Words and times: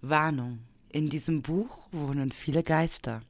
Warnung. 0.00 0.60
In 0.90 1.08
diesem 1.10 1.42
Buch 1.42 1.88
wohnen 1.92 2.32
viele 2.32 2.62
Geister. 2.62 3.20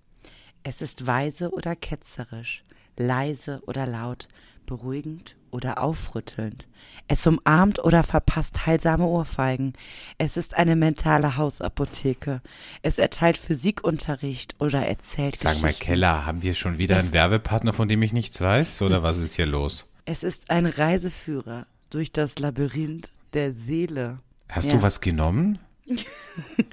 Es 0.63 0.83
ist 0.83 1.07
weise 1.07 1.51
oder 1.51 1.75
ketzerisch, 1.77 2.63
leise 2.97 3.63
oder 3.67 3.87
laut, 3.87 4.29
beruhigend 4.67 5.37
oder 5.51 5.83
aufrüttelnd. 5.83 6.69
Es 7.09 7.27
umarmt 7.27 7.79
oder 7.83 8.03
verpasst 8.03 8.67
heilsame 8.67 9.07
Ohrfeigen. 9.07 9.73
Es 10.19 10.37
ist 10.37 10.55
eine 10.55 10.77
mentale 10.77 11.37
Hausapotheke. 11.39 12.43
Es 12.83 12.99
erteilt 12.99 13.39
Physikunterricht 13.39 14.57
oder 14.59 14.87
erzählt 14.87 15.37
Sag 15.37 15.63
mal. 15.63 15.73
Keller, 15.73 16.27
haben 16.27 16.43
wir 16.43 16.55
schon 16.55 16.77
wieder 16.77 16.99
einen 16.99 17.15
Werbepartner, 17.15 17.73
von 17.73 17.89
dem 17.89 18.03
ich 18.03 18.13
nichts 18.13 18.41
weiß? 18.43 18.83
Oder 18.83 19.03
was 19.03 19.17
ist 19.17 19.37
hier 19.37 19.47
los? 19.47 19.91
Es 20.05 20.23
ist 20.23 20.51
ein 20.51 20.67
Reiseführer 20.67 21.67
durch 21.89 22.13
das 22.13 22.39
Labyrinth 22.39 23.09
der 23.33 23.53
Seele. 23.55 24.19
Hast 24.51 24.69
Ja. 24.69 24.75
du 24.77 24.83
was 24.83 25.01
genommen? 25.01 25.59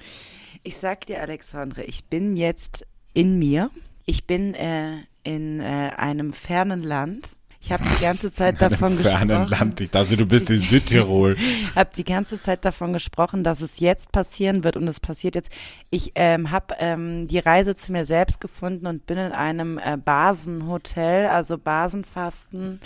Ich 0.68 0.78
sag 0.78 1.06
dir, 1.06 1.22
Alexandre, 1.22 1.84
ich 1.84 2.06
bin 2.06 2.36
jetzt 2.38 2.88
in 3.14 3.38
mir. 3.38 3.70
Ich 4.06 4.26
bin 4.26 4.56
äh, 4.56 4.98
in 5.24 5.60
äh, 5.60 5.92
einem 5.96 6.34
fernen 6.34 6.82
Land. 6.82 7.30
Ich 7.62 7.72
habe 7.72 7.84
die 7.84 8.02
ganze 8.02 8.32
Zeit 8.32 8.60
davon 8.64 8.94
In 8.94 8.98
einem 8.98 9.04
fernen 9.06 9.28
gesprochen. 9.42 9.60
Land. 9.60 9.82
Ich 9.82 9.92
dachte, 9.92 10.18
du 10.18 10.26
bist 10.26 10.50
in 10.50 10.58
Südtirol. 10.58 11.38
habe 11.76 11.92
die 11.96 12.04
ganze 12.04 12.42
Zeit 12.42 12.66
davon 12.66 12.94
gesprochen, 12.94 13.44
dass 13.44 13.62
es 13.62 13.80
jetzt 13.80 14.12
passieren 14.12 14.64
wird 14.64 14.76
und 14.76 14.88
es 14.88 15.00
passiert 15.00 15.36
jetzt. 15.36 15.52
Ich 15.92 16.14
ähm, 16.16 16.50
habe 16.50 16.74
ähm, 16.80 17.28
die 17.28 17.38
Reise 17.40 17.76
zu 17.76 17.92
mir 17.92 18.08
selbst 18.08 18.42
gefunden 18.42 18.88
und 18.88 19.06
bin 19.06 19.20
in 19.20 19.34
einem 19.34 19.78
äh, 19.78 19.98
Basenhotel, 19.98 21.28
also 21.28 21.60
Basenfasten 21.60 22.80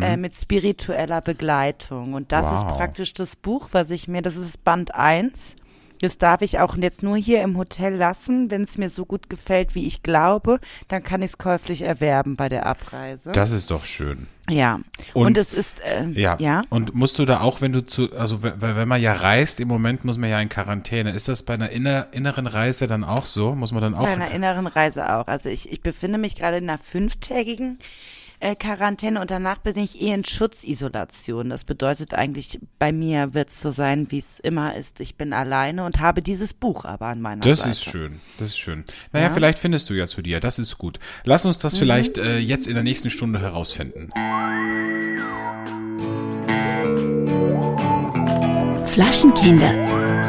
äh, 0.00 0.16
mit 0.16 0.32
spiritueller 0.32 1.22
Begleitung. 1.22 2.14
Und 2.14 2.30
das 2.30 2.46
ist 2.46 2.66
Wow. 2.66 2.76
praktisch 2.76 3.14
das 3.14 3.34
Buch, 3.34 3.70
was 3.72 3.90
ich 3.90 4.06
mir, 4.06 4.22
das 4.22 4.36
ist 4.36 4.62
Band 4.62 4.94
1. 4.94 5.56
Das 6.00 6.18
darf 6.18 6.42
ich 6.42 6.58
auch 6.60 6.76
jetzt 6.76 7.02
nur 7.02 7.16
hier 7.16 7.42
im 7.42 7.56
Hotel 7.56 7.94
lassen. 7.94 8.50
Wenn 8.50 8.62
es 8.62 8.76
mir 8.78 8.90
so 8.90 9.04
gut 9.06 9.30
gefällt, 9.30 9.74
wie 9.74 9.86
ich 9.86 10.02
glaube, 10.02 10.60
dann 10.88 11.02
kann 11.02 11.22
ich 11.22 11.30
es 11.32 11.38
käuflich 11.38 11.82
erwerben 11.82 12.36
bei 12.36 12.48
der 12.48 12.66
Abreise. 12.66 13.32
Das 13.32 13.50
ist 13.50 13.70
doch 13.70 13.84
schön. 13.84 14.26
ja. 14.48 14.80
Und- 15.14 15.26
Und, 15.26 15.38
es 15.38 15.52
ist, 15.54 15.80
äh, 15.80 16.06
Ja. 16.10 16.36
ja. 16.38 16.62
Und 16.70 16.94
musst 16.94 17.18
du 17.18 17.24
da 17.24 17.40
auch, 17.40 17.60
wenn 17.60 17.72
du 17.72 17.84
zu, 17.84 18.12
also 18.12 18.42
wenn 18.42 18.86
man 18.88 19.00
ja 19.00 19.12
reist, 19.14 19.58
im 19.60 19.68
Moment 19.68 20.04
muss 20.04 20.18
man 20.18 20.30
ja 20.30 20.40
in 20.40 20.48
Quarantäne. 20.48 21.10
Ist 21.12 21.28
das 21.28 21.42
bei 21.42 21.54
einer 21.54 21.70
inner, 21.70 22.08
inneren 22.12 22.46
Reise 22.46 22.86
dann 22.86 23.02
auch 23.04 23.24
so? 23.26 23.54
Muss 23.54 23.72
man 23.72 23.82
dann 23.82 23.94
auch? 23.94 24.04
Bei 24.04 24.12
einer 24.12 24.30
inneren 24.30 24.66
Reise 24.66 25.16
auch. 25.16 25.26
Also 25.26 25.48
ich, 25.48 25.72
ich 25.72 25.80
befinde 25.82 26.18
mich 26.18 26.36
gerade 26.36 26.58
in 26.58 26.68
einer 26.70 26.78
fünftägigen 26.78 27.78
äh, 28.40 28.54
Quarantäne 28.54 29.20
und 29.20 29.30
danach 29.30 29.58
bin 29.58 29.76
ich 29.78 30.00
eh 30.00 30.12
in 30.12 30.24
Schutzisolation. 30.24 31.50
Das 31.50 31.64
bedeutet 31.64 32.14
eigentlich, 32.14 32.58
bei 32.78 32.92
mir 32.92 33.34
wird 33.34 33.48
es 33.50 33.60
so 33.60 33.70
sein, 33.72 34.10
wie 34.10 34.18
es 34.18 34.38
immer 34.38 34.74
ist. 34.76 35.00
Ich 35.00 35.16
bin 35.16 35.32
alleine 35.32 35.84
und 35.84 36.00
habe 36.00 36.22
dieses 36.22 36.54
Buch 36.54 36.84
aber 36.84 37.06
an 37.06 37.20
meiner 37.20 37.40
Das 37.42 37.58
Seite. 37.60 37.70
ist 37.70 37.84
schön, 37.84 38.20
das 38.38 38.48
ist 38.48 38.58
schön. 38.58 38.84
Naja, 39.12 39.28
Ja. 39.28 39.34
vielleicht 39.34 39.58
findest 39.58 39.88
du 39.90 39.94
ja 39.94 40.06
zu 40.06 40.22
dir, 40.22 40.40
das 40.40 40.58
ist 40.58 40.78
gut. 40.78 40.98
Lass 41.24 41.44
uns 41.44 41.58
das 41.58 41.78
vielleicht 41.78 42.18
äh, 42.18 42.38
jetzt 42.38 42.66
in 42.66 42.74
der 42.74 42.82
nächsten 42.84 43.10
Stunde 43.10 43.40
herausfinden. 43.40 44.10
Flaschenkinder, 48.86 49.72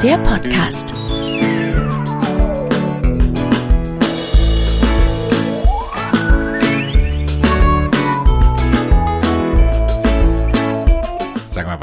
der 0.02 0.17
Podcast. 0.19 0.94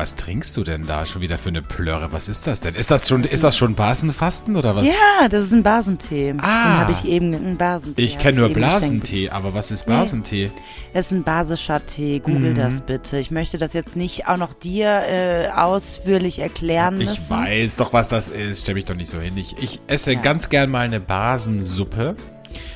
Was 0.05 0.17
trinkst 0.17 0.55
du 0.59 0.65
denn 0.65 0.87
da 0.87 1.07
schon 1.07 1.23
wieder 1.23 1.39
für 1.39 1.49
eine 1.49 1.63
Plörre? 1.63 2.13
Was 2.13 2.29
ist 2.29 2.47
das 2.47 2.61
denn? 2.61 2.75
Ist 2.75 2.91
das 2.91 3.09
schon, 3.09 3.25
ist 3.25 3.43
das 3.43 3.57
schon 3.57 3.75
Basenfasten 3.75 4.55
oder 4.55 4.77
was? 4.77 4.85
Ja, 4.85 5.29
das 5.31 5.45
ist 5.45 5.53
ein 5.55 5.63
Basentee. 5.63 6.27
Den 6.27 6.41
Ah. 6.43 6.81
habe 6.81 6.93
ich 6.93 7.07
eben, 7.07 7.35
einen 7.35 7.57
Basentee. 7.57 8.03
Ich 8.03 8.19
kenne 8.19 8.41
nur 8.41 8.49
geschenkt. 8.51 8.69
Blasentee, 8.71 9.31
aber 9.31 9.55
was 9.55 9.71
ist 9.71 9.87
Basentee? 9.87 10.51
Das 10.93 11.07
ist 11.07 11.13
ein 11.13 11.23
basischer 11.23 11.87
Tee. 11.87 12.19
Google 12.19 12.51
Mhm. 12.51 12.55
das 12.55 12.83
bitte. 12.83 13.17
Ich 13.19 13.31
möchte 13.31 13.57
das 13.57 13.73
jetzt 13.73 13.97
nicht 13.97 14.27
auch 14.29 14.37
noch 14.37 14.53
dir 14.53 14.91
äh, 15.09 15.49
ausführlich 15.57 16.39
erklären 16.39 16.97
müssen. 16.99 17.11
Ich 17.15 17.31
weiß 17.31 17.77
doch, 17.77 17.95
was 17.95 18.07
das 18.07 18.29
ist. 18.29 18.61
Stell 18.61 18.75
mich 18.75 18.85
doch 18.85 18.95
nicht 18.97 19.11
so 19.11 19.19
hin. 19.19 19.39
Ich, 19.39 19.57
ich 19.59 19.81
esse 19.87 20.13
Ja. 20.13 20.21
ganz 20.21 20.51
gern 20.51 20.71
mal 20.71 20.85
eine 20.85 21.01
Basensuppe. 21.01 22.15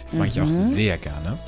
Das 0.05 0.12
mag 0.19 0.28
ich 0.28 0.41
auch 0.41 0.47
Mhm. 0.47 0.50
sehr 0.72 0.97
gerne. 0.97 1.38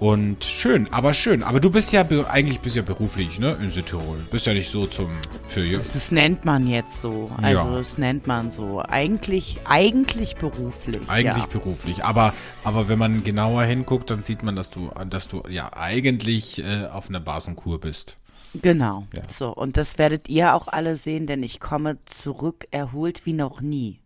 Und 0.00 0.44
schön, 0.44 0.92
aber 0.92 1.14
schön. 1.14 1.42
Aber 1.42 1.60
du 1.60 1.70
bist 1.70 1.92
ja 1.92 2.04
eigentlich 2.28 2.60
bist 2.60 2.76
ja 2.76 2.82
beruflich, 2.82 3.38
ne, 3.38 3.56
in 3.60 3.70
Südtirol. 3.70 4.18
Bist 4.30 4.46
ja 4.46 4.52
nicht 4.52 4.68
so 4.68 4.86
zum 4.86 5.10
für 5.46 5.66
Das 5.78 6.10
nennt 6.10 6.44
man 6.44 6.66
jetzt 6.66 7.00
so. 7.00 7.30
Also 7.40 7.68
Ja. 7.68 7.78
das 7.78 7.96
nennt 7.96 8.26
man 8.26 8.50
so. 8.50 8.82
Eigentlich, 8.82 9.60
eigentlich 9.64 10.36
beruflich. 10.36 11.00
eigentlich 11.08 11.44
ja. 11.44 11.46
beruflich. 11.46 12.04
Aber 12.04 12.34
aber 12.64 12.88
wenn 12.88 12.98
man 12.98 13.22
genauer 13.24 13.62
hinguckt, 13.64 14.10
dann 14.10 14.22
sieht 14.22 14.42
man, 14.42 14.56
dass 14.56 14.70
du 14.70 14.90
dass 15.08 15.28
du 15.28 15.42
ja 15.48 15.72
eigentlich 15.74 16.62
äh, 16.62 16.86
auf 16.86 17.08
einer 17.08 17.20
Basenkur 17.20 17.80
bist. 17.80 18.16
Genau. 18.62 19.06
Ja. 19.12 19.22
So, 19.28 19.52
und 19.52 19.76
das 19.76 19.98
werdet 19.98 20.28
ihr 20.28 20.54
auch 20.54 20.68
alle 20.68 20.96
sehen, 20.96 21.26
denn 21.26 21.42
ich 21.42 21.60
komme 21.60 21.98
zurück 22.04 22.66
erholt 22.70 23.26
wie 23.26 23.32
noch 23.32 23.60
nie. 23.60 24.00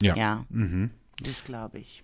Ja. 0.00 0.16
Ja. 0.16 0.44
Das 1.22 1.44
glaube 1.44 1.78
ich. 1.78 2.02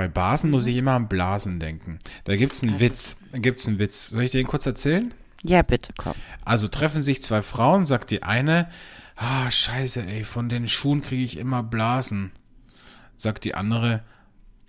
Bei 0.00 0.08
Basen 0.08 0.50
muss 0.50 0.66
ich 0.66 0.78
immer 0.78 0.92
an 0.92 1.08
Blasen 1.08 1.60
denken. 1.60 1.98
Da 2.24 2.34
gibt's 2.34 2.62
einen 2.62 2.80
Witz. 2.80 3.18
Da 3.32 3.38
gibt's 3.38 3.68
einen 3.68 3.78
Witz. 3.78 4.08
Soll 4.08 4.22
ich 4.22 4.30
den 4.30 4.46
kurz 4.46 4.64
erzählen? 4.64 5.12
Ja, 5.42 5.60
bitte, 5.60 5.92
komm. 5.94 6.14
Also 6.42 6.68
treffen 6.68 7.02
sich 7.02 7.22
zwei 7.22 7.42
Frauen, 7.42 7.84
sagt 7.84 8.10
die 8.10 8.22
eine, 8.22 8.70
ah, 9.16 9.50
scheiße, 9.50 10.02
ey, 10.06 10.24
von 10.24 10.48
den 10.48 10.68
Schuhen 10.68 11.02
kriege 11.02 11.22
ich 11.22 11.36
immer 11.36 11.62
Blasen. 11.62 12.32
Sagt 13.18 13.44
die 13.44 13.54
andere, 13.54 14.02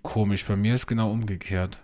komisch, 0.02 0.44
bei 0.46 0.58
mir 0.58 0.76
ist 0.76 0.88
genau 0.88 1.10
umgekehrt. 1.10 1.78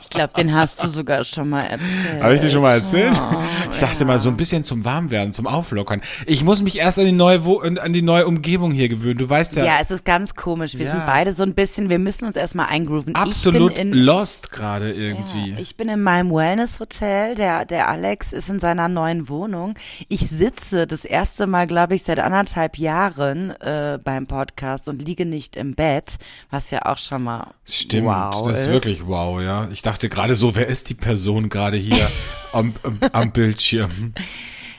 Ich 0.00 0.10
glaube, 0.10 0.34
den 0.34 0.54
hast 0.54 0.82
du 0.82 0.88
sogar 0.88 1.24
schon 1.24 1.48
mal 1.48 1.62
erzählt. 1.62 2.22
Habe 2.22 2.34
ich 2.34 2.42
dir 2.42 2.50
schon 2.50 2.60
mal 2.60 2.74
erzählt? 2.74 3.18
Oh, 3.18 3.42
ich 3.76 3.88
dachte 3.88 4.04
mal 4.04 4.18
so 4.18 4.28
ein 4.28 4.36
bisschen 4.36 4.64
zum 4.64 4.84
Warmwerden, 4.84 5.32
zum 5.32 5.46
Auflockern. 5.46 6.00
Ich 6.26 6.42
muss 6.42 6.62
mich 6.62 6.78
erst 6.78 6.98
an 6.98 7.04
die 7.04 7.12
neue, 7.12 7.44
Wo 7.44 7.58
an 7.60 7.92
die 7.92 8.02
neue 8.02 8.26
Umgebung 8.26 8.72
hier 8.72 8.88
gewöhnen. 8.88 9.18
Du 9.18 9.28
weißt 9.28 9.56
ja, 9.56 9.64
Ja, 9.64 9.78
es 9.80 9.90
ist 9.90 10.04
ganz 10.04 10.34
komisch. 10.34 10.76
Wir 10.78 10.86
Ja. 10.86 10.92
sind 10.92 11.06
beide 11.06 11.32
so 11.32 11.42
ein 11.42 11.54
bisschen, 11.54 11.90
wir 11.90 11.98
müssen 11.98 12.26
uns 12.26 12.36
erstmal 12.36 12.66
eingrooven. 12.66 13.14
absolut 13.14 13.72
ich 13.72 13.76
bin 13.78 13.92
in, 13.92 13.98
lost 13.98 14.50
gerade 14.50 14.92
irgendwie. 14.92 15.52
Ja, 15.52 15.58
ich 15.58 15.76
bin 15.76 15.88
in 15.88 16.02
meinem 16.02 16.32
Wellness-Hotel. 16.32 17.34
Der, 17.34 17.64
der 17.64 17.88
Alex 17.88 18.32
ist 18.32 18.48
in 18.48 18.58
seiner 18.58 18.88
neuen 18.88 19.28
Wohnung. 19.28 19.74
Ich 20.08 20.28
sitze 20.28 20.86
das 20.86 21.04
erste 21.04 21.46
Mal, 21.46 21.66
glaube 21.66 21.94
ich, 21.94 22.02
seit 22.02 22.18
anderthalb 22.18 22.78
Jahren 22.78 23.50
äh, 23.60 23.98
beim 24.02 24.26
Podcast 24.26 24.88
und 24.88 25.02
liege 25.06 25.26
nicht 25.26 25.56
im 25.56 25.74
Bett, 25.74 26.16
was 26.50 26.70
ja 26.70 26.86
auch 26.86 26.98
schon 26.98 27.22
mal 27.24 27.48
Stimmt, 27.64 28.06
wow 28.06 28.48
das 28.48 28.60
ist 28.62 28.70
wirklich 28.70 29.06
wow, 29.06 29.40
ja. 29.42 29.68
Ich 29.72 29.82
dachte 29.82 30.08
gerade 30.08 30.34
so, 30.36 30.54
wer 30.54 30.66
ist 30.66 30.88
die 30.88 30.94
Person 30.94 31.48
gerade 31.48 31.76
hier 31.76 32.08
am, 32.52 32.72
am, 32.82 32.98
am 33.12 33.32
Bildschirm? 33.32 33.65
Yeah. 33.72 33.88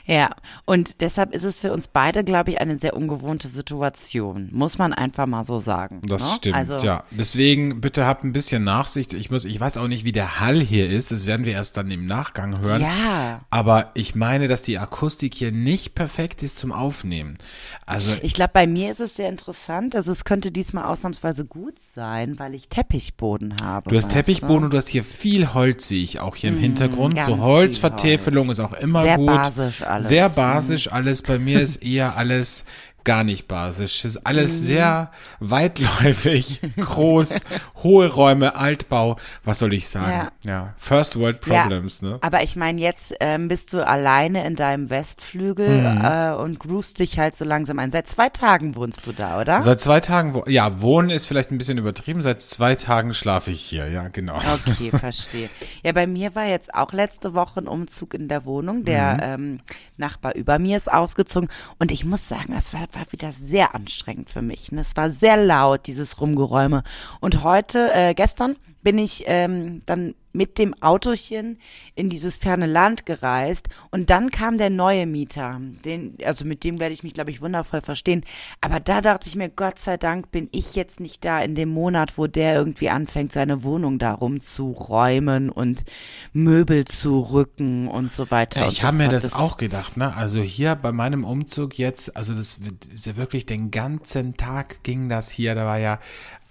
Ja, 0.07 0.29
und 0.63 1.01
deshalb 1.01 1.33
ist 1.33 1.43
es 1.43 1.59
für 1.59 1.73
uns 1.73 1.89
beide, 1.89 2.23
glaube 2.23 2.51
ich, 2.51 2.61
eine 2.61 2.79
sehr 2.79 2.95
ungewohnte 2.95 3.49
Situation. 3.49 4.47
Muss 4.53 4.77
man 4.77 4.93
einfach 4.93 5.25
mal 5.25 5.43
so 5.43 5.59
sagen. 5.59 6.01
Das 6.07 6.21
ne? 6.21 6.29
stimmt, 6.37 6.55
also, 6.55 6.77
ja. 6.77 7.03
Deswegen 7.11 7.81
bitte 7.81 8.05
habt 8.05 8.23
ein 8.23 8.31
bisschen 8.31 8.63
Nachsicht. 8.63 9.11
Ich 9.13 9.29
muss, 9.31 9.43
ich 9.43 9.59
weiß 9.59 9.75
auch 9.77 9.89
nicht, 9.89 10.05
wie 10.05 10.13
der 10.13 10.39
Hall 10.39 10.61
hier 10.61 10.89
ist. 10.89 11.11
Das 11.11 11.25
werden 11.27 11.45
wir 11.45 11.51
erst 11.51 11.75
dann 11.75 11.91
im 11.91 12.05
Nachgang 12.07 12.57
hören. 12.61 12.81
Ja. 12.81 13.41
Aber 13.49 13.91
ich 13.95 14.15
meine, 14.15 14.47
dass 14.47 14.61
die 14.61 14.77
Akustik 14.77 15.35
hier 15.35 15.51
nicht 15.51 15.93
perfekt 15.93 16.41
ist 16.41 16.57
zum 16.57 16.71
Aufnehmen. 16.71 17.37
Also 17.85 18.15
Ich 18.21 18.33
glaube, 18.33 18.51
bei 18.53 18.65
mir 18.65 18.91
ist 18.91 19.01
es 19.01 19.15
sehr 19.15 19.27
interessant. 19.27 19.93
Also 19.93 20.13
es 20.13 20.23
könnte 20.23 20.51
diesmal 20.51 20.85
ausnahmsweise 20.85 21.43
gut 21.43 21.79
sein, 21.79 22.39
weil 22.39 22.55
ich 22.55 22.69
Teppichboden 22.69 23.55
habe. 23.61 23.89
du 23.89 23.97
hast 23.97 24.11
Teppichboden 24.11 24.65
und 24.65 24.73
du 24.73 24.77
hast 24.77 24.87
hier 24.87 25.03
viel 25.03 25.53
Holz, 25.53 25.89
sehe 25.89 26.01
ich 26.01 26.21
auch 26.21 26.37
hier 26.37 26.49
im 26.51 26.57
Hintergrund. 26.57 27.15
Mhm, 27.15 27.17
ganz 27.17 27.27
So 27.27 27.39
Holzvertäfelung 27.39 28.49
ist 28.49 28.61
auch 28.61 28.73
immer 28.73 29.01
Sehr 29.01 29.17
gut. 29.17 29.27
basisch 29.27 29.83
alles. 29.97 30.09
Sehr 30.09 30.29
basisch 30.29 30.91
alles. 30.91 31.21
Bei 31.21 31.37
mir 31.39 31.61
ist 31.61 31.83
eher 31.83 32.15
alles 32.17 32.63
gar 33.03 33.23
nicht 33.23 33.47
basisch. 33.47 34.01
Das 34.01 34.13
ist 34.13 34.19
Mhm. 34.19 34.25
alles 34.25 34.59
sehr 34.61 35.11
weitläufig, 35.39 36.61
groß, 36.77 37.41
hohe 37.83 38.07
Räume, 38.11 38.55
Altbau. 38.55 39.17
Was 39.43 39.59
soll 39.59 39.73
ich 39.73 39.87
sagen? 39.87 40.29
Ja. 40.43 40.73
First 40.77 41.17
World 41.19 41.41
Problems, 41.41 42.01
ja, 42.01 42.09
ne? 42.09 42.17
Aber 42.21 42.43
ich 42.43 42.55
meine, 42.55 42.81
jetzt 42.81 43.13
ähm, 43.19 43.47
bist 43.47 43.73
du 43.73 43.85
alleine 43.85 44.45
in 44.45 44.55
deinem 44.55 44.89
Westflügel 44.89 45.67
Mhm. 45.67 46.01
äh, 46.05 46.31
und 46.33 46.59
groovst 46.59 46.99
dich 46.99 47.17
halt 47.19 47.35
so 47.35 47.45
langsam 47.45 47.79
ein. 47.79 47.91
Seit 47.91 48.07
zwei 48.07 48.29
Tagen 48.29 48.75
wohnst 48.75 49.05
du 49.05 49.11
da, 49.11 49.39
oder? 49.39 49.61
Seit 49.61 49.79
zwei 49.81 49.99
Tagen, 49.99 50.33
wo, 50.33 50.43
ja, 50.47 50.81
wohnen 50.81 51.09
ist 51.09 51.25
vielleicht 51.25 51.51
ein 51.51 51.57
bisschen 51.57 51.77
übertrieben. 51.77 52.21
Seit 52.21 52.41
zwei 52.41 52.75
Tagen 52.75 53.13
schlafe 53.13 53.51
ich 53.51 53.61
hier, 53.61 53.87
ja, 53.89 54.07
genau. 54.09 54.39
Okay, 54.67 54.91
verstehe. 54.97 55.49
Ja, 55.83 55.91
bei 55.91 56.07
mir 56.07 56.35
war 56.35 56.45
jetzt 56.45 56.73
auch 56.73 56.93
letzte 56.93 57.33
Woche 57.33 57.61
ein 57.61 57.67
Umzug 57.67 58.13
in 58.13 58.27
der 58.27 58.45
Wohnung. 58.45 58.83
Der 58.85 59.13
Mhm. 59.15 59.19
ähm, 59.21 59.59
Nachbar 59.97 60.35
über 60.35 60.59
mir 60.59 60.77
ist 60.77 60.91
ausgezogen 60.91 61.49
und 61.79 61.91
ich 61.91 62.05
muss 62.05 62.27
sagen, 62.29 62.53
es 62.55 62.73
war, 62.73 62.87
war 62.97 63.11
wieder 63.11 63.31
sehr 63.31 63.75
anstrengend 63.75 64.29
für 64.29 64.41
mich. 64.41 64.71
ne? 64.71 64.81
Es 64.81 64.95
war 64.95 65.11
sehr 65.11 65.37
laut, 65.37 65.87
dieses 65.87 66.19
Rumgeräume. 66.19 66.83
Und 67.19 67.43
heute, 67.43 67.91
äh, 67.93 68.13
gestern 68.13 68.55
bin 68.87 68.99
ich 68.99 69.25
ähm, 69.27 69.81
dann 69.85 70.15
mit 70.31 70.57
dem 70.57 70.73
Autochen 70.81 71.57
in 71.95 72.09
dieses 72.09 72.37
ferne 72.37 72.67
Land 72.67 73.05
gereist 73.05 73.67
und 73.91 74.09
dann 74.09 74.31
kam 74.31 74.55
der 74.55 74.69
neue 74.69 75.05
Mieter. 75.05 75.59
Den, 75.83 76.15
also 76.23 76.45
mit 76.45 76.63
dem 76.63 76.79
werde 76.79 76.93
ich 76.93 77.03
mich, 77.03 77.13
glaube 77.13 77.31
ich, 77.31 77.41
wundervoll 77.41 77.81
verstehen. 77.81 78.23
Aber 78.61 78.79
da 78.79 79.01
dachte 79.01 79.27
ich 79.27 79.35
mir, 79.35 79.49
Gott 79.49 79.77
sei 79.79 79.97
Dank 79.97 80.31
bin 80.31 80.47
ich 80.53 80.75
jetzt 80.75 81.01
nicht 81.01 81.25
da 81.25 81.41
in 81.41 81.55
dem 81.55 81.67
Monat, 81.67 82.17
wo 82.17 82.27
der 82.27 82.55
irgendwie 82.55 82.89
anfängt, 82.89 83.33
seine 83.33 83.63
Wohnung 83.63 83.99
da 83.99 84.13
rumzuräumen 84.13 85.49
und 85.49 85.83
Möbel 86.31 86.85
zu 86.85 87.19
rücken 87.19 87.89
und 87.89 88.09
so 88.11 88.31
weiter. 88.31 88.61
Ja, 88.61 88.67
ich 88.67 88.81
so 88.81 88.83
habe 88.83 88.97
mir 88.97 89.05
fort. 89.05 89.15
das 89.15 89.33
auch 89.33 89.57
gedacht, 89.57 89.97
ne? 89.97 90.15
Also 90.15 90.39
hier 90.39 90.75
bei 90.75 90.93
meinem 90.93 91.25
Umzug 91.25 91.77
jetzt, 91.77 92.15
also 92.15 92.33
das 92.33 92.61
ist 92.93 93.05
ja 93.05 93.17
wirklich 93.17 93.47
den 93.47 93.69
ganzen 93.69 94.37
Tag 94.37 94.83
ging 94.83 95.09
das 95.09 95.29
hier. 95.29 95.55
Da 95.55 95.65
war 95.65 95.79
ja 95.79 95.99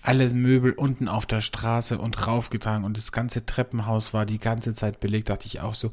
alle 0.06 0.32
Möbel 0.32 0.72
unten 0.72 1.08
auf 1.08 1.26
der 1.26 1.40
Straße 1.40 1.98
und 1.98 2.26
raufgetragen 2.26 2.84
und 2.84 2.96
das 2.96 3.12
ganze 3.12 3.44
Treppenhaus 3.44 4.14
war 4.14 4.24
die 4.24 4.38
ganze 4.38 4.72
Zeit 4.72 5.00
belegt. 5.00 5.28
Dachte 5.28 5.46
ich 5.46 5.60
auch 5.60 5.74
so, 5.74 5.90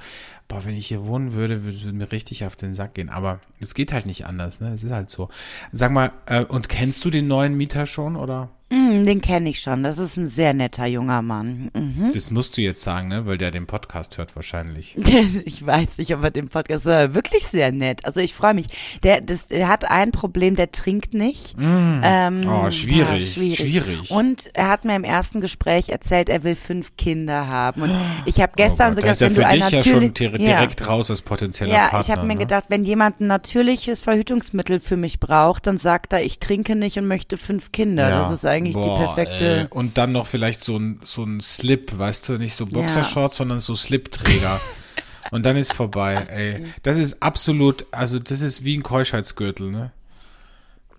boah, 0.48 0.64
wenn 0.66 0.76
ich 0.76 0.88
hier 0.88 1.06
wohnen 1.06 1.34
würde, 1.34 1.64
würde 1.64 1.78
es 1.78 1.84
mir 1.86 2.12
richtig 2.12 2.46
auf 2.46 2.56
den 2.56 2.76
Sack 2.76 2.94
gehen. 2.94 3.10
Aber 3.10 3.40
es 3.60 3.74
geht 3.74 3.92
halt 3.92 4.06
nicht 4.06 4.26
anders, 4.26 4.60
ne? 4.60 4.72
Es 4.74 4.84
ist 4.84 4.92
halt 4.92 5.10
so. 5.10 5.30
Sag 5.72 5.92
mal, 5.92 6.12
äh, 6.28 6.44
und 6.44 6.70
kennst 6.70 7.04
du 7.06 7.10
den 7.10 7.28
neuen 7.28 7.56
Mieter 7.56 7.88
schon 7.88 8.16
oder? 8.16 8.50
Mm, 8.74 9.06
den 9.06 9.22
kenne 9.22 9.50
ich 9.50 9.60
schon. 9.60 9.84
Das 9.84 9.98
ist 9.98 10.18
ein 10.18 10.28
sehr 10.28 10.54
netter 10.54 10.86
junger 10.86 11.22
Mann. 11.22 11.70
Mhm. 11.74 12.12
Das 12.14 12.32
musst 12.32 12.58
du 12.58 12.62
jetzt 12.62 12.82
sagen, 12.82 13.08
ne? 13.10 13.26
Weil 13.26 13.38
der 13.38 13.52
den 13.52 13.68
Podcast 13.68 14.18
hört 14.18 14.36
wahrscheinlich. 14.36 14.96
Ich 15.46 15.66
weiß 15.66 15.98
nicht, 15.98 16.14
ob 16.16 16.24
er 16.24 16.32
den 16.32 16.50
Podcast 16.50 16.86
hört. 16.86 17.14
Wirklich 17.14 17.46
sehr 17.46 17.72
nett. 17.72 18.06
Also 18.06 18.20
ich 18.20 18.34
freue 18.34 18.54
mich. 18.54 18.68
Der, 19.04 19.22
das, 19.22 19.48
der 19.48 19.68
hat 19.68 19.90
ein 19.90 20.12
Problem, 20.12 20.56
der 20.56 20.72
trinkt 20.72 21.14
nicht. 21.14 21.56
Ähm, 21.60 22.42
Oh, 22.48 22.72
schwierig, 22.72 23.36
ja, 23.38 23.56
schwierig. 23.56 24.10
Und 24.12 24.50
er 24.54 24.70
hat 24.70 24.86
mir 24.86 24.96
im 24.96 25.04
ersten 25.04 25.42
Gespräch 25.42 25.90
erzählt, 25.90 26.30
er 26.30 26.44
will 26.44 26.56
fünf 26.56 26.96
Kinder 26.98 27.48
haben. 27.48 27.84
Und 27.84 27.92
ich 28.26 28.42
habe 28.42 28.54
gestern 28.56 28.94
oh 28.94 29.02
Gott, 29.02 29.04
sogar, 29.04 29.08
da 29.08 29.12
ist 29.12 29.22
ja 29.22 29.30
für 29.30 29.56
dich 29.56 29.70
ja 29.72 29.84
schon 29.84 30.14
dir- 30.14 30.32
direkt 30.32 30.88
raus 30.88 31.10
als 31.12 31.22
potenzieller 31.22 31.72
ja, 31.74 31.88
Partner. 31.90 32.02
ich 32.02 32.12
habe 32.12 32.28
mir 32.28 32.34
ne? 32.36 32.40
gedacht, 32.40 32.66
wenn 32.70 32.86
jemand 32.86 33.20
ein 33.22 33.28
natürliches 33.28 34.02
Verhütungsmittel 34.02 34.80
für 34.80 34.98
mich 34.98 35.20
braucht, 35.20 35.68
dann 35.68 35.78
sagt 35.78 36.14
er, 36.14 36.24
ich 36.24 36.40
trinke 36.40 36.76
nicht 36.76 36.98
und 36.98 37.08
möchte 37.08 37.38
fünf 37.38 37.72
Kinder. 37.72 38.10
Ja. 38.10 38.24
Das 38.24 38.32
ist 38.32 38.46
eigentlich 38.46 38.63
Boah, 38.72 39.00
die 39.00 39.06
perfekte. 39.06 39.60
ey. 39.62 39.68
Und 39.70 39.98
dann 39.98 40.12
noch 40.12 40.28
vielleicht 40.28 40.64
so 40.64 40.78
ein, 40.78 41.00
so 41.04 41.24
ein 41.24 41.42
Slip, 41.42 41.98
weißt 41.98 42.30
du, 42.30 42.38
nicht 42.38 42.56
so 42.56 42.66
Boxershorts, 42.66 43.38
sondern 43.38 43.60
so 43.60 43.76
Slipträger. 43.76 44.62
Und 45.32 45.46
dann 45.46 45.56
ist 45.58 45.74
vorbei, 45.74 46.16
ey. 46.30 46.66
Das 46.84 46.98
ist 46.98 47.24
absolut, 47.24 47.86
also 47.92 48.20
das 48.20 48.42
ist 48.42 48.64
wie 48.64 48.78
ein 48.78 48.84
Keuschheitsgürtel, 48.84 49.72
ne? 49.72 49.92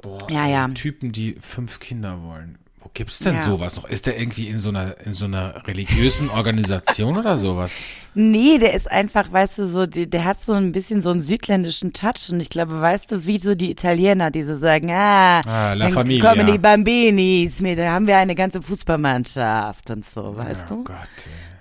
Boah, 0.03 0.31
Ja, 0.31 0.47
ja. 0.47 0.69
Typen, 0.69 1.13
die 1.13 1.37
fünf 1.41 1.79
Kinder 1.79 2.23
wollen. 2.23 2.59
Gibt's 2.95 3.19
denn 3.19 3.35
Ja. 3.35 3.43
sowas 3.43 3.75
noch? 3.77 3.87
Ist 3.89 4.07
der 4.07 4.17
irgendwie 4.21 4.47
in 4.49 4.59
so 4.59 4.69
einer, 4.69 4.95
in 5.05 5.13
so 5.13 5.25
einer 5.25 5.67
religiösen 5.67 6.31
Organisation 6.31 7.17
oder 7.17 7.39
sowas? 7.39 7.87
Nee, 8.15 8.59
der 8.59 8.73
ist 8.75 8.89
einfach, 8.89 9.33
weißt 9.33 9.59
du, 9.59 9.67
so, 9.67 9.87
die, 9.87 10.09
der 10.09 10.25
hat 10.25 10.39
so 10.45 10.53
ein 10.53 10.71
bisschen 10.71 11.03
so 11.03 11.11
einen 11.11 11.21
südländischen 11.21 11.93
Touch 11.93 12.31
und 12.31 12.39
ich 12.39 12.49
glaube, 12.49 12.81
weißt 12.81 13.11
du, 13.11 13.27
wie 13.27 13.39
so 13.39 13.57
die 13.57 13.73
Italiener, 13.73 14.31
die 14.31 14.45
so 14.45 14.57
sagen, 14.57 14.93
ah, 14.93 15.41
Ah, 15.41 15.73
La 15.73 15.91
Familia. 15.91 16.31
kommen 16.33 16.47
die 16.47 16.59
Bambinis, 16.59 17.61
mit, 17.61 17.79
da 17.81 17.91
haben 17.91 18.07
wir 18.07 18.17
eine 18.17 18.37
ganze 18.37 18.63
Fußballmannschaft 18.63 19.91
und 19.91 20.05
so, 20.05 20.37
weißt 20.37 20.67
oh 20.71 20.75
du? 20.77 20.85
Gott, 20.85 20.97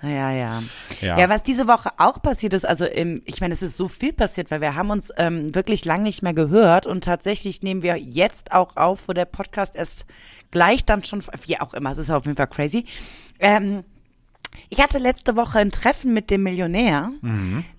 Ja, 0.02 0.30
ja. 0.30 0.62
Ja. 1.00 1.18
Ja, 1.18 1.28
was 1.28 1.42
diese 1.42 1.66
Woche 1.66 1.90
auch 1.98 2.22
passiert 2.22 2.52
ist, 2.54 2.64
also 2.64 2.84
im, 2.84 3.22
ich 3.24 3.40
meine, 3.40 3.54
es 3.54 3.62
ist 3.62 3.76
so 3.76 3.88
viel 3.88 4.12
passiert, 4.12 4.50
weil 4.52 4.60
wir 4.60 4.74
haben 4.76 4.90
uns 4.90 5.10
ähm, 5.16 5.54
wirklich 5.54 5.84
lang 5.84 6.02
nicht 6.04 6.22
mehr 6.22 6.34
gehört 6.34 6.86
und 6.86 7.02
tatsächlich 7.04 7.62
nehmen 7.62 7.82
wir 7.82 7.96
jetzt 7.96 8.52
auch 8.52 8.76
auf, 8.76 9.08
wo 9.08 9.12
der 9.12 9.24
Podcast 9.24 9.74
erst 9.74 10.04
gleich 10.54 10.86
dann 10.86 11.04
schon, 11.04 11.22
wie 11.46 11.60
auch 11.60 11.74
immer, 11.74 11.92
es 11.92 11.98
ist 11.98 12.10
auf 12.10 12.24
jeden 12.24 12.36
Fall 12.36 12.46
crazy. 12.46 12.86
Ähm, 13.38 13.84
ich 14.70 14.80
hatte 14.80 14.98
letzte 14.98 15.36
Woche 15.36 15.58
ein 15.58 15.70
Treffen 15.70 16.14
mit 16.14 16.30
dem 16.30 16.44
Millionär, 16.44 17.10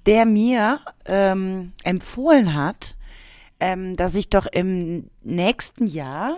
der 0.05 0.25
mir 0.25 0.79
ähm, 1.05 1.71
empfohlen 1.83 2.53
hat, 2.53 2.95
ähm, 3.59 3.95
dass 3.95 4.13
ich 4.13 4.29
doch 4.29 4.45
im 4.45 5.09
nächsten 5.23 5.87
Jahr 5.87 6.37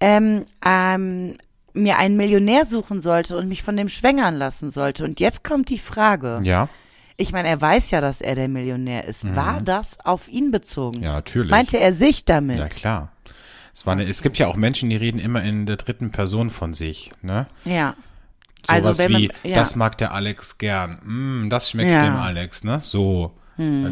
ähm, 0.00 0.44
ähm, 0.66 1.36
mir 1.74 1.96
einen 1.96 2.16
Millionär 2.16 2.64
suchen 2.64 3.00
sollte 3.00 3.36
und 3.38 3.48
mich 3.48 3.62
von 3.62 3.76
dem 3.76 3.88
schwängern 3.88 4.34
lassen 4.34 4.70
sollte. 4.70 5.04
Und 5.04 5.20
jetzt 5.20 5.44
kommt 5.44 5.70
die 5.70 5.78
Frage. 5.78 6.40
Ja, 6.42 6.68
Ich 7.16 7.32
meine, 7.32 7.48
er 7.48 7.60
weiß 7.60 7.92
ja, 7.92 8.00
dass 8.00 8.20
er 8.20 8.34
der 8.34 8.48
Millionär 8.48 9.04
ist. 9.04 9.24
War 9.36 9.60
das 9.60 10.00
auf 10.04 10.28
ihn 10.28 10.50
bezogen? 10.50 10.98
Mhm. 10.98 11.04
ja, 11.04 11.12
natürlich. 11.12 11.50
Meinte 11.50 11.78
er 11.78 11.92
sich 11.92 12.24
damit? 12.24 12.58
ja, 12.58 12.68
klar. 12.68 13.11
Es, 13.74 13.86
war 13.86 13.92
eine, 13.94 14.04
es 14.04 14.22
gibt 14.22 14.38
ja 14.38 14.46
auch 14.48 14.56
Menschen, 14.56 14.90
die 14.90 14.96
reden 14.96 15.18
immer 15.18 15.42
in 15.42 15.64
der 15.66 15.76
dritten 15.76 16.10
Person 16.10 16.50
von 16.50 16.74
sich, 16.74 17.10
ne? 17.22 17.46
Ja. 17.64 17.94
Sowas 18.66 18.84
Also, 18.86 19.02
wenn 19.02 19.12
man- 19.12 19.20
wie, 19.22 19.30
ja. 19.44 19.54
das 19.54 19.74
mag 19.76 19.98
der 19.98 20.12
Alex 20.12 20.58
gern. 20.58 21.00
Mm, 21.04 21.48
das 21.50 21.70
schmeckt 21.70 21.90
Ja. 21.94 22.04
dem 22.04 22.16
Alex, 22.16 22.64
ne? 22.64 22.80
So. 22.82 23.32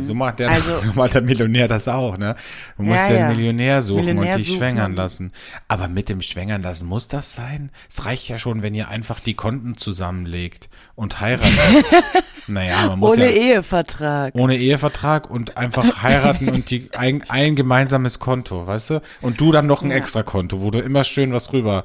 So 0.00 0.14
macht 0.14 0.38
der, 0.38 0.50
Also- 0.50 0.80
macht 0.94 1.14
der 1.14 1.22
Millionär 1.22 1.68
das 1.68 1.86
auch, 1.86 2.16
ne? 2.16 2.34
Du 2.76 2.82
musst 2.84 3.08
Ja, 3.08 3.12
ja, 3.14 3.18
ja. 3.20 3.26
einen 3.26 3.36
Millionär 3.36 3.82
suchen 3.82 4.04
Millionär 4.06 4.32
und 4.32 4.38
dich 4.38 4.46
suchen 4.48 4.58
schwängern 4.58 4.94
lassen. 4.94 5.32
Aber 5.68 5.88
mit 5.88 6.08
dem 6.08 6.22
Schwängern 6.22 6.62
lassen 6.62 6.88
muss 6.88 7.08
das 7.08 7.34
sein? 7.34 7.70
Es 7.88 8.04
reicht 8.06 8.28
ja 8.28 8.38
schon, 8.38 8.62
wenn 8.62 8.74
ihr 8.74 8.88
einfach 8.88 9.20
die 9.20 9.34
Konten 9.34 9.76
zusammenlegt 9.76 10.68
und 10.94 11.20
heiratet. 11.20 11.52
naja, 12.46 12.86
man 12.86 12.98
muss 12.98 13.12
Ohne 13.12 13.26
ja 13.26 13.30
Ehevertrag. 13.30 14.34
ohne 14.34 14.56
Ehevertrag 14.56 15.30
und 15.30 15.56
einfach 15.56 16.02
heiraten 16.02 16.48
und 16.48 16.70
die 16.70 16.88
ein, 16.96 17.22
ein 17.28 17.54
gemeinsames 17.54 18.18
Konto, 18.18 18.66
weißt 18.66 18.90
du? 18.90 19.02
Und 19.20 19.40
du 19.40 19.52
dann 19.52 19.66
noch 19.66 19.82
ein 19.82 19.90
extra 19.90 20.22
Konto, 20.22 20.60
wo 20.62 20.70
du 20.70 20.80
immer 20.80 21.04
schön 21.04 21.32
was 21.32 21.52
rüber 21.52 21.84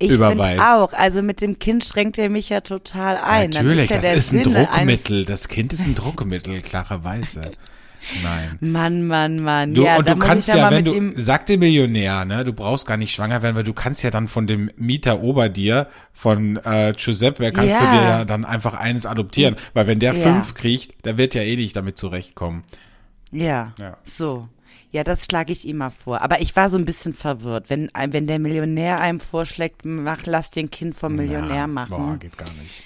Ich 0.00 0.10
überweist. 0.10 0.60
auch. 0.62 0.92
Also 0.92 1.22
mit 1.22 1.40
dem 1.40 1.58
Kind 1.58 1.84
schränkt 1.84 2.18
er 2.18 2.28
mich 2.30 2.48
ja 2.48 2.60
total 2.62 3.16
ein. 3.18 3.50
Natürlich, 3.50 3.90
ja 3.90 3.96
das 3.96 4.08
ist 4.08 4.32
ein 4.32 4.44
Sinne 4.44 4.64
Druckmittel. 4.66 5.24
Das 5.24 5.48
Kind 5.48 5.72
ist 5.72 5.86
ein 5.86 5.94
Druckmittel, 5.94 6.62
klarerweise. 6.62 7.52
Nein. 8.22 8.56
Mann, 8.60 9.06
Mann, 9.06 9.36
Mann. 9.42 9.74
Du, 9.74 9.84
ja, 9.84 9.98
und 9.98 10.08
du 10.08 10.16
kannst 10.16 10.48
ja, 10.48 10.70
wenn 10.70 10.86
du, 10.86 11.12
sag 11.16 11.44
dem 11.46 11.60
Millionär, 11.60 12.24
ne, 12.24 12.44
du 12.44 12.54
brauchst 12.54 12.86
gar 12.86 12.96
nicht 12.96 13.14
schwanger 13.14 13.42
werden, 13.42 13.54
weil 13.56 13.62
du 13.64 13.74
kannst 13.74 14.02
ja 14.02 14.10
dann 14.10 14.26
von 14.26 14.46
dem 14.46 14.70
Mieter 14.76 15.20
ober 15.22 15.50
dir, 15.50 15.86
von 16.14 16.56
äh, 16.64 16.94
Giuseppe, 16.96 17.52
kannst 17.52 17.78
du 17.78 17.84
Ja. 17.84 17.90
dir 17.90 18.02
ja 18.02 18.24
dann 18.24 18.46
einfach 18.46 18.72
eines 18.72 19.04
adoptieren. 19.04 19.56
Weil 19.74 19.86
wenn 19.86 19.98
der 19.98 20.14
Ja. 20.14 20.22
fünf 20.32 20.54
kriegt, 20.54 21.04
der 21.04 21.18
wird 21.18 21.34
ja 21.34 21.42
eh 21.42 21.56
nicht 21.56 21.76
damit 21.76 21.98
zurechtkommen. 21.98 22.64
Ja, 23.32 23.74
Ja. 23.78 23.98
so. 24.06 24.48
Ja, 24.92 25.04
das 25.04 25.24
schlage 25.24 25.52
ich 25.52 25.64
ihm 25.66 25.76
mal 25.78 25.90
vor. 25.90 26.20
Aber 26.20 26.40
ich 26.40 26.56
war 26.56 26.68
so 26.68 26.76
ein 26.76 26.84
bisschen 26.84 27.12
verwirrt. 27.12 27.70
Wenn, 27.70 27.90
wenn 27.94 28.26
der 28.26 28.38
Millionär 28.40 29.00
einem 29.00 29.20
vorschlägt, 29.20 29.84
mach, 29.84 30.26
lass 30.26 30.50
den 30.50 30.70
Kind 30.70 30.96
vom 30.96 31.14
Millionär 31.14 31.54
Ja, 31.56 31.66
machen. 31.68 31.90
Boah, 31.90 32.16
geht 32.18 32.36
gar 32.36 32.50
nicht. 32.60 32.82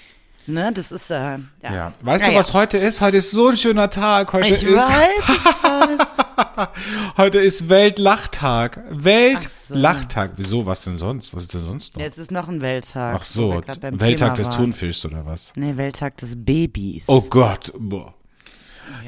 Ne, 0.47 0.71
das 0.71 0.91
ist, 0.91 1.09
äh, 1.09 1.15
ja. 1.15 1.39
Ja. 1.63 1.91
Weißt 2.03 2.25
Ja, 2.25 2.31
du, 2.31 2.37
was 2.37 2.49
ja. 2.49 2.53
heute 2.53 2.77
ist? 2.77 3.01
Heute 3.01 3.17
ist 3.17 3.31
so 3.31 3.47
ein 3.47 3.57
schöner 3.57 3.89
Tag. 3.89 4.31
Heute 4.31 4.49
Ich 4.49 4.61
ist, 4.61 4.75
weiß. 4.77 6.07
heute 7.17 7.39
ist 7.39 7.67
Weltlachtag. 7.69 8.77
Ach 8.85 8.91
so. 8.99 9.03
Weltlachtag. 9.05 10.31
Wieso? 10.35 10.67
Was 10.67 10.83
denn 10.83 10.99
sonst? 10.99 11.33
Was 11.35 11.43
ist 11.43 11.55
denn 11.55 11.61
sonst 11.61 11.95
noch? 11.97 12.03
Es 12.03 12.19
ist 12.19 12.29
noch 12.29 12.47
ein 12.47 12.61
Welttag. 12.61 13.15
Ach 13.19 13.23
so, 13.23 13.63
Welttag 13.81 14.35
des 14.35 14.47
waren. 14.47 14.55
Thunfischs 14.57 15.03
oder 15.05 15.25
was? 15.25 15.51
Nee, 15.55 15.77
Welttag 15.77 16.17
des 16.17 16.33
Babys. 16.35 17.05
Oh 17.07 17.21
Gott. 17.21 17.71
Boah. 17.79 18.13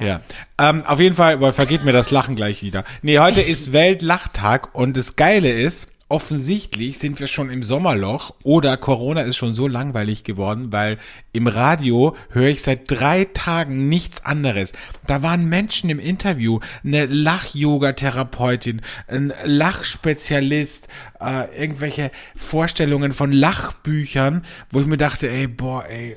Ja. 0.01 0.21
Ähm, 0.59 0.83
auf 0.85 0.99
jeden 0.99 1.15
Fall, 1.15 1.53
vergeht 1.53 1.83
mir 1.83 1.93
das 1.93 2.11
Lachen 2.11 2.35
gleich 2.35 2.63
wieder. 2.63 2.83
Nee, 3.01 3.19
heute 3.19 3.41
ist 3.41 3.73
Weltlachtag 3.73 4.75
und 4.75 4.97
das 4.97 5.15
Geile 5.15 5.51
ist, 5.51 5.91
offensichtlich 6.09 6.99
sind 6.99 7.19
wir 7.19 7.27
schon 7.27 7.49
im 7.49 7.63
Sommerloch 7.63 8.33
oder 8.43 8.77
Corona 8.77 9.21
ist 9.21 9.35
schon 9.35 9.53
so 9.53 9.67
langweilig 9.67 10.23
geworden, 10.23 10.71
weil 10.71 10.97
im 11.33 11.47
Radio 11.47 12.15
höre 12.29 12.47
ich 12.47 12.61
seit 12.61 12.89
drei 12.89 13.25
Tagen 13.25 13.89
nichts 13.89 14.23
anderes. 14.23 14.73
Da 15.05 15.21
waren 15.21 15.49
Menschen 15.49 15.89
im 15.89 15.99
Interview, 15.99 16.59
eine 16.83 17.05
Lach-Yoga-Therapeutin, 17.05 18.81
ein 19.07 19.33
Lachspezialist, 19.43 20.87
äh, 21.19 21.53
irgendwelche 21.59 22.11
Vorstellungen 22.35 23.11
von 23.11 23.33
Lachbüchern, 23.33 24.45
wo 24.69 24.79
ich 24.79 24.87
mir 24.87 24.97
dachte, 24.97 25.29
ey, 25.29 25.47
boah, 25.47 25.85
ey, 25.87 26.15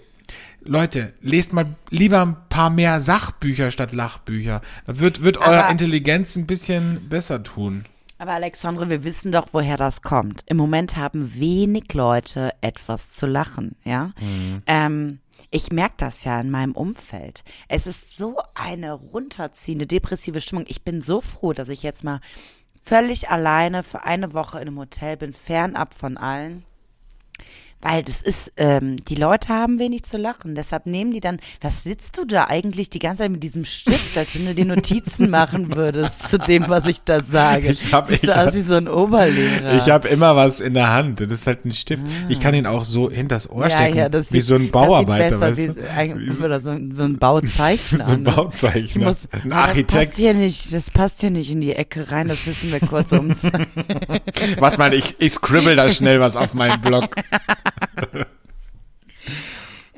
Leute, 0.62 1.14
lest 1.20 1.52
mal 1.52 1.74
lieber 1.88 2.22
ein 2.22 2.36
paar 2.48 2.70
mehr 2.70 3.00
Sachbücher 3.00 3.70
statt 3.70 3.92
Lachbücher. 3.92 4.60
Das 4.86 4.98
wird, 4.98 5.24
wird 5.24 5.38
eurer 5.38 5.70
Intelligenz 5.70 6.36
ein 6.36 6.46
bisschen 6.46 7.08
besser 7.08 7.42
tun. 7.42 7.84
Aber 8.18 8.32
Alexandre, 8.32 8.90
wir 8.90 9.02
wissen 9.02 9.32
doch, 9.32 9.48
woher 9.52 9.78
das 9.78 10.02
kommt. 10.02 10.42
Im 10.44 10.58
Moment 10.58 10.96
haben 10.96 11.38
wenig 11.40 11.94
Leute 11.94 12.52
etwas 12.60 13.14
zu 13.14 13.26
lachen, 13.26 13.76
ja. 13.82 14.12
Mhm. 14.20 14.62
Ähm, 14.66 15.20
ich 15.50 15.72
merke 15.72 15.94
das 15.96 16.24
ja 16.24 16.38
in 16.38 16.50
meinem 16.50 16.72
Umfeld. 16.72 17.42
Es 17.68 17.86
ist 17.86 18.18
so 18.18 18.36
eine 18.54 18.92
runterziehende, 18.92 19.86
depressive 19.86 20.42
Stimmung. 20.42 20.66
Ich 20.68 20.84
bin 20.84 21.00
so 21.00 21.22
froh, 21.22 21.54
dass 21.54 21.70
ich 21.70 21.82
jetzt 21.82 22.04
mal 22.04 22.20
völlig 22.82 23.30
alleine 23.30 23.82
für 23.82 24.04
eine 24.04 24.34
Woche 24.34 24.60
in 24.60 24.68
einem 24.68 24.78
Hotel 24.78 25.16
bin, 25.16 25.32
fernab 25.32 25.94
von 25.94 26.18
allen. 26.18 26.64
Weil 27.82 28.02
das 28.02 28.20
ist, 28.20 28.52
ähm, 28.58 28.96
die 29.06 29.14
Leute 29.14 29.48
haben 29.48 29.78
wenig 29.78 30.02
zu 30.02 30.18
lachen. 30.18 30.54
Deshalb 30.54 30.84
nehmen 30.86 31.12
die 31.12 31.20
dann, 31.20 31.38
was 31.62 31.82
sitzt 31.82 32.18
du 32.18 32.26
da 32.26 32.46
eigentlich 32.48 32.90
die 32.90 32.98
ganze 32.98 33.22
Zeit 33.22 33.30
mit 33.30 33.42
diesem 33.42 33.64
Stift, 33.64 34.18
als 34.18 34.34
wenn 34.34 34.44
du 34.46 34.54
dir 34.54 34.66
Notizen 34.66 35.30
machen 35.30 35.74
würdest 35.74 36.28
zu 36.28 36.38
dem, 36.38 36.68
was 36.68 36.84
ich 36.86 37.00
da 37.02 37.22
sage? 37.22 37.68
Ich 37.70 37.92
hab- 37.92 38.06
Siehst 38.06 38.24
ich 38.24 38.34
aus 38.34 38.54
wie 38.54 38.60
so 38.60 38.74
ein 38.74 38.86
Oberlehrer. 38.88 39.74
Ich 39.78 39.88
habe 39.88 40.08
immer 40.08 40.36
was 40.36 40.60
in 40.60 40.74
der 40.74 40.92
Hand. 40.92 41.20
Das 41.20 41.32
ist 41.32 41.46
halt 41.46 41.64
ein 41.64 41.72
Stift. 41.72 42.04
Ich 42.28 42.38
kann 42.40 42.54
ihn 42.54 42.66
auch 42.66 42.84
so 42.84 43.10
hinters 43.10 43.48
Ohr 43.48 43.64
Ah. 43.64 43.68
ja, 43.68 43.76
stecken, 43.78 43.96
ja, 43.96 44.08
das 44.10 44.30
wie 44.32 44.40
sieht, 44.40 44.48
so 44.48 44.54
ein 44.56 44.70
Bauarbeiter, 44.70 45.38
das 45.38 45.56
sieht 45.56 45.68
weißt 45.68 45.76
besser, 45.86 46.04
du? 46.06 46.18
wie, 46.20 46.26
Wie 46.26 46.30
so- 46.30 46.44
oder 46.44 46.60
so, 46.60 46.70
ein- 46.70 46.92
so 46.96 47.02
ein 47.04 47.18
Bauzeichner. 47.18 48.04
So 48.06 48.12
ein 48.14 48.22
ne? 48.24 48.30
Bauzeichner. 48.32 48.80
Ich 48.84 48.96
muss, 48.98 49.28
ein 49.32 49.52
Ah, 49.52 49.66
Das 49.66 49.68
Architekt. 49.70 49.92
passt 49.92 50.16
hier 50.16 50.34
nicht, 50.34 50.72
das 50.72 50.90
passt 50.90 51.20
hier 51.20 51.30
nicht 51.30 51.50
in 51.50 51.60
die 51.60 51.72
Ecke 51.74 52.10
rein, 52.10 52.28
das 52.28 52.46
wissen 52.46 52.70
wir 52.72 52.80
kurz 52.80 53.12
ums. 53.12 53.42
Warte 54.58 54.78
mal, 54.78 54.92
ich, 54.94 55.14
ich 55.18 55.32
scribble 55.32 55.76
da 55.76 55.90
schnell 55.90 56.20
was 56.20 56.36
auf 56.36 56.52
meinen 56.54 56.80
Blog. 56.80 57.14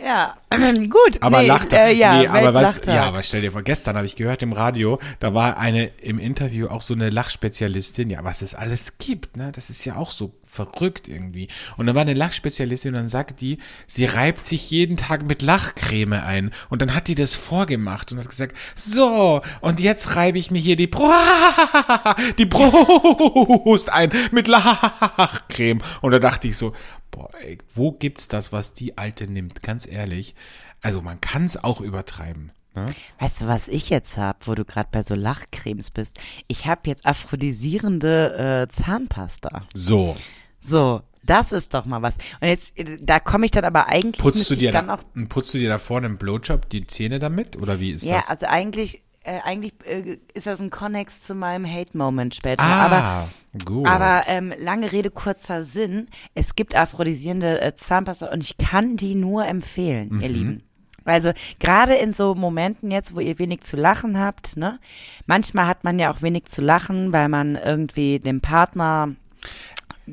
ja, 0.02 0.37
gut. 0.88 1.19
Aber 1.21 1.41
nee, 1.43 1.47
lacht 1.47 1.73
äh, 1.73 1.93
ja, 1.93 2.19
nee, 2.19 2.26
aber 2.26 2.55
was, 2.55 2.81
ja, 2.87 3.05
aber 3.05 3.23
stell 3.23 3.41
dir 3.41 3.52
vor, 3.52 3.62
gestern 3.62 3.97
habe 3.97 4.07
ich 4.07 4.17
gehört 4.17 4.43
im 4.43 4.52
Radio, 4.52 4.99
da 5.21 5.35
war 5.35 5.57
eine 5.57 5.87
im 6.00 6.19
Interview 6.19 6.69
auch 6.69 6.83
so 6.83 6.95
eine 6.95 7.11
Lachspezialistin, 7.11 8.11
ja, 8.11 8.25
was 8.25 8.43
es 8.43 8.55
alles 8.55 8.99
gibt, 8.99 9.37
ne, 9.37 9.52
das 9.52 9.71
ist 9.71 9.85
ja 9.85 9.97
auch 9.97 10.11
so 10.11 10.35
verrückt 10.52 11.09
irgendwie. 11.09 11.49
Und 11.78 11.87
dann 11.87 11.94
war 11.94 12.02
eine 12.02 12.12
Lachspezialistin 12.12 12.90
und 12.90 13.00
dann 13.00 13.09
sagt 13.09 13.40
die, 13.40 13.59
sie 13.87 14.04
reibt 14.04 14.44
sich 14.44 14.71
jeden 14.71 14.99
Tag 14.99 15.26
mit 15.26 15.40
Lachcreme 15.40 16.12
ein. 16.12 16.52
Und 16.68 16.82
dann 16.82 16.94
hat 16.94 17.09
die 17.09 17.14
das 17.14 17.35
vorgemacht 17.35 18.12
und 18.12 18.18
hat 18.18 18.28
gesagt, 18.28 18.56
so, 18.75 19.40
und 19.62 19.80
jetzt 19.80 20.14
reibe 20.14 20.38
ich 20.38 20.50
mir 20.50 20.61
hier 20.61 20.76
die, 20.76 20.87
Bro 20.87 21.11
die 22.38 22.44
Brust 22.44 23.88
ein 23.90 24.12
mit 24.30 24.47
Lachcreme. 24.47 25.80
Und 26.02 26.12
da 26.12 26.18
dachte 26.18 26.49
ich 26.49 26.56
so, 26.59 26.75
boah, 27.11 27.30
ey, 27.42 27.56
wo 27.75 27.92
gibt's 27.92 28.28
das, 28.28 28.52
was 28.52 28.75
die 28.75 28.99
Alte 28.99 29.28
nimmt? 29.28 29.62
Ganz 29.62 29.87
ehrlich. 29.87 30.35
Also 30.82 31.00
man 31.00 31.21
kann 31.23 31.47
es 31.47 31.62
auch 31.62 31.80
übertreiben. 31.80 32.52
Ne? 32.75 32.94
Weißt 33.18 33.42
du, 33.42 33.47
was 33.47 33.68
ich 33.68 33.90
jetzt 33.90 34.16
hab, 34.16 34.47
wo 34.47 34.54
du 34.54 34.64
gerade 34.64 34.88
bei 34.90 35.02
so 35.02 35.14
Lachcremes 35.14 35.90
bist? 35.90 36.18
Ich 36.47 36.66
habe 36.66 36.82
jetzt 36.87 37.04
aphrodisierende 37.04 38.66
äh, 38.68 38.73
Zahnpasta. 38.73 39.66
So, 39.75 40.16
So, 40.62 41.02
das 41.25 41.52
ist 41.52 41.75
doch 41.75 41.85
mal 41.85 42.02
was. 42.02 42.14
Und 42.40 42.49
jetzt, 42.49 42.73
äh, 42.78 42.97
da 43.00 43.21
komme 43.21 43.45
ich 43.45 43.50
dann 43.50 43.64
aber 43.64 43.88
eigentlich 43.88 44.23
putzt 44.23 44.49
du 44.50 44.54
dir 44.57 44.73
dann 44.73 44.88
da, 44.88 44.95
auch 44.95 45.00
putzt 45.28 45.52
du 45.54 45.59
dir 45.59 45.69
da 45.69 45.78
vorne 45.78 46.07
im 46.07 46.16
Blowjob 46.16 46.69
die 46.71 46.87
Zähne 46.87 47.19
damit 47.19 47.57
oder 47.61 47.78
wie 47.81 47.90
ist 47.92 48.04
Ja, 48.04 48.16
das? 48.19 48.28
also 48.31 48.47
eigentlich, 48.47 49.02
äh, 49.25 49.38
eigentlich 49.45 49.73
äh, 49.85 50.19
ist 50.35 50.47
das 50.47 50.61
ein 50.61 50.71
Connex 50.71 51.23
zu 51.25 51.35
meinem 51.35 51.66
Hate-Moment 51.66 52.35
später. 52.35 52.62
Aber 52.64 52.97
ah, 52.97 53.28
gut. 53.64 53.87
Aber 53.87 54.23
ähm, 54.26 54.52
lange 54.59 54.90
Rede, 54.92 55.11
kurzer 55.11 55.62
Sinn. 55.64 56.09
Es 56.35 56.54
gibt 56.57 56.75
aphrodisierende 56.75 57.61
äh, 57.61 57.75
Zahnpasta 57.75 58.33
und 58.33 58.42
ich 58.42 58.57
kann 58.57 58.97
die 58.97 59.14
nur 59.14 59.47
empfehlen, 59.47 60.09
Mhm. 60.11 60.21
ihr 60.21 60.28
Lieben. 60.28 60.62
Also 61.04 61.33
gerade 61.59 61.95
in 61.95 62.12
so 62.12 62.37
Momenten 62.37 62.92
jetzt, 62.92 63.14
wo 63.16 63.19
ihr 63.21 63.40
wenig 63.40 63.62
zu 63.62 63.76
lachen 63.76 64.19
habt, 64.21 64.57
ne? 64.57 64.78
Manchmal 65.26 65.66
hat 65.66 65.83
man 65.83 65.99
ja 65.99 66.12
auch 66.12 66.23
wenig 66.23 66.45
zu 66.45 66.62
lachen, 66.62 67.12
weil 67.12 67.28
man 67.28 67.57
irgendwie 67.57 68.21
den 68.21 68.40
Partner 68.40 69.09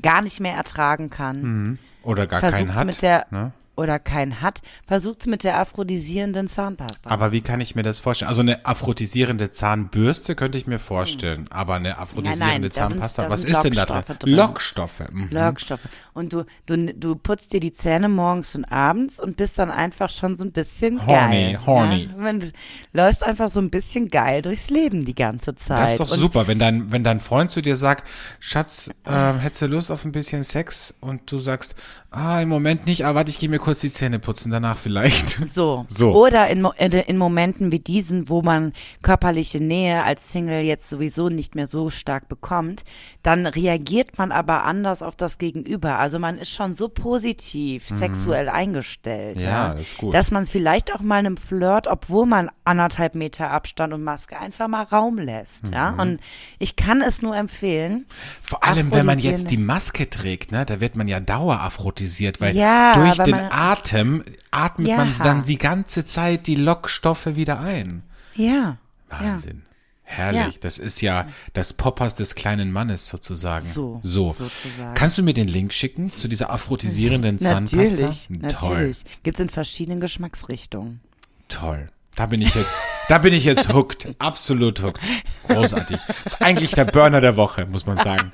gar 0.01 0.21
nicht 0.21 0.39
mehr 0.39 0.53
ertragen 0.55 1.09
kann. 1.09 1.79
oder 2.03 2.27
gar 2.27 2.39
Versucht's 2.39 2.65
keinen 2.67 2.75
hat. 2.75 2.85
mit 2.85 3.01
der 3.01 3.25
ne? 3.31 3.51
Oder 3.79 3.97
keinen 3.99 4.41
hat, 4.41 4.61
versucht's 4.85 5.25
mit 5.25 5.43
der 5.43 5.57
aphrodisierenden 5.59 6.47
Zahnpasta. 6.47 7.09
Aber 7.09 7.31
wie 7.31 7.41
kann 7.41 7.61
ich 7.61 7.75
mir 7.75 7.83
das 7.83 7.99
vorstellen? 7.99 8.29
Also 8.29 8.41
eine 8.41 8.65
aphrodisierende 8.65 9.51
Zahnbürste 9.51 10.35
könnte 10.35 10.57
ich 10.57 10.67
mir 10.67 10.79
vorstellen, 10.79 11.47
aber 11.49 11.75
eine 11.75 11.97
aphrodisierende 11.97 12.39
Nein, 12.45 12.61
nein, 12.61 12.63
sind- 12.63 12.73
Zahnpasta, 12.73 13.23
da 13.23 13.29
was 13.29 13.41
sind 13.43 13.51
ist 13.51 13.61
denn 13.63 13.73
da 13.73 13.85
drin? 13.85 13.95
Lockstoffe 13.95 14.17
drin. 14.19 14.33
Lockstoffe. 14.35 15.03
Mhm. 15.11 15.27
Lockstoffe. 15.31 15.87
Und 16.13 16.33
du, 16.33 16.45
du, 16.65 16.93
du 16.93 17.15
putzt 17.15 17.53
dir 17.53 17.59
die 17.61 17.71
Zähne 17.71 18.09
morgens 18.09 18.55
und 18.55 18.65
abends 18.65 19.19
und 19.19 19.37
bist 19.37 19.57
dann 19.59 19.71
einfach 19.71 20.09
schon 20.09 20.35
so 20.35 20.43
ein 20.43 20.51
bisschen 20.51 21.05
Horny, 21.05 21.53
geil. 21.53 21.59
horny. 21.65 22.03
Ja? 22.03 22.23
Wenn 22.23 22.39
du 22.41 22.51
läufst 22.91 23.23
einfach 23.23 23.49
so 23.49 23.61
ein 23.61 23.69
bisschen 23.69 24.07
geil 24.09 24.41
durchs 24.41 24.69
Leben 24.69 25.05
die 25.05 25.15
ganze 25.15 25.55
Zeit. 25.55 25.79
Das 25.79 25.91
ist 25.93 25.99
doch 25.99 26.11
und 26.11 26.19
super, 26.19 26.47
wenn 26.47 26.59
dein, 26.59 26.91
wenn 26.91 27.03
dein 27.03 27.19
Freund 27.19 27.51
zu 27.51 27.61
dir 27.61 27.75
sagt, 27.75 28.07
Schatz, 28.39 28.89
ähm, 29.05 29.39
hättest 29.39 29.61
du 29.61 29.67
Lust 29.67 29.91
auf 29.91 30.03
ein 30.03 30.11
bisschen 30.11 30.43
Sex? 30.43 30.93
Und 30.99 31.31
du 31.31 31.37
sagst, 31.39 31.75
ah, 32.11 32.41
im 32.41 32.49
Moment 32.49 32.85
nicht, 32.85 33.05
aber 33.05 33.19
warte, 33.19 33.29
ich 33.31 33.37
gehe 33.39 33.49
mir 33.49 33.59
kurz 33.59 33.68
die 33.77 33.91
Zähne 33.91 34.19
putzen, 34.19 34.51
danach 34.51 34.77
vielleicht. 34.77 35.39
So. 35.49 35.85
So. 35.87 36.13
Oder 36.13 36.47
in, 36.47 36.63
in 36.65 37.17
Momenten 37.17 37.71
wie 37.71 37.79
diesen, 37.79 38.29
wo 38.29 38.41
man 38.41 38.73
körperliche 39.01 39.59
Nähe 39.59 40.03
als 40.03 40.31
Single 40.31 40.61
jetzt 40.61 40.89
sowieso 40.89 41.29
nicht 41.29 41.55
mehr 41.55 41.67
so 41.67 41.89
stark 41.89 42.27
bekommt, 42.29 42.83
dann 43.21 43.45
reagiert 43.45 44.17
man 44.17 44.31
aber 44.31 44.63
anders 44.63 45.01
auf 45.03 45.15
das 45.17 45.37
Gegenüber. 45.39 45.99
Also 45.99 46.19
man 46.19 46.37
ist 46.37 46.51
schon 46.51 46.73
so 46.73 46.87
positiv 46.87 47.87
sexuell 47.89 48.47
eingestellt. 48.47 49.37
Mhm. 49.39 49.43
Ja, 49.43 49.49
Ja, 49.49 49.79
ist 49.79 49.97
gut. 49.97 50.13
Dass 50.13 50.31
man 50.31 50.43
es 50.43 50.49
vielleicht 50.49 50.93
auch 50.95 51.01
mal 51.01 51.17
einem 51.17 51.35
Flirt, 51.35 51.87
obwohl 51.87 52.25
man 52.25 52.49
anderthalb 52.63 53.15
Meter 53.15 53.51
Abstand 53.51 53.93
und 53.93 54.03
Maske 54.03 54.39
einfach 54.39 54.69
mal 54.69 54.83
Raum 54.83 55.17
lässt. 55.17 55.67
Ja, 55.67 55.91
Mhm. 55.91 55.99
und 55.99 56.19
ich 56.59 56.77
kann 56.77 57.01
es 57.01 57.21
nur 57.21 57.35
empfehlen. 57.35 58.05
Vor 58.41 58.63
allem, 58.63 58.89
wenn 58.93 59.05
man 59.05 59.19
jetzt 59.19 59.51
die 59.51 59.57
Maske 59.57 60.09
trägt, 60.09 60.51
ne, 60.53 60.65
da 60.65 60.79
wird 60.79 60.95
man 60.95 61.07
ja 61.09 61.19
daueraphrodisiert, 61.19 62.39
weil 62.39 62.55
Ja, 62.55 62.93
durch 62.93 63.19
weil 63.19 63.25
den 63.25 63.35
Atem 63.51 64.23
atmet 64.51 64.87
Ja. 64.87 64.97
man 64.97 65.15
dann 65.21 65.43
die 65.43 65.57
ganze 65.57 66.05
Zeit 66.05 66.47
die 66.47 66.55
Lockstoffe 66.55 67.35
wieder 67.35 67.59
ein. 67.59 68.03
Ja. 68.35 68.77
Wahnsinn. 69.09 69.63
Herrlich. 70.11 70.55
Ja. 70.55 70.59
Das 70.61 70.79
ist 70.79 71.01
ja 71.01 71.27
das 71.53 71.73
Poppers 71.73 72.15
des 72.15 72.33
kleinen 72.33 72.71
Mannes 72.71 73.07
sozusagen. 73.07 73.67
So, 73.71 73.99
So. 74.01 74.33
sozusagen. 74.33 74.95
Kannst 74.95 75.19
du 75.19 75.23
mir 75.23 75.35
den 75.35 75.47
Link 75.47 75.71
schicken 75.71 76.11
zu 76.11 76.27
dieser 76.27 76.49
aphrodisierenden 76.49 77.37
Zahnpasta? 77.37 77.77
Natürlich, 77.77 78.27
Toll. 78.27 78.37
natürlich. 78.41 79.03
Gibt's 79.21 79.39
in 79.39 79.49
verschiedenen 79.49 79.99
Geschmacksrichtungen. 79.99 81.01
Toll. 81.47 81.89
Da 82.19 82.25
bin 82.25 82.41
ich 82.41 82.53
jetzt, 82.53 82.85
da 83.07 83.17
bin 83.19 83.33
ich 83.33 83.45
jetzt 83.45 83.73
hooked. 83.73 84.09
Absolut 84.19 84.81
hooked. 84.83 84.99
Großartig. 85.47 85.97
ist 86.25 86.41
eigentlich 86.41 86.71
der 86.71 86.83
Burner 86.83 87.21
der 87.21 87.37
Woche, 87.37 87.65
muss 87.65 87.85
man 87.85 87.97
sagen. 87.97 88.29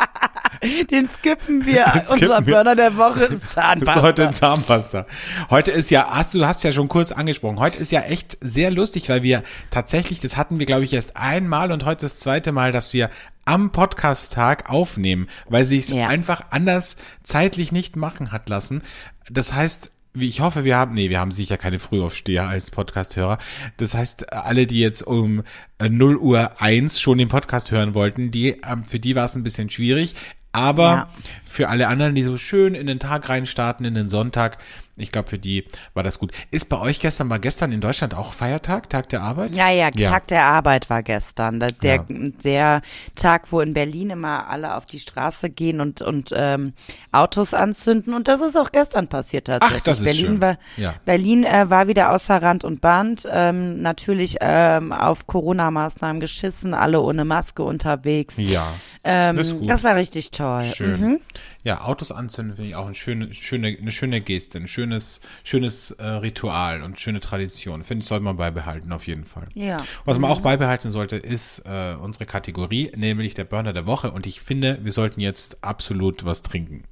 Den 0.90 1.08
skippen 1.08 1.68
wir. 1.68 1.86
skippen 1.90 2.24
Unser 2.30 2.46
wir. 2.48 2.56
Burner 2.56 2.76
der 2.76 2.98
Woche 2.98 3.26
ist 3.26 3.44
Das 3.44 3.52
Zahnpasta. 3.52 3.96
ist 4.00 4.02
heute 4.02 4.24
ein 4.26 4.34
Zahnpasta. 4.34 5.06
Heute 5.52 5.72
ist 5.72 5.92
ja, 5.92 6.08
hast 6.10 6.34
du 6.34 6.44
hast 6.48 6.64
ja 6.64 6.72
schon 6.72 6.88
kurz 6.88 7.12
angesprochen, 7.12 7.60
heute 7.60 7.78
ist 7.78 7.92
ja 7.92 8.02
echt 8.02 8.40
sehr 8.42 8.72
lustig, 8.72 9.08
weil 9.10 9.22
wir 9.22 9.44
tatsächlich, 9.70 10.20
das 10.20 10.36
hatten 10.36 10.58
wir 10.58 10.66
glaube 10.66 10.84
ich 10.84 10.92
erst 10.94 11.16
einmal 11.16 11.72
und 11.72 11.86
heute 11.86 12.08
das 12.08 12.18
zweite 12.18 12.52
Mal, 12.52 12.72
dass 12.72 12.92
wir 12.92 13.12
am 13.46 13.72
Podcast-Tag 13.72 14.68
aufnehmen, 14.68 15.28
weil 15.48 15.68
sich 15.68 15.82
es 15.82 15.90
Ja. 15.92 16.08
einfach 16.08 16.42
anders 16.50 16.96
zeitlich 17.22 17.72
nicht 17.72 17.96
machen 17.98 18.32
hat 18.32 18.50
lassen. 18.50 18.82
Das 19.30 19.54
heißt, 19.54 19.92
ich 20.18 20.40
hoffe, 20.40 20.64
wir 20.64 20.78
haben, 20.78 20.94
nee, 20.94 21.10
wir 21.10 21.20
haben 21.20 21.32
sicher 21.32 21.58
keine 21.58 21.80
Frühaufsteher 21.80 22.48
als 22.48 22.72
Podcast-Hörer. 22.72 23.38
Das 23.78 23.94
heißt, 23.94 24.34
alle, 24.34 24.68
die 24.68 24.80
jetzt 24.80 25.02
um 25.04 25.44
äh, 25.80 25.90
0 25.90 26.18
Uhr 26.18 26.62
1 26.62 27.00
schon 27.00 27.18
den 27.18 27.28
Podcast 27.30 27.72
hören 27.72 27.94
wollten, 27.94 28.32
die, 28.32 28.50
ähm, 28.70 28.84
für 28.86 29.00
die 29.00 29.16
war 29.16 29.26
es 29.26 29.36
ein 29.36 29.44
bisschen 29.44 29.70
schwierig. 29.70 30.16
Aber 30.52 30.84
Ja. 30.84 31.10
für 31.44 31.68
alle 31.70 31.88
anderen, 31.90 32.16
die 32.16 32.24
so 32.24 32.38
schön 32.38 32.76
in 32.76 32.88
den 32.88 33.00
Tag 33.00 33.28
reinstarten, 33.28 33.86
in 33.86 33.94
den 33.94 34.08
Sonntag, 34.10 34.58
ich 34.98 35.12
glaube, 35.12 35.30
für 35.30 35.38
die 35.40 35.66
war 35.94 36.04
das 36.04 36.20
gut. 36.20 36.32
Ist 36.52 36.70
bei 36.70 36.80
euch 36.80 37.00
gestern, 37.00 37.30
war 37.30 37.40
gestern 37.40 37.72
in 37.72 37.82
Deutschland 37.82 38.16
auch 38.16 38.32
Feiertag, 38.34 38.90
Tag 38.90 39.10
der 39.10 39.22
Arbeit? 39.22 39.56
Ja, 39.58 39.70
ja, 39.70 39.92
Tag 39.92 40.28
der 40.28 40.46
Arbeit 40.46 40.90
war 40.90 41.04
gestern. 41.04 41.60
Der, 41.60 41.74
Ja. 41.82 42.06
der 42.10 42.82
Tag, 43.16 43.52
wo 43.52 43.60
in 43.62 43.74
Berlin 43.74 44.10
immer 44.12 44.48
alle 44.48 44.76
auf 44.76 44.86
die 44.86 45.00
Straße 45.00 45.50
gehen 45.50 45.82
und, 45.82 46.02
und 46.02 46.32
ähm, 46.36 46.74
Autos 47.12 47.54
anzünden. 47.54 48.14
Und 48.14 48.28
das 48.28 48.42
ist 48.42 48.56
auch 48.56 48.72
gestern 48.72 49.08
passiert 49.08 49.48
tatsächlich. 49.48 49.84
das 49.84 50.00
ist 50.00 50.06
Berlin 50.06 50.26
schön. 50.26 50.42
War, 50.42 50.58
Ja. 50.78 50.94
Berlin 51.06 51.44
äh, 51.44 51.70
war 51.70 51.88
wieder 51.88 52.12
außer 52.12 52.42
Rand 52.42 52.64
und 52.64 52.82
Band. 52.82 53.28
Ähm, 53.32 53.82
natürlich 53.82 54.38
ähm, 54.42 54.92
auf 54.92 55.28
Corona-Maßnahmen 55.28 56.20
geschissen, 56.20 56.74
alle 56.74 57.02
ohne 57.02 57.26
Maske 57.26 57.64
unterwegs. 57.64 58.36
Ja. 58.38 58.68
Ähm, 59.04 59.38
das 59.38 59.48
ist 59.48 59.58
gut. 59.60 59.70
das 59.70 59.84
war 59.84 59.96
richtig 59.96 60.32
toll. 60.32 60.64
Schön. 60.64 61.00
Mhm. 61.02 61.20
Ja, 61.64 61.82
Autos 61.84 62.12
anzünden 62.12 62.56
finde 62.56 62.70
ich 62.70 62.76
auch 62.76 62.86
eine 62.86 62.96
schöne, 62.96 63.34
schöne, 63.34 63.76
eine 63.80 63.92
schöne 63.92 64.22
Geste, 64.22 64.60
ein 64.60 64.68
schönes, 64.86 65.22
schönes 65.44 65.92
äh, 65.92 66.06
Ritual 66.06 66.84
und 66.84 67.00
schöne 67.00 67.20
Tradition. 67.20 67.84
Finde 67.84 68.04
ich, 68.04 68.08
sollte 68.08 68.24
man 68.24 68.38
beibehalten, 68.38 68.92
auf 68.92 69.08
jeden 69.08 69.26
Fall. 69.26 69.46
Ja. 69.54 69.84
Was 70.06 70.20
man 70.20 70.30
auch 70.30 70.42
beibehalten 70.42 70.92
sollte, 70.92 71.16
ist 71.16 71.64
äh, 71.66 71.96
unsere 71.96 72.26
Kategorie, 72.26 72.92
nämlich 72.96 73.34
der 73.34 73.46
Burner 73.46 73.74
der 73.74 73.88
Woche. 73.88 74.12
Und 74.12 74.28
ich 74.28 74.42
finde, 74.42 74.80
wir 74.82 74.92
sollten 74.92 75.20
jetzt 75.20 75.64
absolut 75.64 76.26
was 76.26 76.44
trinken. 76.44 76.84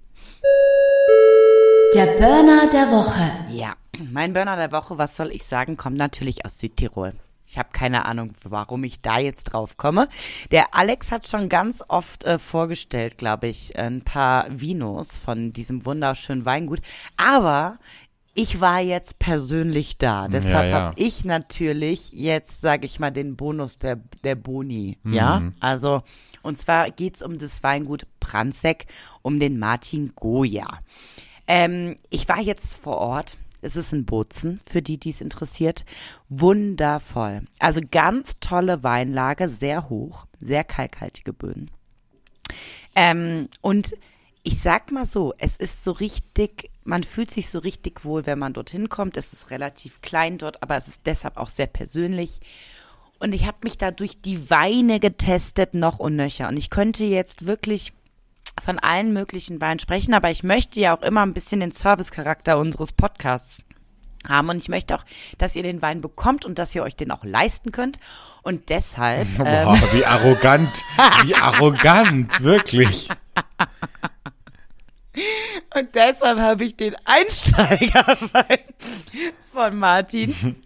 Der 1.93 2.07
Burner 2.17 2.67
der 2.71 2.91
Woche. 2.91 3.31
Ja, 3.51 3.75
mein 4.11 4.33
Burner 4.33 4.55
der 4.55 4.71
Woche, 4.71 4.97
was 4.97 5.15
soll 5.15 5.29
ich 5.31 5.43
sagen, 5.43 5.77
kommt 5.77 5.97
natürlich 5.97 6.43
aus 6.45 6.57
Südtirol. 6.57 7.13
Ich 7.53 7.59
habe 7.59 7.69
keine 7.71 8.05
Ahnung, 8.05 8.31
warum 8.41 8.83
ich 8.83 9.01
da 9.01 9.19
jetzt 9.19 9.43
drauf 9.43 9.77
komme. 9.77 10.09
Der 10.49 10.73
Alex 10.73 11.11
hat 11.11 11.27
schon 11.27 11.49
ganz 11.49 11.83
oft 11.87 12.23
äh, 12.23 12.39
vorgestellt, 12.39 13.19
glaube 13.19 13.45
ich, 13.45 13.77
ein 13.77 14.01
paar 14.01 14.47
Vinos 14.49 15.19
von 15.19 15.53
diesem 15.53 15.85
wunderschönen 15.85 16.45
Weingut. 16.45 16.81
Aber 17.15 17.77
ich 18.33 18.59
war 18.59 18.79
jetzt 18.79 19.19
persönlich 19.19 19.99
da. 19.99 20.27
Deshalb 20.29 20.71
ja. 20.71 20.75
habe 20.79 20.93
ich 20.99 21.25
natürlich 21.25 22.11
jetzt, 22.13 22.61
sage 22.61 22.87
ich 22.87 22.99
mal, 22.99 23.11
den 23.11 23.35
Bonus 23.35 23.77
der, 23.77 23.97
der 24.23 24.33
Boni. 24.33 24.97
Ja, 25.03 25.51
also, 25.59 26.01
und 26.41 26.57
zwar 26.57 26.89
geht's 26.89 27.21
um 27.21 27.37
das 27.37 27.61
Weingut 27.61 28.07
Pranzek, 28.19 28.87
um 29.21 29.39
den 29.39 29.59
Martin 29.59 30.13
Goya. 30.15 30.79
Ähm, 31.45 31.97
ich 32.09 32.27
war 32.27 32.41
jetzt 32.41 32.73
vor 32.73 32.97
Ort. 32.97 33.37
Es 33.63 33.75
ist 33.75 33.93
ein 33.93 34.05
Bozen, 34.05 34.59
für 34.69 34.81
die, 34.81 34.97
die 34.97 35.09
es 35.09 35.21
interessiert. 35.21 35.85
Wundervoll. 36.29 37.43
Also 37.59 37.81
ganz 37.89 38.39
tolle 38.39 38.83
Weinlage, 38.83 39.47
sehr 39.47 39.89
hoch, 39.89 40.25
sehr 40.39 40.63
kalkhaltige 40.63 41.33
Böden. 41.33 41.71
Ähm, 42.95 43.49
und 43.61 43.95
ich 44.43 44.59
sag 44.59 44.91
mal 44.91 45.05
so, 45.05 45.33
es 45.37 45.55
ist 45.55 45.83
so 45.83 45.91
richtig, 45.93 46.69
man 46.83 47.03
fühlt 47.03 47.31
sich 47.31 47.49
so 47.49 47.59
richtig 47.59 48.03
wohl, 48.03 48.25
wenn 48.25 48.39
man 48.39 48.53
dorthin 48.53 48.89
kommt. 48.89 49.15
Es 49.15 49.31
ist 49.31 49.49
relativ 49.51 50.01
klein 50.01 50.37
dort, 50.37 50.61
aber 50.61 50.75
es 50.75 50.87
ist 50.87 51.01
deshalb 51.05 51.37
auch 51.37 51.49
sehr 51.49 51.67
persönlich. 51.67 52.41
Und 53.19 53.33
ich 53.33 53.45
habe 53.45 53.59
mich 53.63 53.77
da 53.77 53.91
durch 53.91 54.21
die 54.21 54.49
Weine 54.49 54.99
getestet, 54.99 55.73
noch 55.73 55.99
und 55.99 56.17
nöcher. 56.17 56.49
Und 56.49 56.57
ich 56.57 56.69
könnte 56.69 57.05
jetzt 57.05 57.45
wirklich 57.45 57.93
von 58.61 58.79
allen 58.79 59.13
möglichen 59.13 59.61
Weinen 59.61 59.79
sprechen, 59.79 60.13
aber 60.13 60.29
ich 60.29 60.43
möchte 60.43 60.79
ja 60.79 60.95
auch 60.95 61.01
immer 61.01 61.25
ein 61.25 61.33
bisschen 61.33 61.59
den 61.59 61.71
Servicecharakter 61.71 62.57
unseres 62.57 62.93
Podcasts 62.93 63.63
haben 64.27 64.49
und 64.49 64.57
ich 64.57 64.69
möchte 64.69 64.95
auch, 64.95 65.03
dass 65.37 65.55
ihr 65.55 65.63
den 65.63 65.81
Wein 65.81 66.01
bekommt 66.01 66.45
und 66.45 66.59
dass 66.59 66.73
ihr 66.75 66.83
euch 66.83 66.95
den 66.95 67.11
auch 67.11 67.23
leisten 67.23 67.71
könnt 67.71 67.99
und 68.41 68.69
deshalb 68.69 69.27
ähm, 69.39 69.65
Boah, 69.65 69.93
wie 69.93 70.05
arrogant, 70.05 70.83
wie 71.23 71.35
arrogant, 71.41 72.41
wirklich. 72.41 73.09
und 75.75 75.95
deshalb 75.95 76.39
habe 76.39 76.63
ich 76.63 76.75
den 76.77 76.95
Einsteigerwein 77.05 78.59
von 79.51 79.77
Martin 79.77 80.63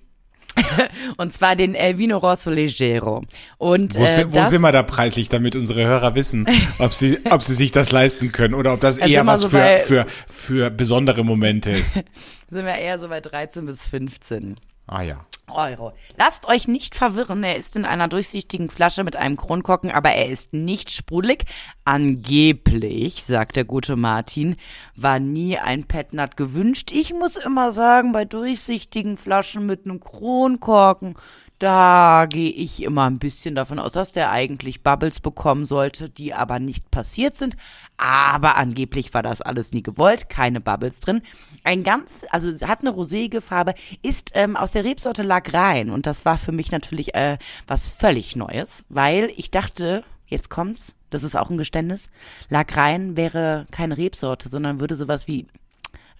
und 1.17 1.33
zwar 1.33 1.55
den 1.55 1.75
El 1.75 1.97
Vino 1.97 2.17
Rosso 2.17 2.49
Leggero. 2.49 3.23
Und 3.57 3.95
Wo, 3.95 4.03
äh, 4.03 4.25
wo 4.29 4.43
sind 4.43 4.61
wir 4.61 4.71
da 4.71 4.83
preislich, 4.83 5.29
damit 5.29 5.55
unsere 5.55 5.85
Hörer 5.85 6.15
wissen, 6.15 6.47
ob 6.79 6.93
sie, 6.93 7.19
ob 7.29 7.43
sie 7.43 7.53
sich 7.53 7.71
das 7.71 7.91
leisten 7.91 8.31
können 8.31 8.53
oder 8.53 8.73
ob 8.73 8.81
das 8.81 8.97
Da 8.97 9.05
eher 9.05 9.25
was 9.25 9.41
so 9.41 9.49
für, 9.49 9.79
für, 9.79 10.05
für 10.27 10.69
besondere 10.69 11.23
Momente 11.23 11.71
ist. 11.71 11.93
sind 12.49 12.65
wir 12.65 12.75
eher 12.75 12.99
so 12.99 13.07
bei 13.07 13.21
13 13.21 13.65
bis 13.65 13.87
15. 13.87 14.55
Ah 14.87 15.01
ja. 15.01 15.19
Euro. 15.49 15.93
Lasst 16.17 16.45
euch 16.47 16.67
nicht 16.67 16.93
verwirren, 16.93 17.43
er 17.43 17.55
ist 17.55 17.75
in 17.77 17.85
einer 17.85 18.09
durchsichtigen 18.09 18.69
Flasche 18.69 19.03
mit 19.03 19.15
einem 19.15 19.37
Kronkorken, 19.37 19.91
aber 19.91 20.11
er 20.11 20.27
ist 20.27 20.53
nicht 20.53 20.91
sprudelig. 20.91 21.45
Angeblich, 21.85 23.23
sagt 23.23 23.55
der 23.55 23.63
gute 23.63 23.95
Martin, 23.95 24.57
war 24.95 25.19
nie 25.19 25.57
ein 25.57 25.85
Petnat 25.85 26.35
gewünscht. 26.35 26.91
Ich 26.91 27.13
muss 27.13 27.37
immer 27.37 27.71
sagen, 27.71 28.11
bei 28.11 28.25
durchsichtigen 28.25 29.15
Flaschen 29.15 29.65
mit 29.65 29.85
einem 29.85 30.01
Kronkorken, 30.01 31.15
da 31.59 32.27
gehe 32.29 32.51
ich 32.51 32.83
immer 32.83 33.09
ein 33.09 33.17
bisschen 33.17 33.55
davon 33.55 33.79
aus, 33.79 33.93
dass 33.93 34.11
der 34.11 34.29
eigentlich 34.29 34.83
Bubbles 34.83 35.19
bekommen 35.19 35.65
sollte, 35.65 36.07
die 36.07 36.33
aber 36.33 36.59
nicht 36.59 36.91
passiert 36.91 37.33
sind. 37.33 37.55
Aber 37.97 38.57
angeblich 38.57 39.15
war 39.15 39.23
das 39.23 39.41
alles 39.41 39.71
nie 39.71 39.81
gewollt, 39.81 40.29
keine 40.29 40.61
Bubbles 40.61 40.99
drin. 40.99 41.23
Ein 41.63 41.83
ganz, 41.83 42.25
also 42.29 42.51
hat 42.67 42.81
eine 42.81 42.91
roséige 42.91 43.41
Farbe, 43.41 43.73
ist 44.03 44.31
ähm, 44.35 44.55
aus 44.55 44.71
der 44.73 44.83
Rebsorte 44.83 45.23
Lagrein 45.37 45.89
und 45.91 46.05
das 46.07 46.25
war 46.25 46.37
für 46.37 46.51
mich 46.51 46.71
natürlich 46.71 47.13
äh, 47.15 47.37
was 47.67 47.87
völlig 47.87 48.35
Neues, 48.35 48.83
weil 48.89 49.31
ich 49.37 49.51
dachte, 49.51 50.03
jetzt 50.25 50.49
kommt's, 50.49 50.95
das 51.11 51.23
ist 51.23 51.35
auch 51.35 51.49
ein 51.49 51.57
Geständnis, 51.57 52.09
Lagrein 52.49 53.15
wäre 53.15 53.67
keine 53.71 53.97
Rebsorte, 53.97 54.49
sondern 54.49 54.79
würde 54.79 54.95
sowas 54.95 55.27
wie 55.27 55.45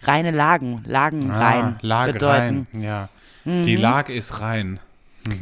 reine 0.03 0.31
Lagen, 0.31 0.83
Lagenrein 0.85 1.63
Ah, 1.63 1.77
Lage 1.81 2.13
bedeuten. 2.13 2.67
rein. 2.73 2.81
Ja. 2.83 3.09
Die 3.45 3.75
Lage 3.75 4.13
ist 4.13 4.39
rein. 4.41 4.79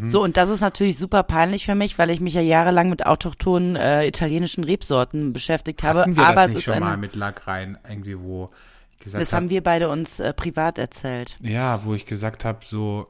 So, 0.08 0.24
und 0.24 0.36
das 0.38 0.50
ist 0.50 0.62
natürlich 0.62 0.98
super 0.98 1.22
peinlich 1.24 1.66
für 1.66 1.76
mich, 1.76 2.00
weil 2.00 2.10
ich 2.10 2.20
mich 2.20 2.34
ja 2.34 2.42
jahrelang 2.42 2.90
mit 2.90 3.06
autochthonen 3.06 3.76
äh, 3.76 4.08
italienischen 4.08 4.64
Rebsorten 4.64 5.32
beschäftigt 5.34 5.84
habe. 5.84 6.02
Hatten 6.02 6.16
wir 6.18 6.24
aber 6.26 6.36
das 6.36 6.46
es 6.46 6.56
nicht 6.56 6.68
ist 6.68 6.74
schon 6.74 6.80
mal 6.84 6.98
mit 6.98 7.16
Lag 7.16 7.46
rein, 7.46 7.78
irgendwie 7.88 8.20
wo 8.20 8.50
ich 8.94 9.00
gesagt 9.06 9.22
das 9.22 9.32
hab, 9.34 9.42
haben 9.42 9.50
wir 9.52 9.62
beide 9.62 9.90
uns 9.90 10.20
äh, 10.20 10.34
privat 10.34 10.80
erzählt. 10.80 11.36
Ja, 11.42 11.82
wo 11.84 11.94
ich 11.94 12.06
gesagt 12.06 12.46
habe, 12.46 12.60
so, 12.64 13.08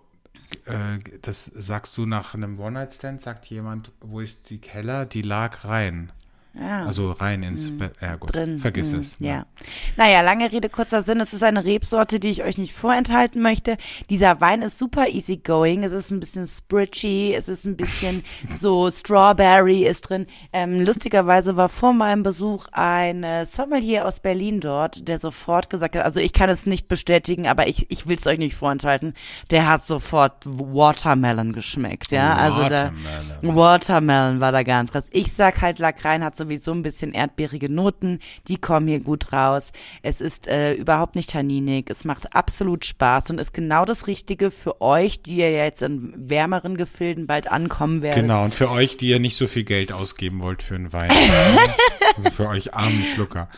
äh, 0.66 1.00
das 1.22 1.46
sagst 1.46 1.98
du 1.98 2.06
nach 2.06 2.34
einem 2.34 2.60
One-Night-Stand, 2.60 3.22
sagt 3.22 3.46
jemand, 3.48 3.92
wo 4.02 4.20
ist 4.20 4.50
die 4.50 4.60
Keller? 4.60 5.06
Die 5.06 5.22
lag 5.22 5.66
rein. 5.66 6.12
Ja. 6.60 6.86
Also 6.86 7.12
rein 7.12 7.44
ins 7.44 7.78
Bett. 7.78 7.94
Ja, 8.02 8.16
gut. 8.16 8.36
Hm. 8.36 8.44
drin. 8.44 8.60
Vergiss 8.60 8.94
Hm, 8.94 9.00
es. 9.00 9.18
Ja. 9.20 9.46
Naja, 9.98 10.22
lange 10.22 10.52
Rede, 10.52 10.70
kurzer 10.70 11.02
Sinn. 11.02 11.20
Es 11.20 11.34
ist 11.34 11.44
eine 11.44 11.66
Rebsorte, 11.66 12.20
die 12.20 12.30
ich 12.30 12.44
euch 12.44 12.58
nicht 12.58 12.74
vorenthalten 12.74 13.42
möchte. 13.42 13.78
Dieser 14.10 14.40
Wein 14.42 14.62
ist 14.62 14.80
super 14.80 15.08
easygoing. 15.10 15.84
Es 15.84 15.92
ist 15.92 16.12
ein 16.12 16.20
bisschen 16.20 16.46
spritchy. 16.46 17.34
Es 17.34 17.50
ist 17.50 17.66
ein 17.66 17.76
bisschen 17.76 18.24
so 18.56 18.90
Strawberry 18.90 19.84
ist 19.86 20.02
drin. 20.10 20.28
Ähm, 20.54 20.82
lustigerweise 20.82 21.56
war 21.58 21.70
vor 21.70 21.94
meinem 21.94 22.24
Besuch 22.24 22.68
ein 22.72 23.24
äh, 23.24 23.46
Sommelier 23.46 24.06
aus 24.06 24.20
Berlin 24.20 24.60
dort, 24.62 25.08
der 25.08 25.20
sofort 25.20 25.70
gesagt 25.70 25.96
hat, 25.96 26.06
also 26.06 26.20
ich 26.20 26.34
kann 26.34 26.50
es 26.50 26.66
nicht 26.66 26.88
bestätigen, 26.88 27.48
aber 27.48 27.68
ich, 27.68 27.90
ich 27.92 28.08
will 28.08 28.18
es 28.18 28.28
euch 28.28 28.38
nicht 28.38 28.56
vorenthalten. 28.56 29.14
Der 29.52 29.68
hat 29.68 29.86
sofort 29.86 30.34
Watermelon 30.46 31.54
geschmeckt, 31.54 32.12
ja. 32.12 32.36
Also 32.36 32.62
da, 32.70 32.92
Watermelon. 32.94 33.56
Watermelon 33.56 34.40
war 34.40 34.52
da 34.52 34.64
ganz 34.64 34.92
krass. 34.92 35.08
Ich 35.12 35.34
sag 35.34 35.62
halt, 35.62 35.80
Lagrein 35.80 36.24
hat 36.24 36.36
sowieso 36.46 36.72
ein 36.72 36.84
bisschen 36.84 37.14
erdbeerige 37.14 37.70
Noten. 37.70 38.20
Die 38.48 38.58
kommen 38.58 38.88
hier 38.88 39.00
gut 39.00 39.34
raus. 39.34 39.72
Es 40.04 40.22
ist 40.22 40.48
äh, 40.48 40.74
überhaupt 40.74 41.16
nicht 41.16 41.32
tanninig. 41.32 41.90
Es 41.90 42.06
macht 42.06 42.36
absolut 42.36 42.86
Spaß 42.86 43.32
und 43.32 43.40
ist 43.40 43.54
genau 43.54 43.86
das 43.86 44.08
Richtige 44.08 44.52
für 44.52 44.82
euch, 44.82 45.22
die 45.22 45.38
ihr 45.38 45.52
jetzt 45.52 45.82
in 45.82 46.14
wärmeren 46.30 46.78
Gefilden 46.78 47.28
bald 47.28 47.52
ankommen 47.52 48.02
werdet. 48.02 48.22
Genau, 48.22 48.44
und 48.44 48.54
für 48.54 48.70
euch, 48.70 48.98
die 48.98 49.08
ihr 49.10 49.20
nicht 49.20 49.36
so 49.36 49.48
viel 49.48 49.64
Geld 49.64 49.92
ausgeben 49.92 50.42
wollt 50.42 50.62
für 50.62 50.76
einen 50.76 50.94
Wein. 50.94 51.12
also 52.18 52.30
für 52.32 52.48
euch 52.48 52.74
armen 52.74 53.04
Schlucker. 53.04 53.50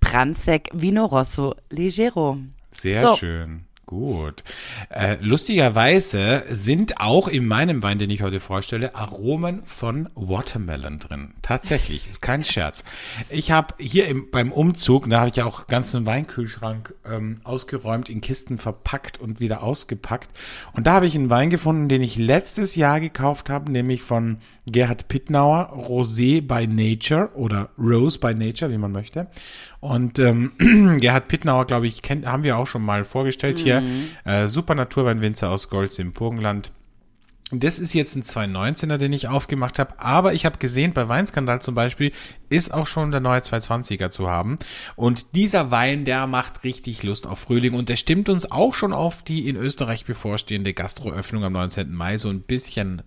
Pranzek 0.00 0.70
Vino 0.72 1.04
Rosso 1.04 1.54
Leggero. 1.70 2.38
Sehr 2.70 3.06
So. 3.06 3.16
schön. 3.16 3.67
Gut. 3.88 4.44
Äh, 4.90 5.16
lustigerweise 5.22 6.44
sind 6.50 7.00
auch 7.00 7.26
in 7.26 7.46
meinem 7.46 7.82
Wein, 7.82 7.98
den 7.98 8.10
ich 8.10 8.20
heute 8.20 8.38
vorstelle, 8.38 8.94
Aromen 8.94 9.62
von 9.64 10.10
Watermelon 10.14 10.98
drin. 10.98 11.32
Tatsächlich, 11.40 12.06
ist 12.06 12.20
kein 12.20 12.44
Scherz. 12.44 12.84
Ich 13.30 13.50
habe 13.50 13.74
hier 13.78 14.06
im, 14.06 14.30
beim 14.30 14.52
Umzug, 14.52 15.08
da 15.08 15.20
habe 15.20 15.30
ich 15.30 15.36
ja 15.36 15.46
auch 15.46 15.68
ganzen 15.68 16.04
Weinkühlschrank 16.04 16.94
ähm, 17.06 17.40
ausgeräumt, 17.44 18.10
in 18.10 18.20
Kisten 18.20 18.58
verpackt 18.58 19.18
und 19.18 19.40
wieder 19.40 19.62
ausgepackt. 19.62 20.28
Und 20.74 20.86
da 20.86 20.92
habe 20.92 21.06
ich 21.06 21.14
einen 21.14 21.30
Wein 21.30 21.48
gefunden, 21.48 21.88
den 21.88 22.02
ich 22.02 22.16
letztes 22.16 22.76
Jahr 22.76 23.00
gekauft 23.00 23.48
habe, 23.48 23.72
nämlich 23.72 24.02
von 24.02 24.36
Gerhard 24.66 25.08
Pittnauer, 25.08 25.72
Rosé 25.72 26.42
by 26.42 26.66
Nature 26.66 27.30
oder 27.34 27.70
Rose 27.78 28.18
by 28.18 28.34
Nature, 28.34 28.70
wie 28.70 28.76
man 28.76 28.92
möchte. 28.92 29.28
Und 29.80 30.18
ähm, 30.18 30.52
Gerhard 31.00 31.28
Pittnauer, 31.28 31.66
glaube 31.66 31.86
ich, 31.86 32.02
kennt, 32.02 32.26
haben 32.26 32.42
wir 32.42 32.58
auch 32.58 32.66
schon 32.66 32.82
mal 32.82 33.04
vorgestellt 33.04 33.58
hier. 33.58 33.77
Äh, 34.24 34.48
super 34.48 34.74
Naturweinwinzer 34.74 35.50
aus 35.50 35.68
Golz 35.68 35.98
im 35.98 36.12
Burgenland. 36.12 36.72
Das 37.50 37.78
ist 37.78 37.94
jetzt 37.94 38.14
ein 38.14 38.22
219er, 38.22 38.98
den 38.98 39.14
ich 39.14 39.26
aufgemacht 39.26 39.78
habe, 39.78 39.98
aber 39.98 40.34
ich 40.34 40.44
habe 40.44 40.58
gesehen, 40.58 40.92
bei 40.92 41.08
Weinskandal 41.08 41.62
zum 41.62 41.74
Beispiel 41.74 42.12
ist 42.50 42.74
auch 42.74 42.86
schon 42.86 43.10
der 43.10 43.20
neue 43.20 43.40
220er 43.40 44.10
zu 44.10 44.28
haben. 44.28 44.58
Und 44.96 45.34
dieser 45.34 45.70
Wein, 45.70 46.04
der 46.04 46.26
macht 46.26 46.62
richtig 46.64 47.02
Lust 47.04 47.26
auf 47.26 47.38
Frühling 47.38 47.72
und 47.72 47.88
der 47.88 47.96
stimmt 47.96 48.28
uns 48.28 48.52
auch 48.52 48.74
schon 48.74 48.92
auf 48.92 49.22
die 49.22 49.48
in 49.48 49.56
Österreich 49.56 50.04
bevorstehende 50.04 50.74
Gastroöffnung 50.74 51.42
am 51.42 51.54
19. 51.54 51.90
Mai 51.90 52.18
so 52.18 52.28
ein 52.28 52.42
bisschen 52.42 53.02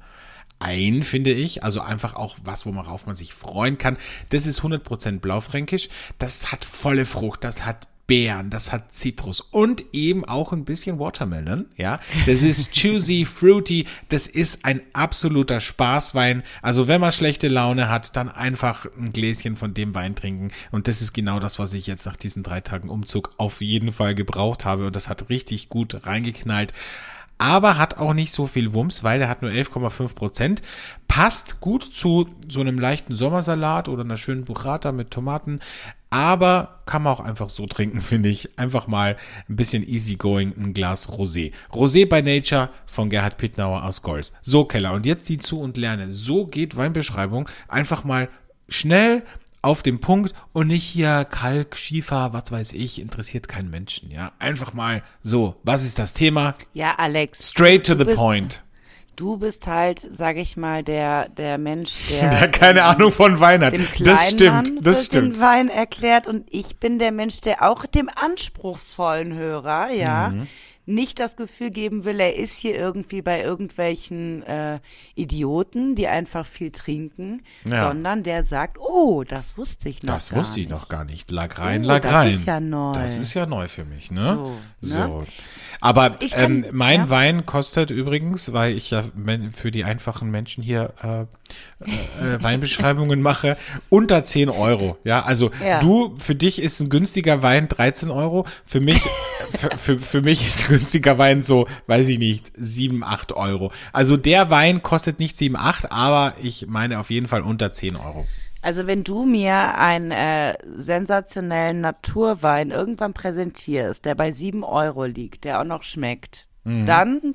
ein, 0.58 1.04
finde 1.04 1.32
ich. 1.32 1.64
Also 1.64 1.82
einfach 1.82 2.16
auch 2.16 2.38
was, 2.44 2.66
worauf 2.66 3.06
man 3.06 3.16
sich 3.16 3.36
freuen 3.36 3.78
kann. 3.78 3.98
Das 4.30 4.48
ist 4.48 4.62
100% 4.62 5.20
Blaufränkisch. 5.20 5.90
Das 6.18 6.52
hat 6.52 6.66
volle 6.66 7.06
Frucht, 7.06 7.44
das 7.44 7.64
hat 7.66 7.88
Beeren, 8.12 8.50
das 8.50 8.74
hat 8.74 8.94
Zitrus 8.94 9.40
und 9.40 9.86
eben 9.94 10.26
auch 10.26 10.52
ein 10.52 10.66
bisschen 10.66 11.00
Watermelon, 11.00 11.68
ja. 11.78 11.98
Das 12.26 12.44
ist 12.44 12.76
juicy, 12.84 13.24
fruity, 13.24 13.88
das 14.10 14.28
ist 14.28 14.66
ein 14.66 14.82
absoluter 14.92 15.62
Spaßwein. 15.62 16.44
Also 16.62 16.90
wenn 16.90 17.00
man 17.00 17.14
schlechte 17.14 17.48
Laune 17.48 17.88
hat, 17.88 18.18
dann 18.18 18.28
einfach 18.28 18.86
ein 19.00 19.14
Gläschen 19.14 19.56
von 19.56 19.74
dem 19.74 19.96
Wein 19.96 20.14
trinken 20.14 20.50
und 20.72 20.90
das 20.90 21.02
ist 21.02 21.14
genau 21.14 21.40
das, 21.40 21.58
was 21.58 21.74
ich 21.74 21.88
jetzt 21.88 22.06
nach 22.06 22.18
diesen 22.18 22.44
drei 22.44 22.60
Tagen 22.60 22.90
Umzug 22.90 23.30
auf 23.38 23.62
jeden 23.62 23.94
Fall 23.94 24.14
gebraucht 24.14 24.66
habe 24.66 24.88
und 24.88 24.96
das 24.98 25.08
hat 25.08 25.30
richtig 25.30 25.70
gut 25.70 26.06
reingeknallt 26.06 26.74
aber 27.38 27.80
hat 27.80 27.98
auch 27.98 28.14
nicht 28.14 28.32
so 28.32 28.46
viel 28.46 28.72
Wumms, 28.74 29.04
weil 29.04 29.20
er 29.20 29.28
hat 29.28 29.42
nur 29.42 29.50
11,5 29.50 30.14
Prozent. 30.14 30.62
Passt 31.08 31.60
gut 31.60 31.82
zu 31.82 32.30
so 32.48 32.60
einem 32.60 32.78
leichten 32.78 33.16
Sommersalat 33.16 33.90
oder 33.90 34.04
einer 34.04 34.18
schönen 34.18 34.46
Burrata 34.46 34.92
mit 34.92 35.10
Tomaten, 35.10 35.60
aber 36.12 36.82
kann 36.86 37.02
man 37.02 37.14
auch 37.14 37.20
einfach 37.22 37.50
so 37.50 37.66
trinken, 37.66 38.02
finde 38.02 38.30
ich. 38.30 38.60
Einfach 38.60 38.86
mal 38.86 39.18
ein 39.50 39.56
bisschen 39.56 39.88
easygoing, 39.88 40.54
ein 40.56 40.74
Glas 40.76 41.10
Rosé. 41.10 41.54
Rosé 41.72 42.08
by 42.08 42.22
Nature 42.22 42.70
von 42.86 43.10
Gerhard 43.10 43.38
Pittnauer 43.38 43.84
aus 43.84 44.04
Golz. 44.04 44.32
So, 44.44 44.66
Keller, 44.66 44.94
und 44.94 45.08
jetzt 45.08 45.26
sieh 45.26 45.40
zu 45.40 45.60
und 45.60 45.78
lerne. 45.78 46.12
So 46.12 46.46
geht 46.46 46.78
Weinbeschreibung. 46.78 47.50
Einfach 47.68 48.04
mal 48.04 48.30
schnell 48.70 49.24
auf 49.62 49.84
den 49.84 50.00
Punkt 50.00 50.34
und 50.54 50.68
nicht 50.68 50.84
hier 50.84 51.26
Kalk, 51.26 51.78
Schiefer, 51.78 52.34
was 52.34 52.52
weiß 52.52 52.74
ich, 52.74 53.00
interessiert 53.00 53.48
keinen 53.48 53.70
Menschen, 53.70 54.10
ja. 54.10 54.32
Einfach 54.40 54.74
mal 54.74 55.04
so, 55.22 55.56
was 55.64 55.84
ist 55.84 56.00
das 56.00 56.14
Thema? 56.14 56.56
Ja, 56.74 56.96
Alex. 56.98 57.50
Straight 57.50 57.86
to 57.86 57.94
the 57.96 58.06
bist, 58.06 58.18
point. 58.18 58.64
Du 59.16 59.38
bist 59.38 59.68
halt, 59.68 60.08
sag 60.12 60.38
ich 60.38 60.58
mal, 60.58 60.84
der, 60.84 61.30
der 61.30 61.58
Mensch, 61.58 61.96
der. 62.10 62.30
Der 62.30 62.50
keine 62.50 62.80
ähm, 62.80 62.86
Ahnung 62.86 63.12
von 63.12 63.40
Wein 63.40 63.64
hat. 63.64 63.74
Das 64.00 64.28
stimmt, 64.30 64.40
Kleinmann 64.40 64.80
das 64.82 65.06
stimmt. 65.06 65.36
den 65.36 65.42
Wein 65.42 65.70
erklärt 65.70 66.28
und 66.28 66.46
ich 66.50 66.78
bin 66.78 66.98
der 67.00 67.12
Mensch, 67.12 67.42
der 67.42 67.62
auch 67.70 67.86
dem 67.86 68.10
anspruchsvollen 68.14 69.34
Hörer, 69.34 69.90
ja, 69.92 70.30
Mhm. 70.30 70.48
Nicht 70.94 71.20
das 71.20 71.36
Gefühl 71.38 71.70
geben 71.70 72.04
will, 72.04 72.20
er 72.20 72.36
ist 72.36 72.58
hier 72.58 72.76
irgendwie 72.76 73.22
bei 73.22 73.42
irgendwelchen 73.42 74.44
äh, 74.44 74.80
Idioten, 75.16 75.96
die 75.96 76.08
einfach 76.08 76.46
viel 76.46 76.72
trinken, 76.72 77.42
Ja. 77.66 77.88
sondern 77.88 78.24
der 78.24 78.44
sagt, 78.44 78.78
oh, 78.80 79.24
das 79.24 79.58
wusste 79.58 79.90
ich 79.90 80.04
noch 80.04 80.14
Das 80.16 80.36
wusste 80.36 80.60
ich 80.60 80.68
nicht. 80.70 80.76
noch 80.76 80.88
gar 80.90 81.06
nicht. 81.06 81.32
Lag 81.32 81.58
rein, 81.60 81.84
Oh, 81.84 81.88
lag 81.88 82.02
das 82.02 82.12
rein. 82.14 82.30
ist 82.32 82.46
ja 82.46 82.60
neu. 82.60 82.94
Das 82.94 83.18
ist 83.18 83.34
ja 83.34 83.46
neu 83.46 83.68
für 83.68 83.86
mich, 83.86 84.12
ne? 84.12 84.40
So, 84.42 84.58
So. 84.82 84.98
ne? 85.20 85.26
Aber 85.84 86.16
Ich 86.22 86.32
kann- 86.34 86.64
ähm, 86.64 86.66
mein 86.74 87.00
ja. 87.02 87.10
Wein 87.10 87.46
kostet 87.48 87.90
übrigens, 87.90 88.54
weil 88.54 88.76
ich 88.78 88.92
ja 88.92 89.04
für 89.52 89.72
die 89.72 89.84
einfachen 89.84 90.30
Menschen 90.30 90.64
hier 90.64 90.94
äh, 91.02 91.22
äh, 91.22 92.36
äh, 92.36 92.44
Weinbeschreibungen 92.44 93.20
mache, 93.24 93.58
unter 93.90 94.24
10 94.24 94.50
Euro. 94.50 94.98
Ja, 95.04 95.24
also 95.24 95.50
Ja. 95.66 95.80
du, 95.80 96.16
für 96.20 96.36
dich 96.36 96.62
ist 96.62 96.80
ein 96.82 96.90
günstiger 96.90 97.42
Wein 97.42 97.68
13 97.68 98.12
Euro. 98.12 98.46
Für 98.66 98.80
mich, 98.80 99.02
für, 99.52 99.76
für, 99.78 100.00
für 100.00 100.22
mich 100.22 100.46
ist 100.46 100.70
ein 100.70 100.81
günstiger 100.82 101.18
Wein 101.20 101.44
so, 101.44 101.68
weiß 101.88 102.10
ich 102.10 102.18
nicht, 102.18 102.52
7, 102.58 103.04
8 103.04 103.34
Euro. 103.34 103.72
Also 103.94 104.18
der 104.18 104.50
Wein 104.50 104.82
kostet 104.82 105.20
nicht 105.20 105.38
7, 105.38 105.56
8, 105.56 105.92
aber 105.92 106.34
ich 106.42 106.66
meine 106.68 107.00
auf 107.00 107.12
jeden 107.12 107.28
Fall 107.28 107.42
unter 107.44 107.72
10 107.72 107.96
Euro. 107.96 108.26
Also 108.64 108.86
wenn 108.88 109.04
du 109.04 109.26
mir 109.26 109.76
einen 109.78 110.12
äh, 110.12 110.54
sensationellen 110.64 111.82
Naturwein 111.82 112.72
irgendwann 112.72 113.14
präsentierst, 113.14 114.06
der 114.06 114.16
bei 114.16 114.32
sieben 114.32 114.64
Euro 114.64 115.06
liegt, 115.06 115.44
der 115.46 115.60
auch 115.62 115.66
noch 115.66 115.84
schmeckt, 115.84 116.48
dann 116.64 117.34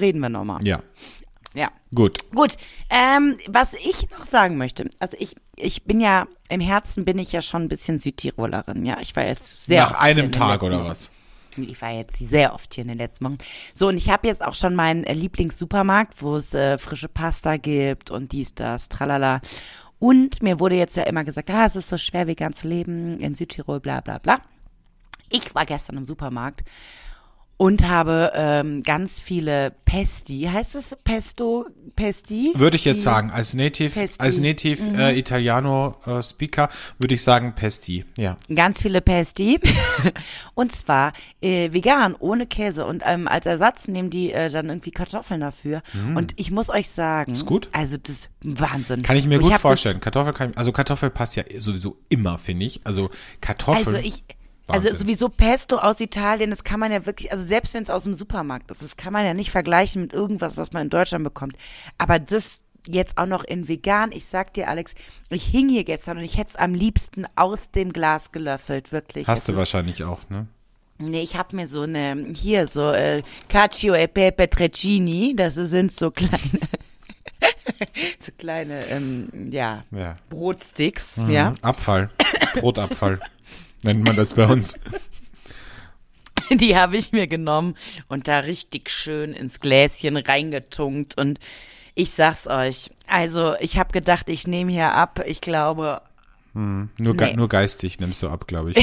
reden 0.00 0.20
wir 0.20 0.30
nochmal. 0.30 0.60
Mhm. 0.60 0.66
Ja, 0.66 0.80
Ja. 1.52 1.70
gut. 1.94 2.16
Gut, 2.34 2.56
ähm, 2.88 3.36
was 3.46 3.74
ich 3.74 4.08
noch 4.10 4.24
sagen 4.24 4.56
möchte, 4.56 4.88
also 4.98 5.18
ich, 5.20 5.36
ich 5.56 5.84
bin 5.84 6.00
ja, 6.00 6.26
im 6.48 6.60
Herzen 6.62 7.04
bin 7.04 7.18
ich 7.18 7.30
ja 7.32 7.42
schon 7.42 7.64
ein 7.64 7.68
bisschen 7.68 7.98
Südtirolerin, 7.98 8.86
ja. 8.86 8.96
Ich 9.00 9.14
war 9.16 9.26
jetzt 9.26 9.66
sehr 9.66 9.82
Nach 9.82 10.00
einem 10.00 10.32
Tag 10.32 10.62
oder 10.62 10.82
was? 10.82 11.10
Ich 11.56 11.80
war 11.80 11.92
jetzt 11.92 12.18
sehr 12.18 12.54
oft 12.54 12.74
hier 12.74 12.82
in 12.82 12.88
den 12.88 12.98
letzten 12.98 13.24
Wochen. 13.24 13.38
So, 13.72 13.88
und 13.88 13.96
ich 13.96 14.10
habe 14.10 14.26
jetzt 14.26 14.44
auch 14.44 14.54
schon 14.54 14.74
meinen 14.74 15.04
äh, 15.04 15.12
Lieblingssupermarkt, 15.12 16.22
wo 16.22 16.36
es 16.36 16.54
äh, 16.54 16.78
frische 16.78 17.08
Pasta 17.08 17.56
gibt 17.56 18.10
und 18.10 18.32
dies, 18.32 18.54
das, 18.54 18.88
tralala. 18.88 19.40
Und 19.98 20.42
mir 20.42 20.60
wurde 20.60 20.76
jetzt 20.76 20.96
ja 20.96 21.04
immer 21.04 21.24
gesagt, 21.24 21.50
ah, 21.50 21.66
es 21.66 21.76
ist 21.76 21.88
so 21.88 21.96
schwer, 21.96 22.26
vegan 22.26 22.52
zu 22.52 22.68
leben 22.68 23.20
in 23.20 23.34
Südtirol, 23.34 23.80
bla 23.80 24.00
bla 24.00 24.18
bla. 24.18 24.40
Ich 25.30 25.54
war 25.54 25.64
gestern 25.66 25.96
im 25.96 26.06
Supermarkt 26.06 26.62
und 27.56 27.88
habe 27.88 28.32
ähm, 28.34 28.82
ganz 28.82 29.20
viele 29.20 29.72
Pesti, 29.84 30.48
heißt 30.52 30.74
es 30.74 30.96
Pesto, 31.04 31.66
Pesti? 31.94 32.52
Würde 32.56 32.76
ich 32.76 32.84
jetzt 32.84 32.96
Die- 32.96 33.00
sagen, 33.02 33.30
als 33.30 33.54
Native, 33.54 33.90
Pesti. 33.90 34.20
als 34.20 34.40
Native 34.40 34.82
Mhm. 34.90 34.98
äh, 34.98 35.12
Italiano 35.18 35.96
äh, 36.04 36.22
Speaker 36.22 36.68
würde 36.98 37.14
ich 37.14 37.22
sagen 37.22 37.54
Pesti. 37.54 38.04
Ja. 38.18 38.36
Ganz 38.52 38.82
viele 38.82 39.00
Pesti. 39.00 39.60
und 40.54 40.72
zwar 40.72 41.12
äh, 41.40 41.72
vegan, 41.72 42.14
ohne 42.18 42.46
Käse. 42.46 42.86
Und 42.86 43.02
ähm, 43.06 43.28
als 43.28 43.46
Ersatz 43.46 43.86
nehmen 43.88 44.10
die 44.10 44.32
äh, 44.32 44.50
dann 44.50 44.68
irgendwie 44.68 44.90
Kartoffeln 44.90 45.40
dafür. 45.40 45.82
Und 46.14 46.32
ich 46.36 46.50
muss 46.50 46.70
euch 46.70 46.88
sagen. 46.90 47.32
Ist 47.32 47.46
gut? 47.46 47.68
Also 47.72 47.96
das 47.98 48.10
ist 48.16 48.30
Wahnsinn. 48.42 49.02
Kann 49.02 49.16
ich 49.16 49.26
mir 49.26 49.36
Und 49.38 49.44
gut 49.44 49.52
hab 49.54 49.60
vorstellen. 49.60 50.00
Kartoffel 50.00 50.32
kann, 50.32 50.52
also 50.56 50.72
Kartoffel 50.72 51.10
passt 51.10 51.36
ja 51.36 51.44
sowieso 51.58 51.96
immer, 52.08 52.38
finde 52.38 52.66
ich. 52.66 52.80
Also 52.84 53.08
Das, 53.08 53.16
Kartoffel. 53.40 53.94
also 53.94 53.96
ich. 53.98 54.24
Also 54.66 54.88
Wahnsinn. 54.88 55.06
sowieso 55.06 55.28
Pesto 55.28 55.76
aus 55.76 56.00
Italien, 56.00 56.50
das 56.50 56.64
kann 56.64 56.80
man 56.80 56.90
ja 56.90 57.04
wirklich, 57.04 57.30
also 57.30 57.44
selbst 57.44 57.74
wenn 57.74 57.82
es 57.82 57.90
aus 57.90 58.04
dem 58.04 58.14
Supermarkt 58.14 58.70
ist, 58.70 58.82
das 58.82 58.96
kann 58.96 59.12
man 59.12 59.26
ja 59.26 59.34
nicht 59.34 59.50
vergleichen 59.50 60.00
mit 60.02 60.12
irgendwas, 60.14 60.56
was 60.56 60.72
man 60.72 60.84
in 60.84 60.90
Deutschland 60.90 61.22
bekommt. 61.24 61.56
Aber 61.98 62.18
das 62.18 62.62
jetzt 62.88 63.16
auch 63.18 63.26
noch 63.26 63.44
in 63.44 63.68
vegan, 63.68 64.10
ich 64.12 64.26
sag 64.26 64.52
dir 64.54 64.68
Alex, 64.68 64.94
ich 65.30 65.44
hing 65.46 65.68
hier 65.68 65.84
gestern 65.84 66.18
und 66.18 66.24
ich 66.24 66.36
hätte 66.38 66.50
es 66.50 66.56
am 66.56 66.74
liebsten 66.74 67.26
aus 67.36 67.70
dem 67.70 67.92
Glas 67.92 68.32
gelöffelt, 68.32 68.90
wirklich. 68.92 69.26
Hast 69.26 69.40
Es 69.40 69.46
du 69.54 69.56
wahrscheinlich 69.56 70.02
auch, 70.04 70.20
ne? 70.30 70.46
Nee, 70.98 71.22
ich 71.22 71.36
habe 71.36 71.56
mir 71.56 71.66
so 71.66 71.82
eine, 71.82 72.24
hier 72.34 72.66
so 72.66 72.90
äh, 72.90 73.22
Cacio 73.48 73.94
e 73.94 74.06
Pepe 74.06 74.48
Treccini, 74.48 75.34
das 75.36 75.54
sind 75.56 75.92
so 75.92 76.10
kleine, 76.10 76.38
so 78.18 78.32
kleine, 78.38 78.86
ähm, 78.86 79.28
ja, 79.50 79.84
Ja. 79.90 80.16
Brotsticks, 80.30 81.18
Mhm. 81.18 81.30
ja. 81.30 81.52
Abfall. 81.62 82.10
Brotabfall. 82.54 83.18
Nennt 83.84 84.02
man 84.02 84.16
das 84.16 84.34
bei 84.34 84.46
uns. 84.46 84.74
Die 86.50 86.76
habe 86.76 86.96
ich 86.96 87.12
mir 87.12 87.26
genommen 87.26 87.74
und 88.08 88.28
da 88.28 88.40
richtig 88.40 88.90
schön 88.90 89.32
ins 89.32 89.60
Gläschen 89.60 90.16
reingetunkt 90.16 91.16
und 91.16 91.38
ich 91.94 92.10
sag's 92.10 92.46
euch, 92.46 92.90
also 93.06 93.54
ich 93.60 93.78
habe 93.78 93.92
gedacht, 93.92 94.28
ich 94.28 94.46
nehme 94.46 94.72
hier 94.72 94.92
ab, 94.92 95.22
ich 95.26 95.40
glaube, 95.40 96.02
Nur, 96.52 97.16
ge 97.16 97.28
Nee. 97.30 97.36
nur 97.36 97.48
geistig 97.48 97.98
nimmst 98.00 98.22
du 98.22 98.28
ab, 98.28 98.46
glaube 98.46 98.72
ich. 98.72 98.76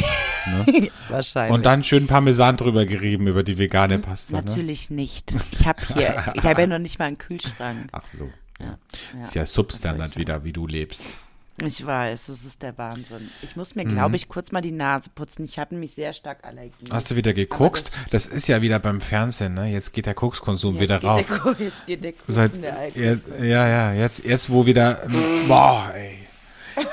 ne? 0.48 0.90
wahrscheinlich. 1.10 1.54
Und 1.54 1.66
dann 1.66 1.84
schön 1.84 2.08
Parmesan 2.08 2.58
drüber 2.58 2.86
gerieben 2.86 3.28
über 3.28 3.44
die 3.44 3.58
vegane 3.58 4.00
Pasta. 4.00 4.38
Ne? 4.38 4.44
Natürlich 4.44 4.90
nicht. 4.90 5.34
Ich 5.52 5.66
habe 5.66 5.82
hier, 5.94 6.34
ich 6.36 6.44
habe 6.44 6.62
ja 6.62 6.68
noch 6.68 6.80
nicht 6.80 7.00
mal 7.00 7.06
einen 7.06 7.18
Kühlschrank. 7.18 7.90
Ach 7.92 8.08
so. 8.08 8.30
Ja, 8.62 8.78
Ist 9.22 9.36
ja 9.36 9.46
Substandard 9.46 10.18
wieder, 10.18 10.44
wie 10.44 10.54
du 10.54 10.68
lebst. 10.68 11.16
Ich 11.65 11.86
weiß, 11.86 12.26
das 12.28 12.43
ist 12.43 12.62
der 12.62 12.78
Wahnsinn. 12.78 13.30
Ich 13.41 13.56
muss 13.56 13.76
Mhm. 13.76 13.84
mir, 13.84 13.89
glaube 13.89 14.15
ich, 14.15 14.28
kurz 14.28 14.52
mal 14.52 14.62
die 14.62 14.71
Nase 14.71 15.10
putzen. 15.13 15.45
Ich 15.45 15.60
hatte 15.60 15.76
mich 15.76 15.93
sehr 15.93 16.12
stark 16.13 16.43
Allergie. 16.43 16.86
Hast 16.91 17.12
du 17.12 17.15
wieder 17.15 17.34
gekokst? 17.34 17.91
Das 18.10 18.26
ist 18.26 18.47
ja 18.47 18.62
wieder 18.62 18.80
beim 18.80 19.00
Fernsehen, 19.02 19.54
ne? 19.54 19.67
Jetzt 19.71 19.93
geht 19.93 20.06
der 20.06 20.13
Kokskonsum 20.13 20.80
wieder 20.80 21.02
rauf. 21.02 21.28
Der, 21.28 21.56
jetzt 21.67 21.86
geht 21.86 22.04
der 22.04 22.13
Kuchen 22.13 22.24
Seit, 22.34 22.62
der 22.62 22.78
Alkohol. 22.78 23.21
ja, 23.41 23.67
ja, 23.67 23.93
jetzt, 23.93 24.26
jetzt 24.26 24.50
wo 24.50 24.65
wieder, 24.65 25.00
boah, 25.47 25.91
ey. 25.95 26.21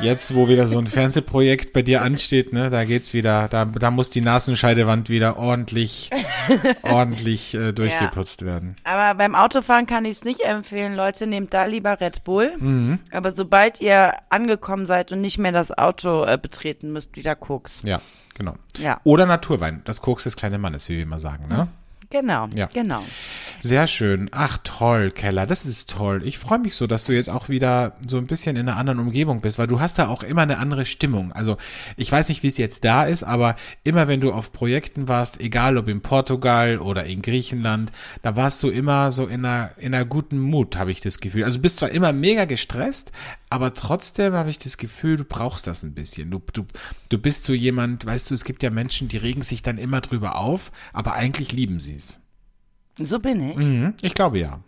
Jetzt, 0.01 0.35
wo 0.35 0.49
wieder 0.49 0.67
so 0.67 0.79
ein 0.79 0.87
Fernsehprojekt 0.87 1.73
bei 1.73 1.83
dir 1.83 2.03
ansteht, 2.03 2.53
ne, 2.53 2.71
da 2.71 2.85
geht's 2.85 3.14
wieder, 3.14 3.49
da, 3.49 3.64
da 3.64 3.91
muss 3.91 4.11
die 4.11 4.21
Nasenscheidewand 4.21 5.09
wieder 5.09 5.37
ordentlich, 5.37 6.11
ordentlich 6.83 7.55
äh, 7.55 7.73
durchgeputzt 7.73 8.45
werden. 8.45 8.77
Aber 8.85 9.17
beim 9.17 9.35
Autofahren 9.35 9.87
kann 9.87 10.05
ich 10.05 10.19
es 10.19 10.25
nicht 10.25 10.41
empfehlen, 10.41 10.95
Leute, 10.95 11.27
nehmt 11.27 11.55
da 11.55 11.64
lieber 11.64 12.01
Red 12.01 12.25
Bull. 12.25 12.51
Mhm. 12.59 12.99
Aber 13.11 13.33
sobald 13.33 13.81
ihr 13.81 14.12
angekommen 14.31 14.87
seid 14.87 15.12
und 15.12 15.21
nicht 15.21 15.38
mehr 15.38 15.53
das 15.53 15.77
Auto 15.77 16.25
äh, 16.25 16.38
betreten 16.41 16.93
müsst, 16.93 17.17
wieder 17.17 17.35
Koks. 17.35 17.81
Ja, 17.85 18.01
genau. 18.35 18.55
Ja, 18.79 19.01
Oder 19.05 19.27
Naturwein, 19.27 19.83
das 19.85 20.03
Koks 20.03 20.25
des 20.25 20.37
kleinen 20.37 20.61
Mannes, 20.61 20.88
wie 20.88 20.97
wir 20.97 21.03
immer 21.03 21.19
sagen, 21.19 21.49
ne? 21.49 21.69
Genau, 22.11 22.49
Ja. 22.55 22.66
genau. 22.66 23.03
Sehr 23.61 23.88
schön. 23.88 24.29
Ach 24.31 24.59
toll, 24.62 25.11
Keller, 25.11 25.44
das 25.47 25.66
ist 25.66 25.90
toll. 25.90 26.23
Ich 26.25 26.38
freue 26.38 26.61
mich 26.61 26.77
so, 26.77 26.87
dass 26.87 27.05
du 27.05 27.12
jetzt 27.12 27.29
auch 27.29 27.49
wieder 27.49 27.97
so 28.07 28.16
ein 28.18 28.27
bisschen 28.27 28.55
in 28.55 28.68
einer 28.68 28.77
anderen 28.79 29.01
Umgebung 29.01 29.40
bist, 29.40 29.59
weil 29.59 29.66
du 29.66 29.81
hast 29.81 29.99
da 29.99 30.07
auch 30.09 30.23
immer 30.23 30.42
eine 30.42 30.59
andere 30.59 30.87
Stimmung. 30.87 31.33
Also 31.33 31.57
ich 31.97 32.11
weiß 32.12 32.29
nicht, 32.29 32.44
wie 32.44 32.47
es 32.47 32.57
jetzt 32.57 32.85
da 32.85 33.05
ist, 33.05 33.25
aber 33.25 33.57
immer 33.83 34.07
wenn 34.07 34.21
du 34.21 34.33
auf 34.33 34.53
Projekten 34.53 35.09
warst, 35.09 35.40
egal 35.40 35.77
ob 35.77 35.88
in 35.88 36.03
Portugal 36.03 36.79
oder 36.79 37.05
in 37.05 37.21
Griechenland, 37.21 37.90
da 38.23 38.37
warst 38.37 38.62
du 38.62 38.68
immer 38.71 39.11
so 39.11 39.27
in 39.27 39.44
einer, 39.44 39.71
in 39.79 39.92
einer 39.92 40.05
guten 40.05 40.38
Mut, 40.38 40.77
habe 40.77 40.92
ich 40.92 41.01
das 41.01 41.18
Gefühl. 41.18 41.42
Also 41.42 41.57
du 41.59 41.62
bist 41.62 41.79
zwar 41.79 41.90
immer 41.90 42.12
mega 42.12 42.44
gestresst, 42.44 43.11
aber 43.51 43.75
trotzdem 43.75 44.35
habe 44.35 44.51
ich 44.51 44.59
das 44.59 44.77
Gefühl, 44.77 45.16
du 45.16 45.25
brauchst 45.25 45.66
das 45.66 45.83
ein 45.83 45.94
bisschen. 45.94 46.31
Du, 46.31 46.40
du, 46.53 46.64
du 47.09 47.18
bist 47.18 47.42
so 47.44 47.53
jemand, 47.55 48.07
weißt 48.07 48.31
du, 48.31 48.35
es 48.35 48.44
gibt 48.44 48.62
ja 48.62 48.71
Menschen, 48.71 49.09
die 49.09 49.16
regen 49.16 49.42
sich 49.42 49.62
dann 49.62 49.79
immer 49.79 50.01
drüber 50.01 50.37
auf, 50.37 50.71
aber 50.92 51.14
eigentlich 51.14 51.51
lieben 51.51 51.81
sie. 51.81 51.98
So 52.99 53.19
bin 53.19 53.51
ich. 53.51 53.57
Mhm, 53.57 53.95
ich 54.03 54.15
glaube 54.15 54.39
ja. 54.39 54.61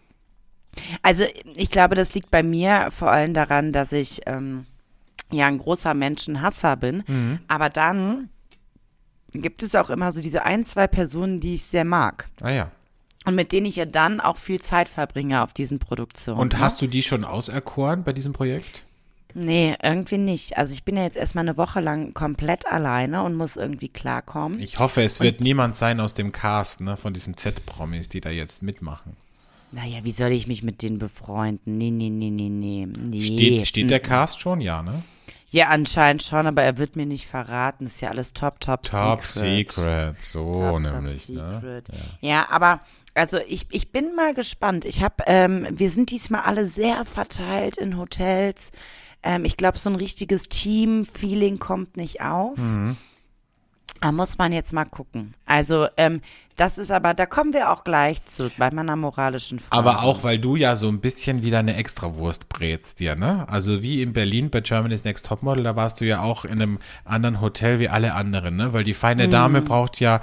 Also 1.03 1.25
ich 1.55 1.71
glaube, 1.71 1.95
das 1.95 2.15
liegt 2.15 2.31
bei 2.31 2.43
mir 2.43 2.89
vor 2.91 3.11
allem 3.11 3.35
daran, 3.35 3.73
dass 3.73 3.93
ich 3.93 4.23
ähm, 4.27 4.67
ja 5.31 5.47
ein 5.47 5.59
großer 5.59 5.95
Menschenhasser 5.95 6.77
bin. 6.77 7.03
Mhm. 7.07 7.41
Aber 7.49 7.71
dann 7.71 8.31
gibt 9.33 9.63
es 9.63 9.75
auch 9.75 9.91
immer 9.91 10.13
so 10.13 10.21
diese 10.21 10.45
ein, 10.45 10.65
zwei 10.65 10.87
Personen, 10.87 11.41
die 11.41 11.55
ich 11.55 11.65
sehr 11.65 11.85
mag. 11.85 12.29
Ah 12.41 12.51
ja. 12.51 12.71
Und 13.27 13.35
mit 13.35 13.53
denen 13.53 13.67
ich 13.67 13.77
ja 13.77 13.85
dann 13.85 14.21
auch 14.21 14.39
viel 14.39 14.61
Zeit 14.61 14.89
verbringe 14.89 15.43
auf 15.43 15.53
diesen 15.53 15.79
Produktionen. 15.79 16.41
Und 16.41 16.55
ne? 16.55 16.61
hast 16.61 16.81
du 16.81 16.87
die 16.87 17.03
schon 17.03 17.25
auserkoren 17.25 18.03
bei 18.03 18.13
diesem 18.13 18.33
Projekt? 18.33 18.87
Nee, 19.35 19.77
irgendwie 19.83 20.19
nicht. 20.19 20.57
Also 20.59 20.73
ich 20.73 20.85
bin 20.85 20.97
ja 20.97 21.05
jetzt 21.05 21.17
erstmal 21.17 21.45
eine 21.45 21.57
Woche 21.57 21.81
lang 21.81 22.15
komplett 22.15 22.67
alleine 22.67 23.23
und 23.23 23.35
muss 23.35 23.57
irgendwie 23.57 23.89
klarkommen. 23.89 24.61
Ich 24.61 24.79
hoffe, 24.79 25.03
es 25.03 25.21
wird 25.21 25.41
niemand 25.41 25.77
sein 25.77 26.01
aus 26.01 26.15
dem 26.15 26.33
Cast, 26.33 26.81
ne, 26.81 26.97
von 26.97 27.13
diesen 27.13 27.37
Z-Promis, 27.37 28.09
die 28.09 28.21
da 28.21 28.31
jetzt 28.31 28.63
mitmachen. 28.63 29.17
Naja, 29.73 29.99
wie 30.03 30.11
soll 30.11 30.33
ich 30.33 30.47
mich 30.47 30.63
mit 30.63 30.83
denen 30.83 30.99
befreunden? 30.99 31.79
Nee, 31.79 31.91
nee, 31.91 32.11
nee, 32.11 32.31
nee, 32.31 32.49
nee. 32.49 32.87
nee. 32.87 33.21
Steht, 33.21 33.67
steht 33.69 33.91
der 33.91 34.01
Cast 34.01 34.41
schon? 34.41 34.61
Ja, 34.61 34.83
ne? 34.83 35.03
Ja, 35.53 35.69
anscheinend 35.69 36.23
schon, 36.23 36.47
aber 36.47 36.63
er 36.63 36.79
wird 36.79 36.95
mir 36.95 37.07
nicht 37.07 37.27
verraten. 37.27 37.87
Ist 37.87 38.01
ja 38.01 38.11
alles 38.11 38.33
top, 38.33 38.61
top, 38.61 38.85
Top 38.85 39.25
secret. 39.25 39.73
Secret, 39.73 40.25
so 40.25 40.45
Top, 40.45 40.83
top 40.85 40.93
nämlich, 40.93 41.29
ne? 41.29 41.61
secret. 41.61 41.89
Ja. 42.21 42.49
aber 42.51 42.81
also 43.15 43.39
ich, 43.49 43.67
ich 43.71 43.91
bin 43.91 44.15
mal 44.15 44.35
gespannt. 44.35 44.85
Ich 44.85 45.03
habe, 45.03 45.25
ähm, 45.27 45.67
wir 45.71 45.91
sind 45.91 46.11
diesmal 46.11 46.43
alle 46.43 46.67
sehr 46.67 47.05
verteilt 47.05 47.79
in 47.79 47.97
Hotels. 47.97 48.71
Ähm, 49.23 49.45
ich 49.45 49.57
glaube, 49.57 49.79
so 49.79 49.91
ein 49.91 49.97
richtiges 49.97 50.49
Team-Feeling 50.49 51.59
kommt 51.59 51.97
nicht 51.97 52.21
auf. 52.23 52.57
Mhm. 52.59 52.97
Da 54.01 54.13
muss 54.13 54.39
man 54.39 54.51
jetzt 54.53 54.73
mal 54.73 54.87
gucken. 54.87 55.35
Also, 55.45 55.87
ähm, 55.99 56.23
das 56.57 56.79
ist 56.79 56.91
aber, 56.91 57.13
da 57.13 57.27
kommen 57.27 57.53
wir 57.53 57.71
auch 57.71 57.85
gleich 57.85 58.25
zu, 58.25 58.51
bei 58.57 58.71
meiner 58.71 58.97
moralischen 58.97 59.59
Frage. 59.59 59.77
Aber 59.77 60.03
auch, 60.05 60.23
weil 60.25 60.39
du 60.39 60.57
ja 60.57 60.75
so 60.77 60.89
ein 60.89 61.01
bisschen 61.03 61.43
wieder 61.43 61.59
eine 61.59 61.77
Extrawurst 61.77 62.49
brätst 62.49 63.01
dir, 63.01 63.15
ne? 63.15 63.47
Also 63.51 63.83
wie 63.83 64.01
in 64.01 64.15
Berlin 64.15 64.49
bei 64.49 64.63
Germany's 64.63 65.05
Next 65.05 65.27
Topmodel, 65.27 65.65
da 65.65 65.77
warst 65.77 66.01
du 66.01 66.07
ja 66.07 66.23
auch 66.23 66.47
in 66.47 66.53
einem 66.53 66.79
anderen 67.05 67.43
Hotel 67.43 67.79
wie 67.79 67.91
alle 67.91 68.15
anderen, 68.15 68.57
ne? 68.57 68.73
Weil 68.73 68.85
die 68.85 68.95
feine 68.95 69.27
Mhm. 69.27 69.33
Dame 69.33 69.61
braucht 69.61 70.01
ja 70.01 70.23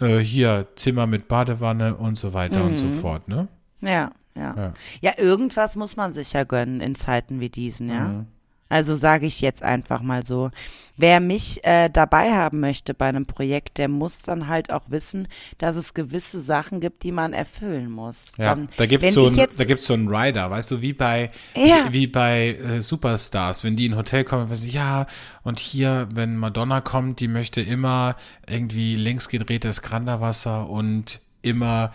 äh, 0.00 0.18
hier 0.18 0.68
Zimmer 0.76 1.08
mit 1.08 1.26
Badewanne 1.26 1.96
und 1.96 2.16
so 2.16 2.32
weiter 2.32 2.62
und 2.62 2.78
so 2.78 2.88
fort, 2.88 3.26
ne? 3.26 3.48
Ja, 3.80 4.12
ja, 4.36 4.54
Ja. 4.56 4.72
ja. 5.00 5.12
irgendwas 5.18 5.74
muss 5.74 5.96
man 5.96 6.12
sich 6.12 6.32
ja 6.32 6.44
gönnen 6.44 6.80
in 6.80 6.94
Zeiten 6.94 7.40
wie 7.40 7.48
diesen, 7.50 7.88
ja. 7.88 8.04
Mhm. 8.08 8.26
Also 8.68 8.96
sage 8.96 9.26
ich 9.26 9.40
jetzt 9.40 9.62
einfach 9.62 10.02
mal 10.02 10.24
so. 10.24 10.50
Wer 10.98 11.20
mich 11.20 11.62
äh, 11.64 11.90
dabei 11.90 12.32
haben 12.32 12.60
möchte 12.60 12.94
bei 12.94 13.06
einem 13.06 13.26
Projekt, 13.26 13.76
der 13.78 13.88
muss 13.88 14.22
dann 14.22 14.48
halt 14.48 14.72
auch 14.72 14.84
wissen, 14.88 15.28
dass 15.58 15.76
es 15.76 15.92
gewisse 15.92 16.40
Sachen 16.40 16.80
gibt, 16.80 17.02
die 17.02 17.12
man 17.12 17.34
erfüllen 17.34 17.90
muss. 17.90 18.32
Ja, 18.38 18.54
Dann, 18.54 18.68
da 18.78 18.86
gibt's 18.86 19.06
wenn 19.08 19.12
so 19.12 19.28
ich 19.28 19.38
ein, 19.38 19.66
gibt's 19.66 19.86
so 19.86 19.92
einen 19.94 20.08
Rider, 20.08 20.50
weißt 20.50 20.70
du, 20.70 20.80
wie 20.80 20.94
bei 20.94 21.30
Ja. 21.54 21.84
wie, 21.88 21.92
wie 21.92 22.06
bei 22.06 22.54
äh, 22.56 22.80
Superstars, 22.82 23.62
wenn 23.62 23.76
die 23.76 23.86
in 23.86 23.92
ein 23.92 23.98
Hotel 23.98 24.24
kommen, 24.24 24.48
weißt 24.48 24.64
du, 24.64 24.68
ja, 24.70 25.06
und 25.42 25.58
hier, 25.58 26.08
wenn 26.14 26.36
Madonna 26.36 26.80
kommt, 26.80 27.20
die 27.20 27.28
möchte 27.28 27.60
immer 27.60 28.16
irgendwie 28.48 28.96
links 28.96 29.28
gedrehtes 29.28 29.82
Granderwasser 29.82 30.68
und 30.68 31.20
immer 31.42 31.92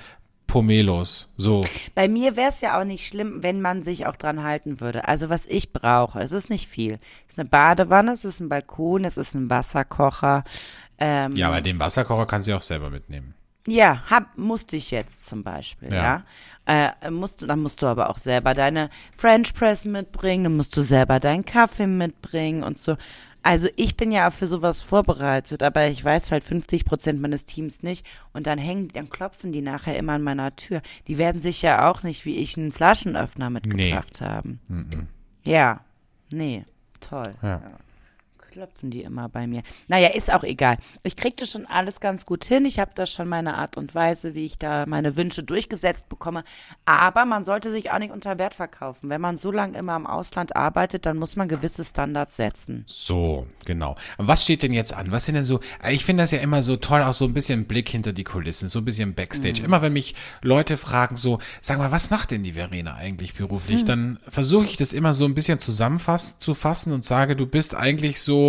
Pomelos. 0.51 1.29
So. 1.37 1.63
Bei 1.95 2.09
mir 2.09 2.35
wäre 2.35 2.49
es 2.49 2.59
ja 2.59 2.77
auch 2.77 2.83
nicht 2.83 3.07
schlimm, 3.07 3.41
wenn 3.41 3.61
man 3.61 3.83
sich 3.83 4.05
auch 4.05 4.17
dran 4.17 4.43
halten 4.43 4.81
würde. 4.81 5.07
Also 5.07 5.29
was 5.29 5.45
ich 5.45 5.71
brauche, 5.71 6.19
es 6.19 6.33
ist 6.33 6.49
nicht 6.49 6.67
viel. 6.67 6.99
Es 7.25 7.33
ist 7.33 7.39
eine 7.39 7.47
Badewanne, 7.47 8.11
es 8.11 8.25
ist 8.25 8.41
ein 8.41 8.49
Balkon, 8.49 9.05
es 9.05 9.15
ist 9.15 9.33
ein 9.33 9.49
Wasserkocher. 9.49 10.43
Ähm, 10.99 11.37
Ja, 11.37 11.47
aber 11.47 11.61
den 11.61 11.79
Wasserkocher 11.79 12.25
kannst 12.25 12.49
du 12.49 12.55
auch 12.57 12.61
selber 12.61 12.89
mitnehmen. 12.89 13.33
Ja, 13.65 14.03
hab, 14.09 14.37
musste 14.37 14.75
ich 14.75 14.91
jetzt 14.91 15.25
zum 15.25 15.43
Beispiel, 15.43 15.93
ja. 15.93 16.23
Ja. 16.67 16.93
Äh, 17.01 17.11
musst, 17.11 17.47
dann 17.47 17.61
musst 17.61 17.81
du 17.81 17.87
aber 17.87 18.09
auch 18.09 18.17
selber 18.17 18.53
deine 18.53 18.89
French 19.15 19.53
Press 19.53 19.85
mitbringen, 19.85 20.43
dann 20.43 20.57
musst 20.57 20.75
du 20.75 20.81
selber 20.81 21.19
deinen 21.19 21.45
Kaffee 21.45 21.87
mitbringen 21.87 22.63
und 22.63 22.77
so. 22.77 22.97
Also 23.43 23.69
ich 23.75 23.97
bin 23.97 24.11
ja 24.11 24.27
auch 24.27 24.33
für 24.33 24.45
sowas 24.45 24.83
vorbereitet, 24.83 25.63
aber 25.63 25.87
ich 25.87 26.03
weiß 26.03 26.31
halt 26.31 26.43
50 26.43 26.85
Prozent 26.85 27.21
meines 27.21 27.45
Teams 27.45 27.81
nicht 27.81 28.05
und 28.33 28.45
dann 28.45 28.59
hängen, 28.59 28.89
dann 28.89 29.09
klopfen 29.09 29.51
die 29.51 29.61
nachher 29.61 29.97
immer 29.97 30.13
an 30.13 30.21
meiner 30.21 30.55
Tür. 30.55 30.81
Die 31.07 31.17
werden 31.17 31.41
sich 31.41 31.63
ja 31.63 31.89
auch 31.89 32.03
nicht 32.03 32.25
wie 32.25 32.37
ich 32.37 32.55
einen 32.57 32.71
Flaschenöffner 32.71 33.49
mitgebracht 33.49 34.21
haben. 34.21 34.59
Ja, 35.43 35.81
nee, 36.31 36.65
toll. 36.99 37.33
Ja. 37.41 37.61
Klopfen 38.51 38.91
die 38.91 39.01
immer 39.01 39.29
bei 39.29 39.47
mir. 39.47 39.63
Naja, 39.87 40.09
ist 40.09 40.29
auch 40.29 40.43
egal. 40.43 40.77
Ich 41.03 41.15
krieg 41.15 41.37
das 41.37 41.51
schon 41.51 41.65
alles 41.65 42.01
ganz 42.01 42.25
gut 42.25 42.43
hin. 42.43 42.65
Ich 42.65 42.79
habe 42.79 42.91
da 42.93 43.05
schon 43.05 43.29
meine 43.29 43.55
Art 43.55 43.77
und 43.77 43.95
Weise, 43.95 44.35
wie 44.35 44.43
ich 44.43 44.59
da 44.59 44.85
meine 44.85 45.15
Wünsche 45.15 45.41
durchgesetzt 45.41 46.09
bekomme. 46.09 46.43
Aber 46.83 47.23
man 47.23 47.45
sollte 47.45 47.71
sich 47.71 47.91
auch 47.91 47.99
nicht 47.99 48.11
unter 48.11 48.37
Wert 48.39 48.53
verkaufen. 48.53 49.09
Wenn 49.09 49.21
man 49.21 49.37
so 49.37 49.53
lange 49.53 49.77
immer 49.77 49.95
im 49.95 50.05
Ausland 50.05 50.53
arbeitet, 50.53 51.05
dann 51.05 51.15
muss 51.15 51.37
man 51.37 51.47
gewisse 51.47 51.85
Standards 51.85 52.35
setzen. 52.35 52.83
So, 52.87 53.47
genau. 53.63 53.95
Was 54.17 54.43
steht 54.43 54.63
denn 54.63 54.73
jetzt 54.73 54.93
an? 54.93 55.13
Was 55.13 55.27
sind 55.27 55.35
denn 55.35 55.45
so, 55.45 55.61
ich 55.89 56.03
finde 56.03 56.23
das 56.23 56.31
ja 56.31 56.39
immer 56.39 56.61
so 56.61 56.75
toll, 56.75 57.03
auch 57.03 57.13
so 57.13 57.23
ein 57.23 57.33
bisschen 57.33 57.67
Blick 57.67 57.87
hinter 57.87 58.11
die 58.11 58.25
Kulissen, 58.25 58.67
so 58.67 58.79
ein 58.79 58.85
bisschen 58.85 59.15
Backstage. 59.15 59.63
Immer 59.63 59.81
wenn 59.81 59.93
mich 59.93 60.13
Leute 60.41 60.75
fragen 60.75 61.15
so, 61.15 61.39
sag 61.61 61.77
mal, 61.77 61.93
was 61.93 62.09
macht 62.09 62.31
denn 62.31 62.43
die 62.43 62.53
Verena 62.53 62.95
eigentlich 62.95 63.33
beruflich? 63.33 63.85
Dann 63.85 64.19
versuche 64.27 64.65
ich 64.65 64.75
das 64.75 64.91
immer 64.91 65.13
so 65.13 65.23
ein 65.23 65.35
bisschen 65.35 65.57
zusammenfassen 65.57 66.37
zu 66.41 66.53
fassen 66.53 66.91
und 66.91 67.05
sage, 67.05 67.37
du 67.37 67.45
bist 67.45 67.75
eigentlich 67.75 68.19
so 68.19 68.40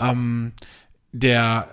ähm, 0.00 0.52
der 1.12 1.68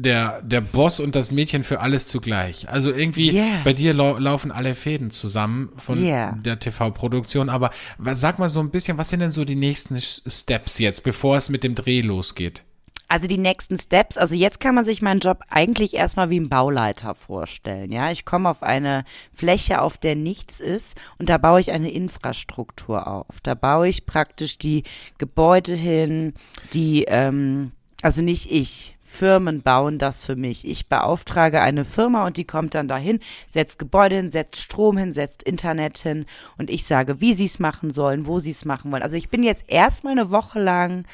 der, 0.00 0.42
der 0.42 0.60
Boss 0.60 1.00
und 1.00 1.16
das 1.16 1.32
Mädchen 1.32 1.64
für 1.64 1.80
alles 1.80 2.06
zugleich. 2.06 2.68
Also 2.68 2.92
irgendwie 2.92 3.32
Yeah. 3.32 3.62
bei 3.64 3.72
dir 3.72 3.92
lau 3.92 4.16
laufen 4.16 4.52
alle 4.52 4.76
Fäden 4.76 5.10
zusammen 5.10 5.70
von 5.76 6.00
Yeah. 6.00 6.36
der 6.40 6.60
TV-Produktion. 6.60 7.48
Aber 7.48 7.70
was, 7.98 8.20
sag 8.20 8.38
mal 8.38 8.48
so 8.48 8.60
ein 8.60 8.70
bisschen, 8.70 8.96
was 8.96 9.10
sind 9.10 9.20
denn 9.20 9.32
so 9.32 9.44
die 9.44 9.56
nächsten 9.56 10.00
Steps 10.00 10.78
jetzt, 10.78 11.02
bevor 11.02 11.36
es 11.36 11.50
mit 11.50 11.64
dem 11.64 11.74
Dreh 11.74 12.00
losgeht? 12.00 12.62
Also 13.10 13.26
die 13.26 13.38
nächsten 13.38 13.78
Steps, 13.78 14.18
also 14.18 14.34
jetzt 14.34 14.60
kann 14.60 14.74
man 14.74 14.84
sich 14.84 15.00
meinen 15.00 15.20
Job 15.20 15.40
eigentlich 15.48 15.94
erstmal 15.94 16.28
wie 16.28 16.38
ein 16.38 16.50
Bauleiter 16.50 17.14
vorstellen. 17.14 17.90
Ja, 17.90 18.10
ich 18.10 18.26
komme 18.26 18.50
auf 18.50 18.62
eine 18.62 19.04
Fläche, 19.32 19.80
auf 19.80 19.96
der 19.96 20.14
nichts 20.14 20.60
ist 20.60 20.94
und 21.18 21.30
da 21.30 21.38
baue 21.38 21.58
ich 21.58 21.72
eine 21.72 21.90
Infrastruktur 21.90 23.06
auf. 23.06 23.40
Da 23.42 23.54
baue 23.54 23.88
ich 23.88 24.04
praktisch 24.04 24.58
die 24.58 24.82
Gebäude 25.16 25.72
hin, 25.74 26.34
die, 26.74 27.04
ähm, 27.04 27.72
also 28.02 28.22
nicht 28.22 28.52
ich. 28.52 28.94
Firmen 29.00 29.62
bauen 29.62 29.98
das 29.98 30.26
für 30.26 30.36
mich. 30.36 30.68
Ich 30.68 30.90
beauftrage 30.90 31.62
eine 31.62 31.86
Firma 31.86 32.26
und 32.26 32.36
die 32.36 32.44
kommt 32.44 32.74
dann 32.74 32.88
dahin, 32.88 33.20
setzt 33.48 33.78
Gebäude 33.78 34.16
hin, 34.16 34.30
setzt 34.30 34.56
Strom 34.56 34.98
hin, 34.98 35.14
setzt 35.14 35.42
Internet 35.42 35.96
hin 35.96 36.26
und 36.58 36.68
ich 36.68 36.84
sage, 36.84 37.22
wie 37.22 37.32
sie 37.32 37.46
es 37.46 37.58
machen 37.58 37.90
sollen, 37.90 38.26
wo 38.26 38.38
sie 38.38 38.50
es 38.50 38.66
machen 38.66 38.92
wollen. 38.92 39.02
Also 39.02 39.16
ich 39.16 39.30
bin 39.30 39.42
jetzt 39.42 39.64
erstmal 39.66 40.12
eine 40.12 40.30
Woche 40.30 40.60
lang 40.60 41.06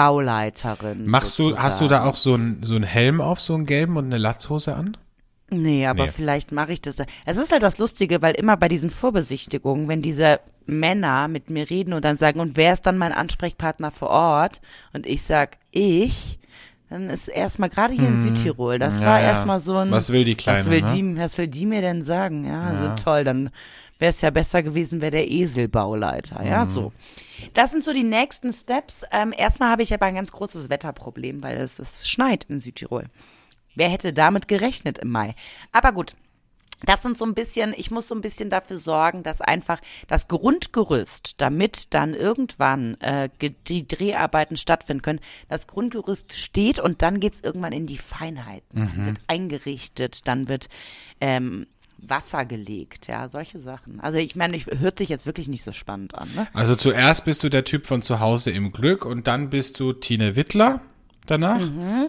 Bauleiterin. 0.00 1.06
Machst 1.06 1.38
du, 1.38 1.56
hast 1.58 1.80
du 1.80 1.84
da 1.88 2.04
sozusagen. 2.04 2.08
auch 2.10 2.16
so 2.16 2.34
einen 2.34 2.62
so 2.62 2.74
einen 2.74 2.84
Helm 2.84 3.20
auf, 3.20 3.40
so 3.40 3.54
einen 3.54 3.66
gelben 3.66 3.96
und 3.96 4.06
eine 4.06 4.18
Latzhose 4.18 4.74
an? 4.74 4.96
Nee, 5.50 5.86
aber 5.86 6.04
Nee. 6.04 6.10
vielleicht 6.10 6.52
mache 6.52 6.72
ich 6.72 6.80
das. 6.80 6.96
da. 6.96 7.04
Es 7.26 7.36
ist 7.36 7.50
halt 7.52 7.62
das 7.62 7.78
Lustige, 7.78 8.22
weil 8.22 8.34
immer 8.34 8.56
bei 8.56 8.68
diesen 8.68 8.88
Vorbesichtigungen, 8.90 9.88
wenn 9.88 10.00
diese 10.00 10.40
Männer 10.66 11.26
mit 11.28 11.50
mir 11.50 11.68
reden 11.68 11.92
und 11.92 12.04
dann 12.04 12.16
sagen, 12.16 12.38
und 12.40 12.56
wer 12.56 12.72
ist 12.72 12.82
dann 12.86 12.98
mein 12.98 13.12
Ansprechpartner 13.12 13.90
vor 13.90 14.10
Ort? 14.10 14.60
Und 14.92 15.06
ich 15.06 15.22
sag, 15.22 15.58
ich, 15.72 16.38
dann 16.88 17.10
ist 17.10 17.26
erstmal 17.28 17.68
gerade 17.68 17.92
hier 17.92 18.08
in 18.08 18.22
Südtirol, 18.22 18.78
das 18.78 18.96
Hm. 18.96 19.02
Ja, 19.02 19.08
war 19.08 19.20
erstmal 19.20 19.60
so 19.60 19.76
ein. 19.76 19.90
Was 19.90 20.12
will 20.12 20.24
die 20.24 20.36
Kleine, 20.36 20.60
Was 20.60 20.70
will, 20.70 20.82
ne? 20.82 20.92
die, 20.94 21.18
was 21.18 21.36
will 21.36 21.48
die 21.48 21.66
mir 21.66 21.80
denn 21.82 22.02
sagen? 22.02 22.44
Ja, 22.46 22.60
also 22.60 22.84
Ja. 22.84 22.94
toll, 22.94 23.24
dann 23.24 23.50
wäre 24.00 24.10
es 24.10 24.20
ja 24.22 24.30
besser 24.30 24.62
gewesen, 24.64 25.00
wäre 25.00 25.12
der 25.12 25.30
Eselbauleiter. 25.30 26.44
Ja, 26.44 26.64
Mhm. 26.64 26.72
so. 26.74 26.92
Das 27.54 27.70
sind 27.70 27.84
so 27.84 27.92
die 27.92 28.02
nächsten 28.02 28.52
Steps. 28.52 29.04
Ähm, 29.12 29.32
erstmal 29.36 29.70
habe 29.70 29.82
ich 29.82 29.94
aber 29.94 30.06
ein 30.06 30.16
ganz 30.16 30.32
großes 30.32 30.68
Wetterproblem, 30.70 31.42
weil 31.42 31.56
es, 31.58 31.78
es 31.78 32.08
schneit 32.08 32.44
in 32.48 32.60
Südtirol. 32.60 33.04
Wer 33.76 33.88
hätte 33.88 34.12
damit 34.12 34.48
gerechnet 34.48 34.98
im 34.98 35.10
Mai? 35.10 35.34
Aber 35.70 35.92
gut. 35.92 36.16
Das 36.86 37.02
sind 37.02 37.14
so 37.14 37.26
ein 37.26 37.34
bisschen, 37.34 37.74
ich 37.76 37.90
muss 37.90 38.08
so 38.08 38.14
ein 38.14 38.22
bisschen 38.22 38.48
dafür 38.48 38.78
sorgen, 38.78 39.22
dass 39.22 39.42
einfach 39.42 39.80
das 40.08 40.28
Grundgerüst, 40.28 41.34
damit 41.38 41.92
dann 41.92 42.14
irgendwann 42.14 42.98
äh, 43.02 43.28
die 43.68 43.86
Dreharbeiten 43.86 44.56
stattfinden 44.56 45.02
können, 45.02 45.20
das 45.50 45.66
Grundgerüst 45.66 46.32
steht 46.32 46.78
und 46.80 47.02
dann 47.02 47.20
geht's 47.20 47.40
irgendwann 47.40 47.72
in 47.72 47.86
die 47.86 47.98
Feinheiten. 47.98 48.78
Dann 48.96 49.04
wird 49.06 49.18
eingerichtet, 49.26 50.26
dann 50.26 50.48
wird 50.48 50.68
ähm, 51.20 51.66
Wasser 52.02 52.44
gelegt, 52.44 53.06
ja, 53.08 53.28
solche 53.28 53.60
Sachen. 53.60 54.00
Also 54.00 54.18
ich 54.18 54.36
meine, 54.36 54.56
ich, 54.56 54.66
hört 54.66 54.98
sich 54.98 55.08
jetzt 55.08 55.26
wirklich 55.26 55.48
nicht 55.48 55.62
so 55.64 55.72
spannend 55.72 56.14
an, 56.14 56.28
ne? 56.34 56.46
Also 56.52 56.76
zuerst 56.76 57.24
bist 57.24 57.42
du 57.42 57.48
der 57.48 57.64
Typ 57.64 57.86
von 57.86 58.02
zu 58.02 58.20
Hause 58.20 58.50
im 58.50 58.72
Glück 58.72 59.04
und 59.04 59.26
dann 59.26 59.50
bist 59.50 59.78
du 59.80 59.92
Tine 59.92 60.36
Wittler 60.36 60.80
danach. 61.26 61.60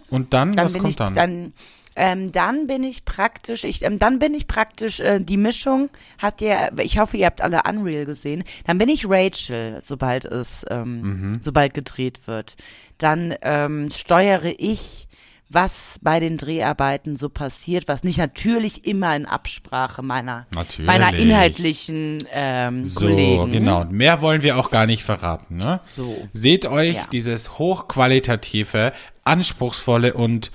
Und 0.10 0.34
dann, 0.34 0.50
Mhm. 0.50 0.56
dann 0.56 0.66
was 0.66 0.74
kommt 0.74 0.90
ich, 0.90 0.96
dann? 0.96 1.16
dann 1.16 1.54
ähm, 1.98 2.32
dann 2.32 2.68
bin 2.68 2.84
ich 2.84 3.04
praktisch, 3.04 3.66
ich, 3.66 3.84
ähm, 3.84 4.00
dann 4.00 4.18
bin 4.20 4.34
ich 4.34 4.48
praktisch 4.48 5.02
äh, 5.02 5.20
die 5.20 5.36
Mischung. 5.36 5.90
Habt 6.20 6.40
ihr, 6.42 6.72
ich 6.82 6.98
hoffe, 7.00 7.18
ihr 7.18 7.26
habt 7.26 7.42
alle 7.42 7.64
Unreal 7.68 8.06
gesehen. 8.06 8.46
Dann 8.66 8.78
bin 8.78 8.88
ich 8.88 9.06
Rachel, 9.10 9.80
sobald 9.82 10.24
es, 10.24 10.66
ähm, 10.70 11.02
Mhm. 11.02 11.34
sobald 11.42 11.74
gedreht 11.74 12.28
wird. 12.28 12.56
Dann 12.98 13.36
ähm, 13.42 13.90
steuere 13.94 14.54
ich, 14.58 15.10
was 15.54 16.00
bei 16.02 16.20
den 16.20 16.38
Dreharbeiten 16.38 17.16
so 17.18 17.28
passiert, 17.30 17.88
was 17.88 18.04
nicht 18.04 18.18
natürlich 18.18 18.86
immer 18.86 19.16
in 19.16 19.26
Absprache 19.26 20.02
meiner, 20.02 20.48
Natürlich. 20.56 20.88
meiner 20.88 21.14
inhaltlichen 21.14 22.20
ähm, 22.32 22.86
so, 22.86 23.02
Kollegen. 23.08 23.52
genau. 23.52 23.86
Mehr 23.86 24.22
wollen 24.22 24.44
wir 24.44 24.58
auch 24.58 24.72
gar 24.72 24.86
nicht 24.86 25.04
verraten, 25.04 25.58
ne? 25.58 25.80
So. 25.84 26.28
Seht 26.34 26.66
euch 26.66 26.96
Ja. 26.96 27.04
dieses 27.12 27.58
hochqualitative, 27.60 28.94
anspruchsvolle 29.26 30.14
und 30.14 30.52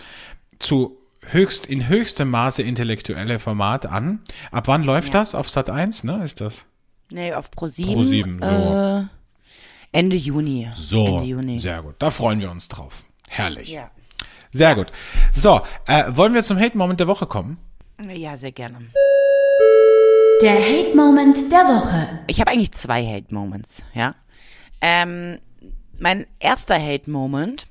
zu 0.59 0.99
höchst, 1.29 1.67
in 1.67 1.89
höchstem 1.89 2.31
Maße 2.31 2.63
intellektuelle 2.63 3.39
Format 3.39 3.87
an. 3.87 4.21
Ab 4.51 4.69
wann 4.69 4.83
läuft 4.83 5.13
Ja. 5.13 5.21
das? 5.21 5.35
Auf 5.35 5.51
Sat 5.51 5.71
1, 5.71 6.05
ne? 6.05 6.25
Ist 6.25 6.41
das? 6.41 6.65
Nee, 7.11 7.33
auf 7.35 7.51
Pro 7.51 7.69
7. 7.69 7.93
Pro 7.93 8.03
7, 8.03 8.41
so. 8.43 8.49
Äh, 8.51 9.05
Ende 9.93 10.17
Juni. 10.17 10.69
So, 10.75 11.07
Ende 11.07 11.29
Juni. 11.29 11.59
sehr 11.59 11.83
gut. 11.83 11.95
Da 11.99 12.11
freuen 12.11 12.41
wir 12.41 12.51
uns 12.51 12.69
drauf. 12.69 13.05
Herrlich. 13.29 13.71
Ja. 13.71 13.91
Sehr 14.57 14.75
gut. 14.75 14.87
So, 15.35 15.61
äh, 15.87 16.05
wollen 16.09 16.33
wir 16.33 16.43
zum 16.43 16.59
Hate-Moment 16.59 16.99
der 16.99 17.09
Woche 17.09 17.27
kommen? 17.27 17.59
ja, 18.09 18.39
sehr 18.39 18.53
gerne. 18.53 18.79
Der 20.41 20.55
Hate 20.55 20.97
Moment 20.97 21.53
der 21.53 21.65
Woche. 21.65 22.21
Ich 22.27 22.41
habe 22.41 22.51
eigentlich 22.51 22.73
zwei 22.73 23.05
Hate 23.07 23.35
Moments, 23.35 23.83
ja. 23.93 24.15
Ähm, 24.81 25.41
mein 25.99 26.27
erster 26.41 26.81
Hate 26.81 27.11
Moment, 27.11 27.67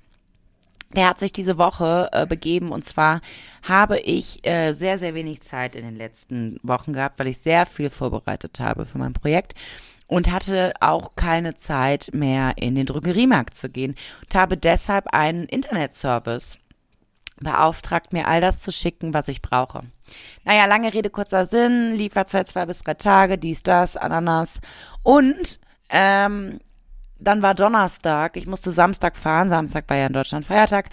der 0.95 1.09
hat 1.09 1.17
sich 1.17 1.33
diese 1.33 1.57
Woche 1.57 2.09
äh, 2.11 2.27
begeben 2.27 2.71
und 2.71 2.85
zwar 2.85 3.21
habe 3.63 3.99
ich 3.99 4.45
äh, 4.45 4.71
sehr, 4.71 4.99
sehr 4.99 5.15
wenig 5.15 5.41
Zeit 5.41 5.75
in 5.75 5.85
den 5.85 5.95
letzten 5.95 6.59
Wochen 6.61 6.93
gehabt, 6.93 7.17
weil 7.17 7.27
ich 7.27 7.39
sehr 7.39 7.65
viel 7.65 7.89
vorbereitet 7.89 8.59
habe 8.59 8.85
für 8.85 8.99
mein 8.99 9.13
Projekt 9.13 9.55
und 10.05 10.31
hatte 10.31 10.73
auch 10.81 11.15
keine 11.15 11.55
Zeit 11.55 12.11
mehr 12.13 12.53
in 12.57 12.75
den 12.75 12.85
Drogeriemarkt 12.85 13.57
zu 13.57 13.69
gehen 13.69 13.95
und 14.23 14.35
habe 14.35 14.55
deshalb 14.55 15.07
einen 15.07 15.45
Internetservice 15.45 16.59
beauftragt, 17.37 18.13
mir 18.13 18.27
all 18.27 18.41
das 18.41 18.59
zu 18.59 18.71
schicken, 18.71 19.13
was 19.13 19.27
ich 19.27 19.41
brauche. 19.41 19.81
Naja, 20.43 20.65
lange 20.65 20.93
Rede, 20.93 21.09
kurzer 21.09 21.45
Sinn, 21.45 21.95
Lieferzeit 21.95 22.47
zwei 22.47 22.65
bis 22.65 22.79
drei 22.83 22.93
Tage, 22.93 23.37
dies, 23.37 23.63
das, 23.63 23.97
Ananas. 23.97 24.59
Und 25.03 25.59
ähm, 25.89 26.59
dann 27.19 27.41
war 27.41 27.55
Donnerstag, 27.55 28.37
ich 28.37 28.47
musste 28.47 28.71
Samstag 28.71 29.17
fahren, 29.17 29.49
Samstag 29.49 29.89
war 29.89 29.97
ja 29.97 30.07
in 30.07 30.13
Deutschland 30.13 30.45
Feiertag. 30.45 30.89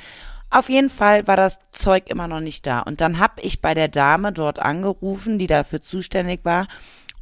Auf 0.51 0.69
jeden 0.69 0.91
Fall 0.91 1.27
war 1.27 1.37
das 1.37 1.59
Zeug 1.71 2.11
immer 2.11 2.29
noch 2.29 2.41
nicht 2.41 2.67
da. 2.67 2.81
Und 2.81 3.01
dann 3.01 3.19
habe 3.19 3.41
ich 3.41 3.63
bei 3.63 3.73
der 3.73 3.89
Dame 3.89 4.33
dort 4.33 4.59
angerufen, 4.59 5.39
die 5.39 5.47
dafür 5.47 5.81
zuständig 5.81 6.45
war 6.45 6.67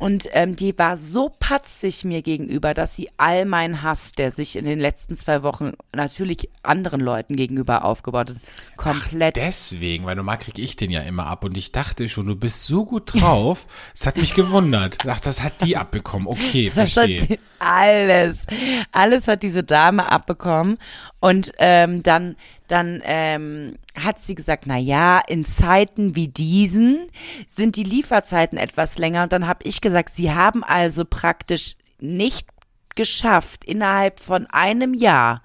und 0.01 0.31
ähm, 0.33 0.57
die 0.57 0.77
war 0.79 0.97
so 0.97 1.29
patzig 1.29 2.05
mir 2.05 2.23
gegenüber, 2.23 2.73
dass 2.73 2.97
sie 2.97 3.11
all 3.19 3.45
meinen 3.45 3.83
Hass, 3.83 4.13
der 4.13 4.31
sich 4.31 4.57
in 4.57 4.65
den 4.65 4.81
letzten 4.81 5.15
zwei 5.15 5.43
Wochen 5.43 5.75
natürlich 5.95 6.49
anderen 6.63 7.03
Leuten 7.03 7.37
gegenüber 7.37 7.85
aufgebaut 7.85 8.31
hat, 8.31 8.37
komplett. 8.79 9.37
Ach, 9.39 9.43
deswegen, 9.43 10.07
weil 10.07 10.17
normal 10.17 10.39
kriege 10.39 10.63
ich 10.63 10.75
den 10.75 10.91
ja 10.91 11.03
immer 11.03 11.27
ab 11.27 11.45
und 11.45 11.55
ich 11.55 11.71
dachte 11.71 12.09
schon, 12.09 12.27
du 12.27 12.35
bist 12.35 12.65
so 12.65 12.87
gut 12.87 13.13
drauf. 13.13 13.67
Es 13.95 14.07
hat 14.07 14.17
mich 14.17 14.33
gewundert. 14.33 14.97
Ach, 15.07 15.21
das 15.21 15.43
hat 15.43 15.61
die 15.63 15.77
abbekommen. 15.77 16.27
Okay, 16.27 16.71
verstehe. 16.75 17.39
alles, 17.59 18.47
alles 18.93 19.29
hat 19.29 19.43
diese 19.43 19.65
Dame 19.65 20.11
abbekommen 20.11 20.79
und 21.21 21.53
ähm, 21.59 22.03
dann 22.03 22.37
dann 22.71 23.03
ähm, 23.05 23.77
hat 23.95 24.19
sie 24.19 24.35
gesagt, 24.35 24.65
na 24.67 24.79
ja, 24.79 25.21
in 25.27 25.45
Zeiten 25.45 26.17
wie 26.17 26.29
diesen 26.29 27.09
sind 27.47 27.77
die 27.77 27.85
Lieferzeiten 27.85 28.59
etwas 28.59 28.99
länger. 28.99 29.25
Und 29.25 29.33
dann 29.33 29.47
habe 29.47 29.65
ich 29.65 29.81
gesagt, 29.81 30.11
sie 30.11 30.33
haben 30.33 30.65
also 30.65 31.05
praktisch 31.05 31.77
nicht 31.99 32.49
geschafft, 32.95 33.65
innerhalb 33.65 34.21
von 34.21 34.47
einem 34.47 34.95
Jahr 34.95 35.43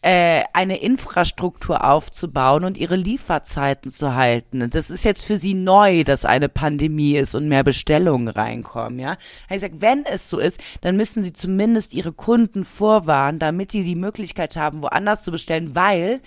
äh, 0.00 0.44
eine 0.52 0.80
Infrastruktur 0.80 1.84
aufzubauen 1.84 2.64
und 2.64 2.78
ihre 2.78 2.94
Lieferzeiten 2.94 3.90
zu 3.90 4.14
halten. 4.14 4.70
Das 4.70 4.90
ist 4.90 5.04
jetzt 5.04 5.24
für 5.24 5.38
sie 5.38 5.54
neu, 5.54 6.04
dass 6.04 6.24
eine 6.24 6.48
Pandemie 6.48 7.16
ist 7.16 7.34
und 7.34 7.48
mehr 7.48 7.64
Bestellungen 7.64 8.28
reinkommen, 8.28 9.00
ja. 9.00 9.16
Ich 9.50 9.60
sag, 9.60 9.72
wenn 9.80 10.04
es 10.04 10.30
so 10.30 10.38
ist, 10.38 10.58
dann 10.82 10.96
müssen 10.96 11.24
sie 11.24 11.32
zumindest 11.32 11.92
ihre 11.94 12.12
Kunden 12.12 12.64
vorwarnen, 12.64 13.40
damit 13.40 13.72
die 13.72 13.82
die 13.82 13.96
Möglichkeit 13.96 14.56
haben, 14.56 14.82
woanders 14.82 15.24
zu 15.24 15.32
bestellen, 15.32 15.74
weil 15.74 16.20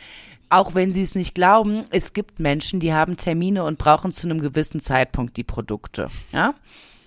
auch 0.52 0.76
wenn 0.76 0.92
sie 0.92 1.02
es 1.02 1.16
nicht 1.16 1.34
glauben, 1.34 1.86
es 1.92 2.14
gibt 2.14 2.40
Menschen, 2.40 2.80
die 2.80 2.94
haben 2.94 3.18
Termine 3.18 3.64
und 3.64 3.78
brauchen 3.78 4.12
zu 4.12 4.28
einem 4.28 4.42
gewissen 4.42 4.82
Zeitpunkt 4.82 5.38
die 5.38 5.44
Produkte. 5.44 6.08
Ja? 6.32 6.54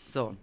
So. 0.07 0.35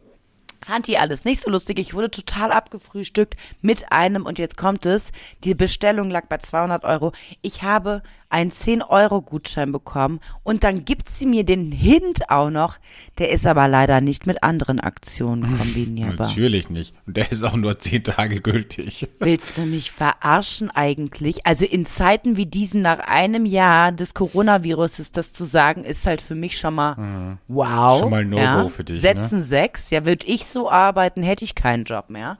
Fand 0.65 0.87
die 0.87 0.97
alles 0.97 1.25
nicht 1.25 1.41
so 1.41 1.49
lustig. 1.49 1.79
Ich 1.79 1.93
wurde 1.93 2.11
total 2.11 2.51
abgefrühstückt 2.51 3.35
mit 3.61 3.91
einem, 3.91 4.25
und 4.25 4.39
jetzt 4.39 4.57
kommt 4.57 4.85
es, 4.85 5.11
die 5.43 5.55
Bestellung 5.55 6.09
lag 6.09 6.27
bei 6.27 6.37
200 6.37 6.83
Euro. 6.83 7.11
Ich 7.41 7.63
habe 7.63 8.03
einen 8.31 8.49
10-Euro-Gutschein 8.49 9.71
bekommen 9.71 10.21
und 10.43 10.63
dann 10.63 10.85
gibt 10.85 11.09
sie 11.09 11.25
mir 11.25 11.43
den 11.43 11.71
Hint 11.71 12.29
auch 12.29 12.49
noch. 12.49 12.77
Der 13.17 13.29
ist 13.29 13.45
aber 13.45 13.67
leider 13.67 13.99
nicht 14.01 14.25
mit 14.25 14.41
anderen 14.41 14.79
Aktionen 14.79 15.57
kombinierbar. 15.57 16.27
Natürlich 16.27 16.69
nicht. 16.69 16.95
Und 17.05 17.17
der 17.17 17.31
ist 17.31 17.43
auch 17.43 17.55
nur 17.55 17.77
10 17.77 18.05
Tage 18.05 18.39
gültig. 18.39 19.09
Willst 19.19 19.57
du 19.57 19.63
mich 19.63 19.91
verarschen 19.91 20.71
eigentlich? 20.71 21.45
Also 21.45 21.65
in 21.65 21.85
Zeiten 21.85 22.37
wie 22.37 22.45
diesen 22.45 22.81
nach 22.81 22.99
einem 22.99 23.45
Jahr 23.45 23.91
des 23.91 24.13
Coronaviruses 24.13 25.11
das 25.11 25.33
zu 25.33 25.43
sagen, 25.43 25.83
ist 25.83 26.07
halt 26.07 26.21
für 26.21 26.35
mich 26.35 26.57
schon 26.57 26.75
mal 26.75 26.95
mhm. 26.95 27.37
wow. 27.49 27.99
Schon 27.99 28.11
mal 28.11 28.23
No-Go 28.23 28.41
ja? 28.41 28.69
für 28.69 28.85
dich. 28.85 29.01
Setzen 29.01 29.39
ne? 29.39 29.43
sechs. 29.43 29.89
Ja, 29.89 30.05
würde 30.05 30.25
ich 30.25 30.45
so 30.53 30.69
arbeiten, 30.69 31.23
hätte 31.23 31.45
ich 31.45 31.55
keinen 31.55 31.85
Job 31.85 32.09
mehr. 32.09 32.37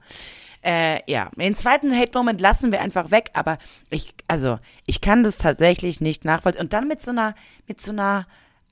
Äh, 0.64 1.00
ja, 1.10 1.30
den 1.36 1.56
zweiten 1.56 1.96
Hate-Moment 1.96 2.40
lassen 2.40 2.70
wir 2.70 2.80
einfach 2.80 3.10
weg, 3.10 3.30
aber 3.32 3.58
ich, 3.90 4.14
also, 4.28 4.58
ich 4.86 5.00
kann 5.00 5.24
das 5.24 5.38
tatsächlich 5.38 6.00
nicht 6.00 6.24
nachvollziehen. 6.24 6.62
Und 6.62 6.72
dann 6.72 6.86
mit 6.86 7.02
so 7.02 7.10
einer, 7.10 7.34
mit 7.66 7.80
so 7.80 7.90
einer 7.90 8.26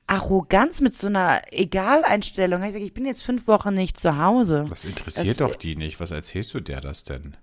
Arroganz, 0.06 0.80
mit 0.80 0.94
so 0.94 1.08
einer 1.08 1.40
Egaleinstellung. 1.50 2.62
Ich 2.62 2.72
sage, 2.72 2.84
ich 2.84 2.94
bin 2.94 3.06
jetzt 3.06 3.24
fünf 3.24 3.46
Wochen 3.46 3.74
nicht 3.74 3.98
zu 3.98 4.18
Hause. 4.18 4.66
Das 4.68 4.84
interessiert 4.84 5.40
das, 5.40 5.48
doch 5.48 5.56
die 5.56 5.76
nicht. 5.76 6.00
Was 6.00 6.10
erzählst 6.10 6.54
du 6.54 6.60
der 6.60 6.80
das 6.80 7.04
denn? 7.04 7.36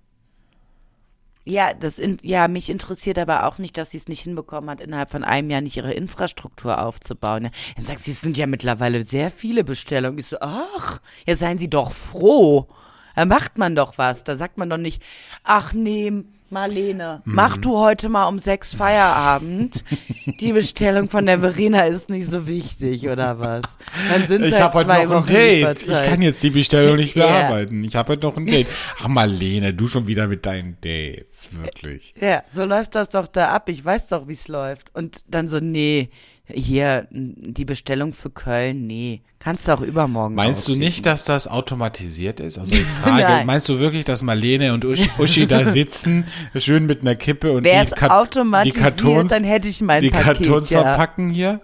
Ja, 1.48 1.72
das 1.72 1.98
in, 1.98 2.18
ja, 2.20 2.46
mich 2.46 2.68
interessiert 2.68 3.18
aber 3.18 3.46
auch 3.46 3.56
nicht, 3.56 3.78
dass 3.78 3.92
sie 3.92 3.96
es 3.96 4.06
nicht 4.06 4.20
hinbekommen 4.20 4.68
hat, 4.68 4.82
innerhalb 4.82 5.10
von 5.10 5.24
einem 5.24 5.48
Jahr 5.48 5.62
nicht 5.62 5.78
ihre 5.78 5.94
Infrastruktur 5.94 6.82
aufzubauen. 6.82 7.48
Dann 7.74 7.84
sagt 7.86 8.00
sie, 8.00 8.10
es 8.10 8.20
sind 8.20 8.36
ja 8.36 8.46
mittlerweile 8.46 9.02
sehr 9.02 9.30
viele 9.30 9.64
Bestellungen. 9.64 10.18
Ich 10.18 10.26
so, 10.26 10.36
ach, 10.42 11.00
ja, 11.26 11.36
seien 11.36 11.56
Sie 11.56 11.70
doch 11.70 11.90
froh. 11.90 12.68
Da 13.16 13.24
macht 13.24 13.56
man 13.56 13.74
doch 13.74 13.96
was. 13.96 14.24
Da 14.24 14.36
sagt 14.36 14.58
man 14.58 14.68
doch 14.68 14.76
nicht, 14.76 15.02
ach 15.42 15.72
nee, 15.72 16.22
Marlene, 16.50 17.22
mhm. 17.24 17.34
mach 17.34 17.56
du 17.58 17.78
heute 17.78 18.08
mal 18.08 18.26
um 18.26 18.38
sechs 18.38 18.74
Feierabend. 18.74 19.84
Die 20.40 20.52
Bestellung 20.52 21.10
von 21.10 21.26
der 21.26 21.40
Verena 21.40 21.82
ist 21.82 22.08
nicht 22.08 22.26
so 22.30 22.46
wichtig, 22.46 23.08
oder 23.08 23.38
was? 23.38 23.62
Dann 24.10 24.26
sind 24.26 24.44
ich 24.44 24.54
halt 24.54 24.62
habe 24.62 24.74
heute 24.78 25.08
noch 25.08 25.26
ein 25.26 25.34
Date. 25.34 25.82
Ich 25.82 25.88
kann 25.88 26.22
jetzt 26.22 26.42
die 26.42 26.50
Bestellung 26.50 26.96
nicht 26.96 27.14
bearbeiten. 27.14 27.78
Yeah. 27.78 27.86
Ich 27.86 27.96
habe 27.96 28.12
heute 28.12 28.26
noch 28.26 28.36
ein 28.36 28.46
Date. 28.46 28.66
Ach 28.98 29.08
Marlene, 29.08 29.74
du 29.74 29.88
schon 29.88 30.06
wieder 30.06 30.26
mit 30.26 30.46
deinen 30.46 30.78
Dates, 30.80 31.50
wirklich. 31.60 32.14
Ja, 32.20 32.42
so 32.52 32.64
läuft 32.64 32.94
das 32.94 33.10
doch 33.10 33.26
da 33.26 33.50
ab. 33.50 33.68
Ich 33.68 33.84
weiß 33.84 34.08
doch, 34.08 34.28
wie 34.28 34.32
es 34.32 34.48
läuft. 34.48 34.94
Und 34.94 35.22
dann 35.28 35.48
so, 35.48 35.58
nee, 35.60 36.10
hier, 36.50 37.06
die 37.10 37.64
Bestellung 37.64 38.12
für 38.12 38.30
Köln, 38.30 38.86
nee, 38.86 39.20
kannst 39.38 39.68
du 39.68 39.72
auch 39.72 39.80
übermorgen 39.80 40.34
Meinst 40.34 40.66
du 40.68 40.76
nicht, 40.76 41.04
dass 41.04 41.24
das 41.24 41.46
automatisiert 41.46 42.40
ist? 42.40 42.58
Also 42.58 42.74
ich 42.74 42.86
frage, 42.86 43.44
meinst 43.46 43.68
du 43.68 43.78
wirklich, 43.78 44.04
dass 44.04 44.22
Marlene 44.22 44.72
und 44.72 44.84
Uschi, 44.84 45.10
Uschi 45.18 45.46
da 45.46 45.64
sitzen, 45.66 46.26
schön 46.56 46.86
mit 46.86 47.02
einer 47.02 47.16
Kippe 47.16 47.52
und 47.52 47.64
Wär's 47.64 47.90
die, 47.90 47.94
Kat 47.94 48.34
die 48.64 48.70
Kartons, 48.70 49.30
dann 49.30 49.44
hätte 49.44 49.68
ich 49.68 49.80
mein 49.82 50.02
die 50.02 50.10
Paket, 50.10 50.38
Kartons 50.38 50.70
ja. 50.70 50.82
verpacken 50.82 51.30
hier? 51.30 51.60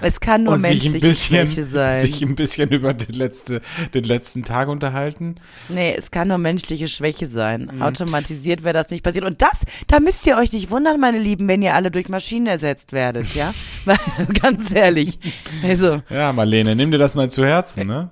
Es 0.00 0.20
kann 0.20 0.44
nur 0.44 0.54
und 0.54 0.62
menschliche 0.62 0.90
sich 0.90 0.94
ein 0.94 1.00
bisschen, 1.00 1.46
Schwäche 1.46 1.64
sein. 1.64 2.00
Sich 2.00 2.22
ein 2.22 2.34
bisschen 2.34 2.70
über 2.70 2.94
den, 2.94 3.14
letzte, 3.14 3.62
den 3.94 4.04
letzten 4.04 4.42
Tag 4.42 4.68
unterhalten. 4.68 5.36
Nee, 5.68 5.94
es 5.96 6.10
kann 6.10 6.28
nur 6.28 6.38
menschliche 6.38 6.88
Schwäche 6.88 7.26
sein. 7.26 7.70
Mhm. 7.72 7.82
Automatisiert 7.82 8.64
wäre 8.64 8.74
das 8.74 8.90
nicht 8.90 9.02
passiert. 9.02 9.24
Und 9.24 9.40
das, 9.40 9.64
da 9.86 10.00
müsst 10.00 10.26
ihr 10.26 10.36
euch 10.36 10.52
nicht 10.52 10.70
wundern, 10.70 11.00
meine 11.00 11.18
Lieben, 11.18 11.48
wenn 11.48 11.62
ihr 11.62 11.74
alle 11.74 11.90
durch 11.90 12.08
Maschinen 12.08 12.46
ersetzt 12.46 12.92
werdet, 12.92 13.34
ja? 13.34 13.54
Ganz 14.42 14.72
ehrlich. 14.72 15.18
Also. 15.62 16.02
Ja, 16.10 16.32
Marlene, 16.32 16.74
nimm 16.74 16.90
dir 16.90 16.98
das 16.98 17.14
mal 17.14 17.30
zu 17.30 17.44
Herzen, 17.44 17.86
ne? 17.86 18.10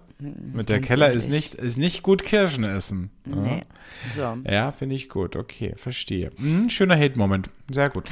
Mit 0.52 0.68
der 0.68 0.80
Keller 0.80 1.10
ist 1.10 1.28
nicht, 1.28 1.56
ist 1.56 1.78
nicht 1.78 2.02
gut 2.04 2.22
Kirschen 2.22 2.62
essen. 2.62 3.10
Nee. 3.24 3.64
So. 4.16 4.38
Ja, 4.48 4.70
finde 4.70 4.94
ich 4.94 5.08
gut. 5.08 5.34
Okay, 5.34 5.74
verstehe. 5.76 6.30
Hm, 6.36 6.68
schöner 6.68 6.96
Hate-Moment. 6.96 7.48
Sehr 7.70 7.90
gut. 7.90 8.08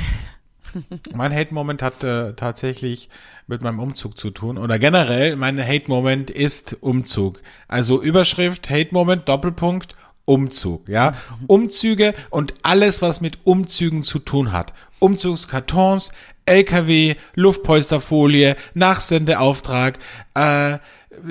Mein 1.14 1.34
Hate-Moment 1.34 1.82
hat 1.82 2.04
äh, 2.04 2.34
tatsächlich 2.34 3.08
mit 3.46 3.62
meinem 3.62 3.80
Umzug 3.80 4.18
zu 4.18 4.30
tun. 4.30 4.58
Oder 4.58 4.78
generell, 4.78 5.36
mein 5.36 5.60
Hate-Moment 5.60 6.30
ist 6.30 6.76
Umzug. 6.80 7.40
Also 7.68 8.00
Überschrift, 8.00 8.70
Hate-Moment, 8.70 9.28
Doppelpunkt, 9.28 9.96
Umzug, 10.24 10.88
ja. 10.88 11.14
Umzüge 11.48 12.14
und 12.30 12.54
alles, 12.62 13.02
was 13.02 13.20
mit 13.20 13.38
Umzügen 13.44 14.04
zu 14.04 14.20
tun 14.20 14.52
hat. 14.52 14.72
Umzugskartons, 15.00 16.12
LKW, 16.46 17.16
Luftpolsterfolie, 17.34 18.56
Nachsendeauftrag, 18.74 19.98
äh, 20.34 20.78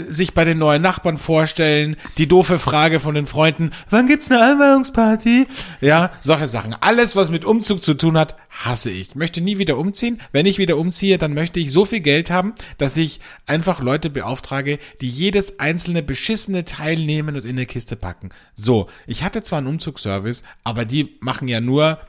sich 0.10 0.34
bei 0.34 0.44
den 0.44 0.58
neuen 0.58 0.82
Nachbarn 0.82 1.18
vorstellen, 1.18 1.96
die 2.18 2.28
doofe 2.28 2.60
Frage 2.60 3.00
von 3.00 3.16
den 3.16 3.26
Freunden, 3.26 3.72
wann 3.90 4.08
gibt's 4.08 4.30
eine 4.30 4.42
Einweihungsparty? 4.42 5.48
Ja, 5.80 6.12
solche 6.20 6.48
Sachen. 6.48 6.76
Alles, 6.80 7.16
was 7.16 7.32
mit 7.32 7.46
Umzug 7.46 7.84
zu 7.84 7.94
tun 7.94 8.18
hat, 8.18 8.36
hasse 8.50 8.92
ich. 8.92 9.16
Möchte 9.16 9.42
nie 9.42 9.58
wieder 9.58 9.78
umziehen. 9.78 10.20
Wenn 10.32 10.46
ich 10.46 10.58
wieder 10.58 10.78
umziehe, 10.78 11.18
dann 11.18 11.34
möchte 11.34 11.60
ich 11.60 11.72
so 11.72 11.86
viel 11.86 12.02
Geld 12.02 12.30
haben, 12.30 12.54
dass 12.78 12.98
ich 12.98 13.22
einfach 13.46 13.82
Leute 13.82 14.10
beauftrage, 14.10 14.80
die 15.02 15.10
jedes 15.10 15.60
einzelne 15.60 16.04
beschissene 16.04 16.66
Teil 16.66 16.98
nehmen 16.98 17.36
und 17.36 17.46
in 17.46 17.52
eine 17.52 17.66
Kiste 17.66 17.96
packen. 17.96 18.30
So, 18.56 18.88
ich 19.08 19.24
hatte 19.24 19.44
zwar 19.44 19.60
einen 19.60 19.68
Umzugsservice, 19.68 20.44
aber 20.64 20.84
die 20.86 21.18
machen 21.22 21.48
ja 21.48 21.62
nur 21.62 22.00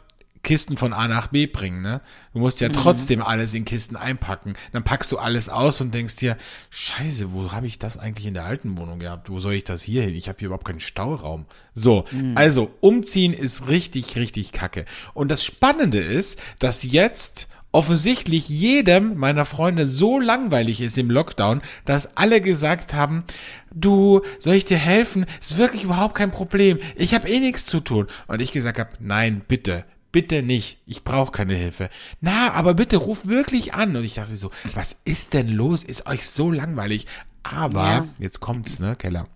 Kisten 0.42 0.76
von 0.76 0.92
A 0.92 1.06
nach 1.06 1.28
B 1.28 1.46
bringen, 1.46 1.82
ne? 1.82 2.00
Du 2.32 2.38
musst 2.38 2.60
ja 2.60 2.68
mhm. 2.68 2.72
trotzdem 2.72 3.22
alles 3.22 3.52
in 3.54 3.64
Kisten 3.64 3.96
einpacken. 3.96 4.54
Dann 4.72 4.84
packst 4.84 5.12
du 5.12 5.18
alles 5.18 5.48
aus 5.48 5.80
und 5.80 5.92
denkst 5.92 6.16
dir, 6.16 6.36
scheiße, 6.70 7.32
wo 7.32 7.52
habe 7.52 7.66
ich 7.66 7.78
das 7.78 7.98
eigentlich 7.98 8.26
in 8.26 8.34
der 8.34 8.46
alten 8.46 8.78
Wohnung 8.78 8.98
gehabt? 9.00 9.28
Wo 9.28 9.38
soll 9.38 9.54
ich 9.54 9.64
das 9.64 9.82
hier 9.82 10.02
hin? 10.02 10.14
Ich 10.14 10.28
habe 10.28 10.38
hier 10.38 10.46
überhaupt 10.46 10.66
keinen 10.66 10.80
Stauraum. 10.80 11.44
So, 11.74 12.06
mhm. 12.10 12.36
also 12.36 12.70
umziehen 12.80 13.34
ist 13.34 13.68
richtig, 13.68 14.16
richtig 14.16 14.52
kacke. 14.52 14.86
Und 15.12 15.30
das 15.30 15.44
Spannende 15.44 15.98
ist, 15.98 16.38
dass 16.58 16.84
jetzt 16.84 17.48
offensichtlich 17.72 18.48
jedem 18.48 19.16
meiner 19.16 19.44
Freunde 19.44 19.86
so 19.86 20.18
langweilig 20.18 20.80
ist 20.80 20.98
im 20.98 21.10
Lockdown, 21.10 21.62
dass 21.84 22.16
alle 22.16 22.40
gesagt 22.40 22.94
haben, 22.94 23.24
du, 23.72 24.22
soll 24.38 24.54
ich 24.54 24.64
dir 24.64 24.78
helfen? 24.78 25.26
Ist 25.38 25.58
wirklich 25.58 25.84
überhaupt 25.84 26.14
kein 26.14 26.32
Problem. 26.32 26.78
Ich 26.96 27.14
habe 27.14 27.28
eh 27.28 27.38
nichts 27.38 27.66
zu 27.66 27.80
tun. 27.80 28.08
Und 28.26 28.40
ich 28.40 28.52
gesagt 28.52 28.78
habe, 28.78 28.90
nein, 28.98 29.42
bitte, 29.46 29.84
bitte 30.12 30.42
nicht, 30.42 30.78
ich 30.86 31.04
brauche 31.04 31.32
keine 31.32 31.54
Hilfe. 31.54 31.90
Na, 32.20 32.52
aber 32.52 32.74
bitte 32.74 32.96
ruf 32.96 33.26
wirklich 33.26 33.74
an. 33.74 33.96
Und 33.96 34.04
ich 34.04 34.14
dachte 34.14 34.36
so, 34.36 34.50
was 34.74 35.00
ist 35.04 35.34
denn 35.34 35.48
los? 35.48 35.82
Ist 35.82 36.06
euch 36.06 36.26
so 36.28 36.50
langweilig? 36.50 37.06
Aber 37.42 37.84
ja. 37.84 38.08
jetzt 38.18 38.40
kommt's, 38.40 38.78
ne, 38.78 38.96
Keller. 38.96 39.26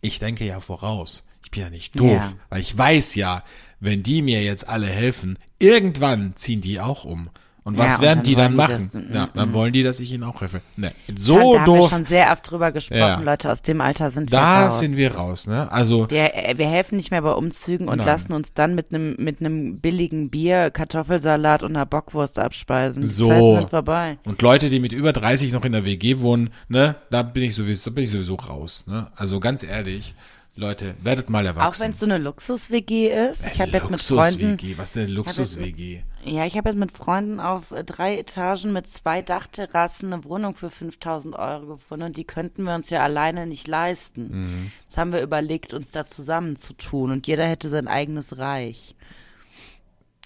Ich 0.00 0.18
denke 0.18 0.44
ja 0.44 0.60
voraus. 0.60 1.24
Ich 1.42 1.50
bin 1.50 1.62
ja 1.62 1.70
nicht 1.70 1.98
doof, 1.98 2.22
ja. 2.22 2.32
weil 2.50 2.60
ich 2.60 2.76
weiß 2.76 3.14
ja, 3.14 3.44
wenn 3.80 4.02
die 4.02 4.22
mir 4.22 4.42
jetzt 4.42 4.68
alle 4.68 4.86
helfen, 4.86 5.38
irgendwann 5.58 6.36
ziehen 6.36 6.60
die 6.60 6.80
auch 6.80 7.04
um. 7.04 7.30
Und 7.66 7.78
was 7.78 7.86
Ja, 7.86 7.94
und 7.96 8.02
werden 8.02 8.16
dann 8.18 8.24
die 8.24 8.34
dann 8.34 8.42
wollen 8.58 8.66
die 8.68 8.72
machen? 8.74 8.90
das- 8.92 9.02
mm, 9.02 9.14
ja, 9.14 9.28
dann 9.32 9.50
mm. 9.50 9.54
wollen 9.54 9.72
die, 9.72 9.82
dass 9.82 9.98
ich 10.00 10.12
ihnen 10.12 10.22
auch 10.22 10.38
helfe. 10.42 10.60
Ne, 10.76 10.92
da 11.08 11.14
so 11.18 11.36
haben 11.58 11.66
wir 11.66 11.78
doof. 11.80 11.90
schon 11.90 12.04
sehr 12.04 12.30
oft 12.30 12.50
drüber 12.50 12.72
gesprochen, 12.72 12.98
Ja. 12.98 13.20
Leute, 13.20 13.50
aus 13.50 13.62
dem 13.62 13.80
Alter 13.80 14.10
sind 14.10 14.30
wir 14.30 14.38
Da 14.38 14.66
raus. 14.66 14.80
sind 14.80 14.96
wir 14.98 15.14
raus, 15.14 15.46
ne? 15.46 15.72
Also, 15.72 16.10
Wir, 16.10 16.34
äh, 16.34 16.58
wir 16.58 16.68
helfen 16.68 16.96
nicht 16.96 17.10
mehr 17.10 17.22
bei 17.22 17.32
Umzügen 17.32 17.88
und 17.88 17.96
Nein. 17.98 18.06
lassen 18.06 18.34
uns 18.34 18.52
dann 18.52 18.74
mit 18.74 18.92
einem 18.92 19.16
mit 19.18 19.40
einem 19.40 19.78
billigen 19.80 20.28
Bier, 20.28 20.70
Kartoffelsalat 20.70 21.62
und 21.62 21.70
einer 21.74 21.86
Bockwurst 21.86 22.38
abspeisen. 22.38 23.00
Die 23.00 23.08
So. 23.08 23.56
Sind 23.56 23.70
vorbei. 23.70 24.18
und 24.24 24.42
Leute, 24.42 24.68
die 24.68 24.78
mit 24.80 24.92
über 24.92 25.14
30 25.14 25.50
noch 25.52 25.64
in 25.64 25.72
der 25.72 25.86
WG 25.86 26.18
wohnen, 26.20 26.50
ne, 26.68 26.96
da 27.10 27.22
bin 27.22 27.44
ich 27.44 27.54
sowieso, 27.54 27.88
da 27.90 27.94
bin 27.94 28.04
ich 28.04 28.10
sowieso 28.10 28.34
raus, 28.34 28.84
ne? 28.86 29.06
Also 29.16 29.40
ganz 29.40 29.62
ehrlich, 29.62 30.14
Leute, 30.56 30.94
werdet 31.02 31.30
mal 31.30 31.44
Auch 31.46 31.56
erwachsen. 31.56 31.82
wenn 31.82 31.90
es 31.90 31.98
so 32.00 32.06
eine 32.06 32.18
Luxus-WG 32.18 33.08
ist. 33.08 33.44
Ich 33.46 33.60
habe 33.60 33.72
jetzt 33.72 33.90
mit 33.90 34.08
Luxus-WG, 34.08 34.44
Freunden, 34.56 34.78
was 34.78 34.92
denn 34.92 35.08
Luxus-WG? 35.08 36.02
ja, 36.24 36.46
ich 36.46 36.56
habe 36.56 36.68
jetzt 36.68 36.78
mit 36.78 36.92
Freunden 36.92 37.40
auf 37.40 37.74
drei 37.84 38.18
Etagen 38.18 38.72
mit 38.72 38.86
zwei 38.86 39.20
Dachterrassen 39.20 40.12
eine 40.12 40.24
Wohnung 40.24 40.54
für 40.54 40.70
5000 40.70 41.34
Euro 41.34 41.66
gefunden 41.74 42.06
und 42.06 42.16
die 42.16 42.24
könnten 42.24 42.62
wir 42.64 42.74
uns 42.76 42.88
ja 42.90 43.02
alleine 43.02 43.46
nicht 43.48 43.66
leisten. 43.66 44.42
Mhm. 44.42 44.72
Das 44.86 44.96
haben 44.96 45.12
wir 45.12 45.22
überlegt, 45.22 45.74
uns 45.74 45.90
da 45.90 46.04
zusammenzutun 46.04 47.10
und 47.10 47.26
jeder 47.26 47.46
hätte 47.48 47.68
sein 47.68 47.88
eigenes 47.88 48.38
Reich. 48.38 48.94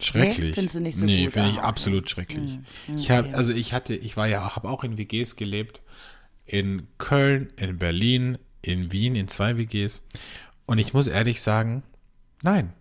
Schrecklich. 0.01 0.55
findest 0.55 0.77
du 0.77 0.81
nicht 0.81 0.97
so 0.99 1.05
nee, 1.07 1.29
finde 1.31 1.49
ich 1.49 1.57
Ah, 1.57 1.59
okay. 1.61 1.67
absolut 1.69 2.09
schrecklich. 2.11 2.59
Hm, 2.87 2.97
Ich 2.97 3.11
habe, 3.11 3.35
also 3.35 3.53
ich 3.53 3.73
hatte, 3.73 3.95
ich 3.97 4.17
war 4.17 4.29
ja, 4.29 4.55
habe 4.55 4.69
auch 4.69 4.85
in 4.85 4.97
WGs 4.97 5.35
gelebt, 5.37 5.81
in 6.47 6.87
Köln, 6.99 7.53
in 7.57 7.79
Berlin, 7.79 8.39
in 8.69 8.93
Wien, 8.93 9.17
in 9.17 9.29
zwei 9.29 9.57
WGs. 9.57 10.03
Und 10.67 10.79
ich 10.79 10.93
muss 10.95 11.07
ehrlich 11.07 11.41
sagen, 11.43 11.83
nein. 12.43 12.73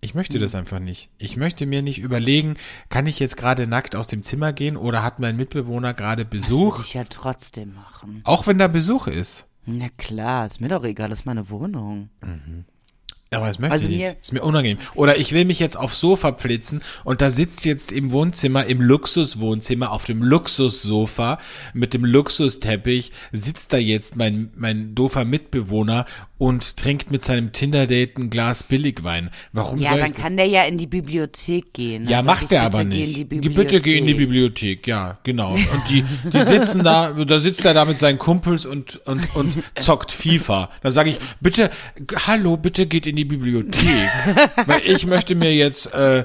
Ich 0.00 0.14
möchte 0.14 0.38
das 0.38 0.54
einfach 0.54 0.80
nicht. 0.80 1.08
Ich 1.16 1.38
möchte 1.38 1.64
mir 1.64 1.80
nicht 1.80 1.98
überlegen, 1.98 2.56
kann 2.90 3.06
ich 3.06 3.18
jetzt 3.18 3.38
gerade 3.38 3.66
nackt 3.66 3.96
aus 3.96 4.06
dem 4.06 4.22
Zimmer 4.22 4.52
gehen 4.52 4.76
oder 4.76 5.02
hat 5.02 5.18
mein 5.18 5.34
Mitbewohner 5.34 5.94
gerade 5.94 6.24
Würde 6.24 6.36
Besuch? 6.36 6.80
ich 6.80 6.92
ja 6.92 7.04
trotzdem 7.04 7.74
machen. 7.74 8.20
Auch 8.24 8.46
wenn 8.46 8.58
da 8.58 8.68
Besuch 8.68 9.06
ist. 9.06 9.46
Na 9.64 9.88
klar, 9.96 10.44
ist 10.44 10.60
mir 10.60 10.68
doch 10.68 10.84
egal, 10.84 11.08
das 11.08 11.20
ist 11.20 11.24
meine 11.24 11.48
Wohnung. 11.48 12.10
Aber 13.36 13.46
das 13.46 13.58
möchte 13.58 13.72
Also 13.72 13.88
ich 13.88 13.96
nicht. 13.96 14.16
Ist 14.20 14.32
mir 14.32 14.42
unangenehm. 14.42 14.78
Oder 14.94 15.16
ich 15.16 15.32
will 15.32 15.44
mich 15.44 15.58
jetzt 15.58 15.76
aufs 15.76 16.00
Sofa 16.00 16.32
pflitzen 16.32 16.82
und 17.04 17.20
da 17.20 17.30
sitzt 17.30 17.64
jetzt 17.64 17.92
im 17.92 18.10
Wohnzimmer, 18.12 18.66
im 18.66 18.80
Luxuswohnzimmer, 18.80 19.90
auf 19.90 20.04
dem 20.04 20.22
Luxussofa 20.22 21.38
mit 21.72 21.94
dem 21.94 22.04
Luxusteppich, 22.04 23.12
sitzt 23.32 23.72
da 23.72 23.76
jetzt 23.76 24.16
mein, 24.16 24.50
mein 24.56 24.94
doofer 24.94 25.24
Mitbewohner 25.24 26.06
und 26.38 26.76
trinkt 26.76 27.10
mit 27.10 27.24
seinem 27.24 27.52
Tinder-Date 27.52 28.18
ein 28.18 28.28
Glas 28.30 28.64
Billigwein. 28.64 29.30
Warum 29.52 29.78
Ja, 29.78 29.90
soll 29.90 30.00
dann 30.00 30.10
ich 30.10 30.16
kann 30.16 30.36
der 30.36 30.46
ja 30.46 30.64
in 30.64 30.78
die 30.78 30.86
Bibliothek 30.86 31.72
gehen. 31.72 32.06
Ja, 32.08 32.18
sag 32.18 32.26
macht 32.26 32.52
er 32.52 32.62
aber 32.62 32.84
nicht. 32.84 33.14
Geh 33.30 33.48
Bitte 33.48 33.80
geh 33.80 33.98
in 33.98 34.06
die 34.06 34.14
Bibliothek. 34.14 34.86
Ja, 34.86 35.18
genau. 35.22 35.52
Und 35.54 35.82
die, 35.88 36.04
die 36.32 36.42
sitzen 36.42 36.82
da, 36.82 37.12
da 37.12 37.40
sitzt 37.40 37.64
er 37.64 37.72
da 37.72 37.84
mit 37.84 37.98
seinen 37.98 38.18
Kumpels 38.18 38.66
und, 38.66 38.96
und, 39.06 39.34
und 39.36 39.58
zockt 39.78 40.12
FIFA. 40.12 40.70
Da 40.82 40.90
sage 40.90 41.10
ich, 41.10 41.18
bitte, 41.40 41.70
hallo, 42.26 42.56
bitte 42.56 42.86
geht 42.86 43.06
in 43.06 43.16
die 43.16 43.23
Bibliothek. 43.24 44.10
Weil 44.66 44.82
ich 44.84 45.06
möchte 45.06 45.34
mir 45.34 45.54
jetzt 45.54 45.92
äh, 45.94 46.20
äh, 46.20 46.24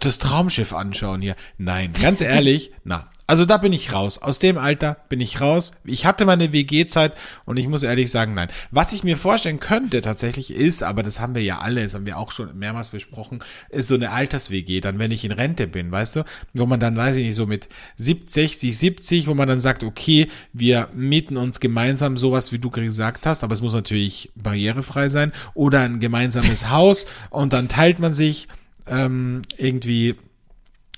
das 0.00 0.18
Traumschiff 0.18 0.72
anschauen 0.72 1.20
hier. 1.20 1.36
Nein, 1.56 1.92
ganz 2.00 2.20
ehrlich, 2.20 2.72
na. 2.84 3.08
Also 3.28 3.44
da 3.44 3.58
bin 3.58 3.74
ich 3.74 3.92
raus. 3.92 4.16
Aus 4.16 4.38
dem 4.38 4.56
Alter 4.56 4.96
bin 5.10 5.20
ich 5.20 5.42
raus. 5.42 5.72
Ich 5.84 6.06
hatte 6.06 6.24
meine 6.24 6.54
WG-Zeit 6.54 7.12
und 7.44 7.58
ich 7.58 7.68
muss 7.68 7.82
ehrlich 7.82 8.10
sagen, 8.10 8.32
nein. 8.32 8.48
Was 8.70 8.94
ich 8.94 9.04
mir 9.04 9.18
vorstellen 9.18 9.60
könnte 9.60 10.00
tatsächlich 10.00 10.50
ist, 10.50 10.82
aber 10.82 11.02
das 11.02 11.20
haben 11.20 11.34
wir 11.34 11.42
ja 11.42 11.58
alle, 11.58 11.82
das 11.82 11.92
haben 11.92 12.06
wir 12.06 12.16
auch 12.16 12.32
schon 12.32 12.58
mehrmals 12.58 12.88
besprochen, 12.88 13.44
ist 13.68 13.88
so 13.88 13.96
eine 13.96 14.12
Alters-WG, 14.12 14.80
dann 14.80 14.98
wenn 14.98 15.12
ich 15.12 15.26
in 15.26 15.32
Rente 15.32 15.66
bin, 15.66 15.92
weißt 15.92 16.16
du, 16.16 16.24
wo 16.54 16.64
man 16.64 16.80
dann, 16.80 16.96
weiß 16.96 17.16
ich 17.16 17.26
nicht, 17.26 17.34
so 17.34 17.46
mit 17.46 17.68
70, 17.96 18.32
60, 18.32 18.78
70, 18.78 19.26
wo 19.26 19.34
man 19.34 19.46
dann 19.46 19.60
sagt, 19.60 19.84
okay, 19.84 20.28
wir 20.54 20.88
mieten 20.94 21.36
uns 21.36 21.60
gemeinsam 21.60 22.16
sowas, 22.16 22.50
wie 22.52 22.58
du 22.58 22.70
gesagt 22.70 23.26
hast, 23.26 23.44
aber 23.44 23.52
es 23.52 23.60
muss 23.60 23.74
natürlich 23.74 24.32
barrierefrei 24.36 25.10
sein, 25.10 25.32
oder 25.52 25.82
ein 25.82 26.00
gemeinsames 26.00 26.70
Haus 26.70 27.04
und 27.28 27.52
dann 27.52 27.68
teilt 27.68 27.98
man 27.98 28.14
sich 28.14 28.48
ähm, 28.86 29.42
irgendwie 29.58 30.14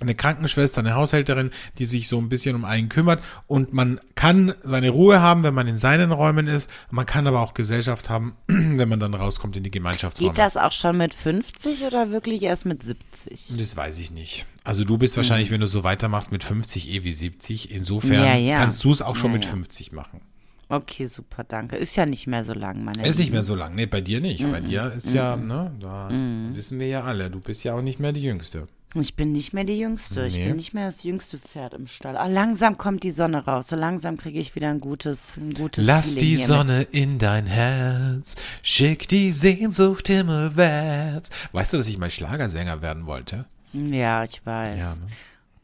eine 0.00 0.14
Krankenschwester, 0.14 0.80
eine 0.80 0.94
Haushälterin, 0.94 1.50
die 1.78 1.86
sich 1.86 2.08
so 2.08 2.18
ein 2.18 2.28
bisschen 2.28 2.56
um 2.56 2.64
einen 2.64 2.88
kümmert 2.88 3.22
und 3.46 3.72
man 3.72 4.00
kann 4.14 4.54
seine 4.62 4.90
Ruhe 4.90 5.20
haben, 5.20 5.42
wenn 5.44 5.54
man 5.54 5.68
in 5.68 5.76
seinen 5.76 6.10
Räumen 6.12 6.46
ist, 6.46 6.70
man 6.90 7.06
kann 7.06 7.26
aber 7.26 7.40
auch 7.40 7.54
Gesellschaft 7.54 8.08
haben, 8.10 8.34
wenn 8.46 8.88
man 8.88 8.98
dann 9.00 9.14
rauskommt 9.14 9.56
in 9.56 9.62
die 9.62 9.70
Gemeinschaftsräume. 9.70 10.30
Geht 10.30 10.38
das 10.38 10.56
auch 10.56 10.72
schon 10.72 10.96
mit 10.96 11.14
50 11.14 11.84
oder 11.84 12.10
wirklich 12.10 12.42
erst 12.42 12.66
mit 12.66 12.82
70? 12.82 13.56
Das 13.58 13.76
weiß 13.76 13.98
ich 13.98 14.10
nicht. 14.10 14.46
Also 14.64 14.84
du 14.84 14.98
bist 14.98 15.16
wahrscheinlich, 15.16 15.50
wenn 15.50 15.60
du 15.60 15.66
so 15.66 15.84
weitermachst, 15.84 16.32
mit 16.32 16.44
50 16.44 16.90
eh 16.92 17.04
wie 17.04 17.12
70. 17.12 17.70
Insofern 17.70 18.10
Mhm. 18.10 18.24
Ja, 18.24 18.34
ja. 18.36 18.56
kannst 18.56 18.82
du 18.84 18.92
es 18.92 19.02
auch 19.02 19.16
schon 19.16 19.30
Ja, 19.30 19.36
mit 19.36 19.44
ja. 19.44 19.50
50 19.50 19.92
machen. 19.92 20.20
Okay, 20.68 21.06
super, 21.06 21.42
danke. 21.42 21.76
Ist 21.76 21.96
ja 21.96 22.06
nicht 22.06 22.26
mehr 22.28 22.44
so 22.44 22.52
lang, 22.52 22.84
meine 22.84 23.02
Ist 23.02 23.16
nicht 23.18 23.26
Lieben. 23.26 23.32
mehr 23.34 23.42
so 23.42 23.56
lang. 23.56 23.74
Nee, 23.74 23.86
bei 23.86 24.00
dir 24.00 24.20
nicht. 24.20 24.40
Mhm. 24.42 24.52
Bei 24.52 24.60
dir 24.60 24.92
ist 24.96 25.12
ja, 25.12 25.36
ne, 25.36 25.72
da 25.80 26.08
wissen 26.52 26.78
wir 26.78 26.86
ja 26.86 27.02
alle. 27.02 27.28
Du 27.30 27.40
bist 27.40 27.64
ja 27.64 27.74
auch 27.74 27.82
nicht 27.82 27.98
mehr 27.98 28.12
die 28.12 28.22
Jüngste. 28.22 28.68
Ich 28.94 29.14
bin 29.14 29.30
nicht 29.30 29.52
mehr 29.52 29.62
die 29.62 29.78
Jüngste. 29.78 30.26
Ich 30.26 30.34
Nee. 30.36 30.48
bin 30.48 30.56
nicht 30.56 30.74
mehr 30.74 30.86
das 30.86 31.04
jüngste 31.04 31.38
Pferd 31.38 31.74
im 31.74 31.86
Stall. 31.86 32.16
Ah, 32.16 32.26
langsam 32.26 32.76
kommt 32.76 33.04
die 33.04 33.12
Sonne 33.12 33.44
raus. 33.44 33.68
So 33.68 33.76
langsam 33.76 34.16
kriege 34.16 34.40
ich 34.40 34.56
wieder 34.56 34.68
ein 34.68 34.80
gutes, 34.80 35.36
ein 35.36 35.54
gutes 35.54 35.86
Lass 35.86 36.14
Feeling 36.14 36.28
die 36.28 36.36
Sonne 36.36 36.82
in 36.90 37.18
dein 37.18 37.46
Herz, 37.46 38.34
schick 38.62 39.06
die 39.06 39.30
Sehnsucht 39.30 40.08
himmelwärts. 40.08 41.30
Weißt 41.52 41.72
du, 41.72 41.76
dass 41.76 41.86
ich 41.86 41.98
mal 41.98 42.10
Schlagersänger 42.10 42.82
werden 42.82 43.06
wollte? 43.06 43.46
Mit. 43.72 43.92
Ja, 43.94 44.24
ich 44.24 44.44
weiß. 44.44 44.76
Ja, 44.78 44.94
ne? 44.96 45.06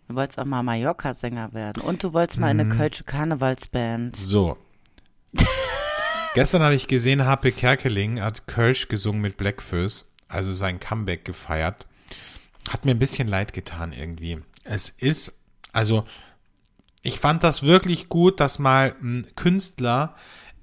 Du 0.07 0.15
wolltest 0.15 0.39
auch 0.39 0.45
mal 0.45 0.63
Mallorca-Sänger 0.63 1.53
werden. 1.53 1.83
Und 1.83 2.05
du 2.05 2.13
wolltest 2.13 2.39
mal 2.39 2.53
in 2.53 2.59
Mhm. 2.59 2.71
eine 2.71 2.77
Kölsche 2.77 3.03
Karnevalsband. 3.03 4.15
So. 4.15 4.57
Gestern 6.35 6.63
habe 6.63 6.77
ich 6.77 6.87
gesehen, 6.87 7.25
Harpe 7.25 7.51
Kerkeling 7.51 8.21
hat 8.21 8.47
Kölsch 8.47 8.87
gesungen 8.87 9.21
mit 9.21 9.37
Blackfist, 9.37 10.07
also 10.29 10.53
sein 10.53 10.79
Comeback 10.79 11.25
gefeiert. 11.25 11.87
Hat 12.69 12.85
mir 12.85 12.93
ein 12.93 12.99
bisschen 12.99 13.29
leid 13.29 13.53
getan 13.53 13.93
irgendwie. 13.93 14.39
Es 14.65 14.89
ist, 14.89 15.41
also, 15.73 16.05
ich 17.03 17.19
fand 17.21 17.45
das 17.45 17.63
wirklich 17.63 18.09
gut, 18.09 18.41
dass 18.41 18.59
mal 18.59 18.97
ein 19.01 19.27
Künstler 19.37 20.15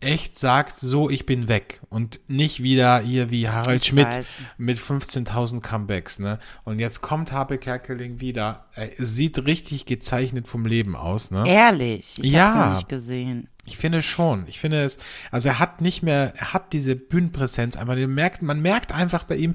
echt 0.01 0.38
sagt, 0.38 0.78
so, 0.78 1.10
ich 1.10 1.26
bin 1.26 1.47
weg. 1.47 1.80
Und 1.89 2.20
nicht 2.28 2.62
wieder 2.62 2.99
hier 2.99 3.30
wie 3.30 3.47
Harald 3.47 3.82
Ich 3.84 3.88
Schmidt 3.88 4.08
weiß. 4.08 4.34
mit 4.58 4.78
15.000 4.78 5.62
Comebacks, 5.62 6.20
ne? 6.20 6.39
Und 6.66 6.80
jetzt 6.80 6.99
kommt 7.01 7.32
Harpe 7.32 7.58
Kerkeling 7.58 8.20
wieder. 8.20 8.66
Er 8.76 8.89
sieht 8.97 9.45
richtig 9.45 9.86
gezeichnet 9.86 10.49
vom 10.49 10.66
Leben 10.66 10.97
aus, 10.97 11.32
ne? 11.32 11.47
Ehrlich? 11.47 12.16
Ich 12.18 12.32
Ja. 12.34 12.47
hab's 12.54 12.66
noch 12.70 12.76
nicht 12.76 12.89
gesehen. 12.89 13.47
Ich 13.64 13.78
finde 13.78 14.01
schon. 14.01 14.45
Ich 14.47 14.60
finde 14.60 14.84
es, 14.84 14.97
also 15.32 15.47
er 15.47 15.60
hat 15.60 15.80
nicht 15.80 16.04
mehr, 16.04 16.34
er 16.36 16.51
hat 16.54 16.74
diese 16.74 16.97
Bühnenpräsenz 16.97 17.78
einfach, 17.78 17.95
man 17.95 18.14
merkt, 18.14 18.41
man 18.41 18.62
merkt 18.62 18.91
einfach 18.91 19.24
bei 19.24 19.38
ihm, 19.38 19.54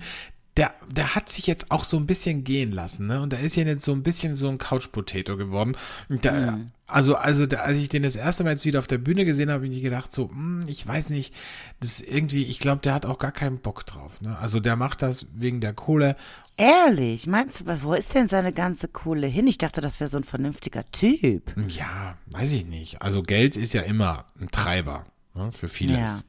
der, 0.59 0.75
der 0.91 1.15
hat 1.15 1.29
sich 1.29 1.47
jetzt 1.47 1.71
auch 1.71 1.85
so 1.85 1.97
ein 1.97 2.07
bisschen 2.07 2.43
gehen 2.43 2.73
lassen, 2.73 3.07
ne? 3.07 3.23
Und 3.23 3.33
da 3.33 3.39
ist 3.39 3.55
ja 3.55 3.63
jetzt 3.65 3.85
so 3.85 3.93
ein 3.93 4.03
bisschen 4.03 4.35
so 4.35 4.49
ein 4.49 4.59
Couch-Potato 4.59 5.37
geworden. 5.37 5.77
Da, 6.09 6.59
Also, 6.87 7.15
also, 7.15 7.47
da, 7.47 7.59
als 7.59 7.77
ich 7.77 7.89
den 7.89 8.03
das 8.03 8.17
erste 8.17 8.43
Mal 8.45 8.51
jetzt 8.51 8.65
wieder 8.65 8.81
auf 8.81 8.87
der 8.89 8.99
Bühne 8.99 9.25
gesehen 9.25 9.51
habe, 9.51 9.65
habe 9.65 9.73
ich 9.73 9.83
gedacht, 9.83 10.11
so, 10.11 10.31
hm, 10.31 10.61
ich 10.67 10.87
weiß 10.87 11.11
nicht, 11.11 11.33
das 11.81 12.01
ist 12.01 12.09
irgendwie, 12.09 12.45
ich 12.45 12.59
glaube, 12.59 12.81
der 12.83 12.95
hat 12.95 13.07
auch 13.07 13.19
gar 13.19 13.31
keinen 13.31 13.59
Bock 13.59 13.87
drauf, 13.87 14.21
ne? 14.21 14.37
Also 14.39 14.59
der 14.59 14.75
macht 14.75 15.03
das 15.03 15.27
wegen 15.35 15.61
der 15.61 15.75
Kohle. 15.75 16.17
Ehrlich? 16.57 17.29
Meinst 17.29 17.61
du, 17.61 17.83
wo 17.83 17.95
ist 17.95 18.15
denn 18.15 18.27
seine 18.27 18.53
ganze 18.53 18.89
Kohle 18.89 19.29
hin? 19.29 19.47
Ich 19.47 19.59
dachte, 19.59 19.81
das 19.81 20.01
wäre 20.01 20.11
so 20.11 20.17
ein 20.17 20.25
vernünftiger 20.25 20.83
Typ. 20.91 21.55
Ja, 21.69 22.17
weiß 22.33 22.51
ich 22.51 22.67
nicht. 22.67 23.01
Also 23.01 23.23
Geld 23.23 23.57
ist 23.57 23.75
ja 23.75 23.83
immer 23.83 24.25
ein 24.41 24.51
Treiber 24.51 25.05
ne, 25.35 25.53
für 25.53 25.69
vieles. 25.69 25.99
Ja. 25.99 26.21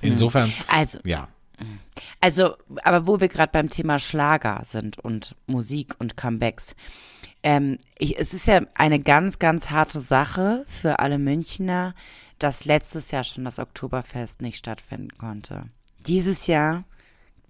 Insofern, 0.00 0.50
Also, 0.68 1.00
ja. 1.04 1.28
Also, 2.20 2.56
aber 2.82 3.06
wo 3.06 3.20
wir 3.20 3.28
gerade 3.28 3.52
beim 3.52 3.70
Thema 3.70 3.98
Schlager 3.98 4.60
sind 4.64 4.98
und 4.98 5.34
Musik 5.46 5.94
und 5.98 6.16
Comebacks. 6.16 6.74
Ähm, 7.42 7.78
ich, 7.98 8.18
es 8.18 8.34
ist 8.34 8.46
ja 8.46 8.62
eine 8.74 9.00
ganz, 9.00 9.38
ganz 9.38 9.70
harte 9.70 10.00
Sache 10.00 10.64
für 10.66 10.98
alle 10.98 11.18
Münchner, 11.18 11.94
dass 12.38 12.64
letztes 12.64 13.10
Jahr 13.10 13.24
schon 13.24 13.44
das 13.44 13.58
Oktoberfest 13.58 14.42
nicht 14.42 14.58
stattfinden 14.58 15.16
konnte. 15.18 15.66
Dieses 16.06 16.46
Jahr 16.46 16.84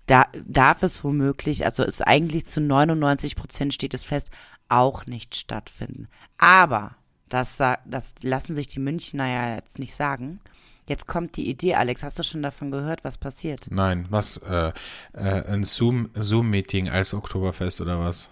da, 0.08 0.26
darf 0.46 0.82
es 0.82 1.04
womöglich, 1.04 1.64
also 1.64 1.84
ist 1.84 2.06
eigentlich 2.06 2.46
zu 2.46 2.60
99 2.60 3.36
Prozent 3.36 3.74
steht 3.74 3.94
es 3.94 4.04
fest, 4.04 4.30
auch 4.68 5.06
nicht 5.06 5.36
stattfinden. 5.36 6.08
Aber 6.38 6.96
das, 7.28 7.58
das 7.58 8.14
lassen 8.22 8.54
sich 8.54 8.68
die 8.68 8.80
Münchner 8.80 9.26
ja 9.26 9.54
jetzt 9.54 9.78
nicht 9.78 9.94
sagen. 9.94 10.40
Jetzt 10.88 11.06
kommt 11.06 11.36
die 11.36 11.48
Idee, 11.48 11.74
Alex, 11.74 12.02
hast 12.02 12.18
du 12.18 12.22
schon 12.22 12.42
davon 12.42 12.70
gehört, 12.70 13.04
was 13.04 13.18
passiert? 13.18 13.66
Nein, 13.70 14.06
was, 14.08 14.38
äh, 14.38 14.72
äh, 15.12 15.44
ein 15.46 15.64
Zoom, 15.64 16.08
Zoom-Meeting 16.14 16.88
als 16.88 17.12
Oktoberfest 17.12 17.82
oder 17.82 18.00
was? 18.00 18.30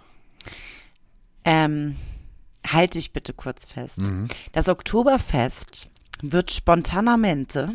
Ähm, 1.44 1.96
halte 2.66 2.98
ich 2.98 3.12
bitte 3.12 3.34
kurz 3.34 3.66
fest. 3.66 3.98
Mhm. 3.98 4.26
Das 4.52 4.70
Oktoberfest 4.70 5.88
wird 6.22 6.50
spontanamente 6.50 7.74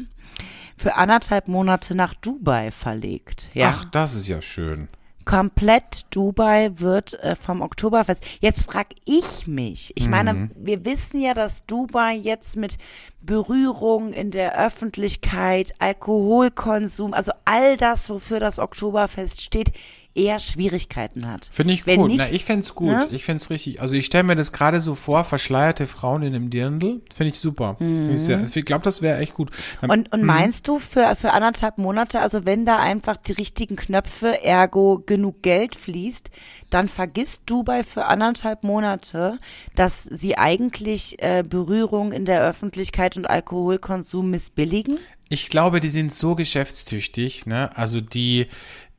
für 0.75 0.95
anderthalb 0.95 1.47
Monate 1.47 1.95
nach 1.95 2.15
Dubai 2.15 2.71
verlegt. 2.71 3.51
Ja, 3.53 3.75
Ach, 3.75 3.85
das 3.85 4.15
ist 4.15 4.27
ja 4.27 4.41
schön. 4.41 4.87
Komplett 5.25 6.05
Dubai 6.15 6.71
wird 6.75 7.13
äh, 7.23 7.35
vom 7.35 7.61
Oktoberfest. 7.61 8.23
Jetzt 8.39 8.71
frag 8.71 8.87
ich 9.05 9.47
mich. 9.47 9.91
Ich 9.95 10.07
meine, 10.09 10.33
Mhm. 10.33 10.51
wir 10.55 10.85
wissen 10.85 11.19
ja, 11.21 11.33
dass 11.33 11.65
Dubai 11.65 12.13
jetzt 12.15 12.57
mit 12.57 12.77
Berührung 13.21 14.13
in 14.13 14.31
der 14.31 14.57
Öffentlichkeit, 14.59 15.73
Alkoholkonsum, 15.79 17.13
also 17.13 17.31
all 17.45 17.77
das, 17.77 18.09
wofür 18.09 18.39
das 18.39 18.59
Oktoberfest 18.59 19.41
steht, 19.41 19.71
eher 20.13 20.39
Schwierigkeiten 20.39 21.27
hat. 21.29 21.49
Finde 21.51 21.73
ich 21.73 21.85
Wenn 21.85 21.99
gut. 21.99 22.07
nicht- 22.09 22.17
Na, 22.17 22.29
ich 22.29 22.43
find's 22.43 22.75
gut. 22.75 22.89
Ne? 22.89 23.07
Ich 23.11 23.23
find's 23.23 23.49
richtig. 23.49 23.81
Also 23.81 23.95
ich 23.95 24.05
stelle 24.05 24.23
mir 24.25 24.35
das 24.35 24.51
gerade 24.51 24.81
so 24.81 24.95
vor, 24.95 25.23
verschleierte 25.23 25.87
Frauen 25.87 26.21
in 26.23 26.35
einem 26.35 26.49
Dirndl. 26.49 27.01
Finde 27.15 27.31
ich 27.33 27.39
super. 27.39 27.75
Find 27.77 28.11
ich, 28.29 28.55
ich 28.55 28.65
glaube, 28.65 28.83
das 28.83 29.01
wäre 29.01 29.19
echt 29.19 29.33
gut. 29.33 29.51
Mhm. 29.81 29.89
Und, 29.89 30.11
und 30.13 30.23
meinst 30.23 30.67
du 30.67 30.79
für, 30.79 31.15
für 31.15 31.31
anderthalb 31.31 31.77
Monate, 31.77 32.19
also 32.19 32.45
wenn 32.45 32.65
da 32.65 32.77
einfach 32.79 33.17
die 33.17 33.31
richtigen 33.33 33.75
Knöpfe, 33.75 34.43
ergo 34.43 35.01
genug 35.05 35.41
Geld 35.41 35.75
fließt, 35.75 36.29
dann 36.69 36.87
vergisst 36.87 37.43
Dubai 37.45 37.83
für 37.83 38.05
anderthalb 38.05 38.63
Monate, 38.63 39.39
dass 39.75 40.03
sie 40.03 40.37
eigentlich 40.37 41.21
äh, 41.21 41.43
Berührung 41.47 42.11
in 42.11 42.25
der 42.25 42.41
Öffentlichkeit 42.43 43.17
und 43.17 43.29
Alkoholkonsum 43.29 44.29
missbilligen? 44.29 44.97
Ich 45.29 45.47
glaube, 45.47 45.79
die 45.79 45.89
sind 45.89 46.13
so 46.13 46.35
geschäftstüchtig, 46.35 47.45
ne? 47.45 47.75
Also 47.77 48.01
die, 48.01 48.47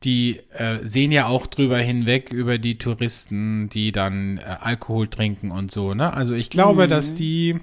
die 0.03 0.39
äh, 0.51 0.77
sehen 0.83 1.11
ja 1.11 1.27
auch 1.27 1.47
drüber 1.47 1.77
hinweg 1.77 2.31
über 2.31 2.57
die 2.57 2.77
Touristen, 2.77 3.69
die 3.69 3.91
dann 3.91 4.37
äh, 4.37 4.41
Alkohol 4.61 5.07
trinken 5.07 5.51
und 5.51 5.71
so, 5.71 5.93
ne? 5.93 6.13
Also 6.13 6.33
ich 6.35 6.49
glaube, 6.49 6.87
dass 6.87 7.15
die 7.15 7.59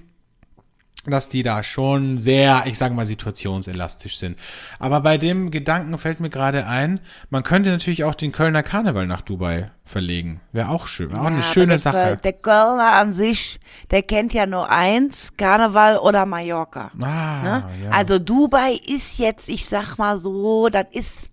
dass 1.07 1.31
die 1.31 1.43
da 1.43 1.63
schon 1.63 2.19
sehr, 2.19 2.65
ich 2.67 2.77
sage 2.77 2.93
mal, 2.93 3.07
situationselastisch 3.07 4.19
sind. 4.19 4.39
Aber 4.79 5.01
bei 5.01 5.17
dem 5.17 5.51
Gedanken 5.51 5.97
fällt 5.97 6.21
mir 6.21 6.29
gerade 6.29 6.67
ein, 6.67 7.01
man 7.31 7.43
könnte 7.43 7.71
natürlich 7.71 8.05
auch 8.05 8.15
den 8.15 8.33
Kölner 8.33 8.63
Karneval 8.63 9.07
nach 9.07 9.23
Dubai 9.23 9.71
verlegen. 9.83 10.43
Wäre 10.53 10.69
auch 10.69 10.87
schön, 10.87 11.11
wäre 11.11 11.23
auch 11.23 11.27
eine 11.27 11.37
Ja, 11.37 11.43
schöne 11.43 11.65
aber 11.65 11.71
der, 11.73 11.79
Sache. 11.79 11.97
Köl- 11.97 12.21
Der 12.21 12.33
Kölner 12.35 12.93
an 12.93 13.13
sich, 13.13 13.61
der 13.91 14.03
kennt 14.03 14.35
ja 14.35 14.45
nur 14.45 14.69
eins, 14.69 15.39
Karneval 15.39 15.97
oder 15.97 16.27
Mallorca. 16.27 16.91
Ah, 17.01 17.43
Ne? 17.43 17.65
ja. 17.85 17.91
Also 17.93 18.19
Dubai 18.19 18.75
ist 18.87 19.19
jetzt, 19.19 19.49
ich 19.49 19.65
sag 19.65 19.97
mal 19.97 20.19
so, 20.19 20.69
das 20.69 20.85
ist 20.93 21.30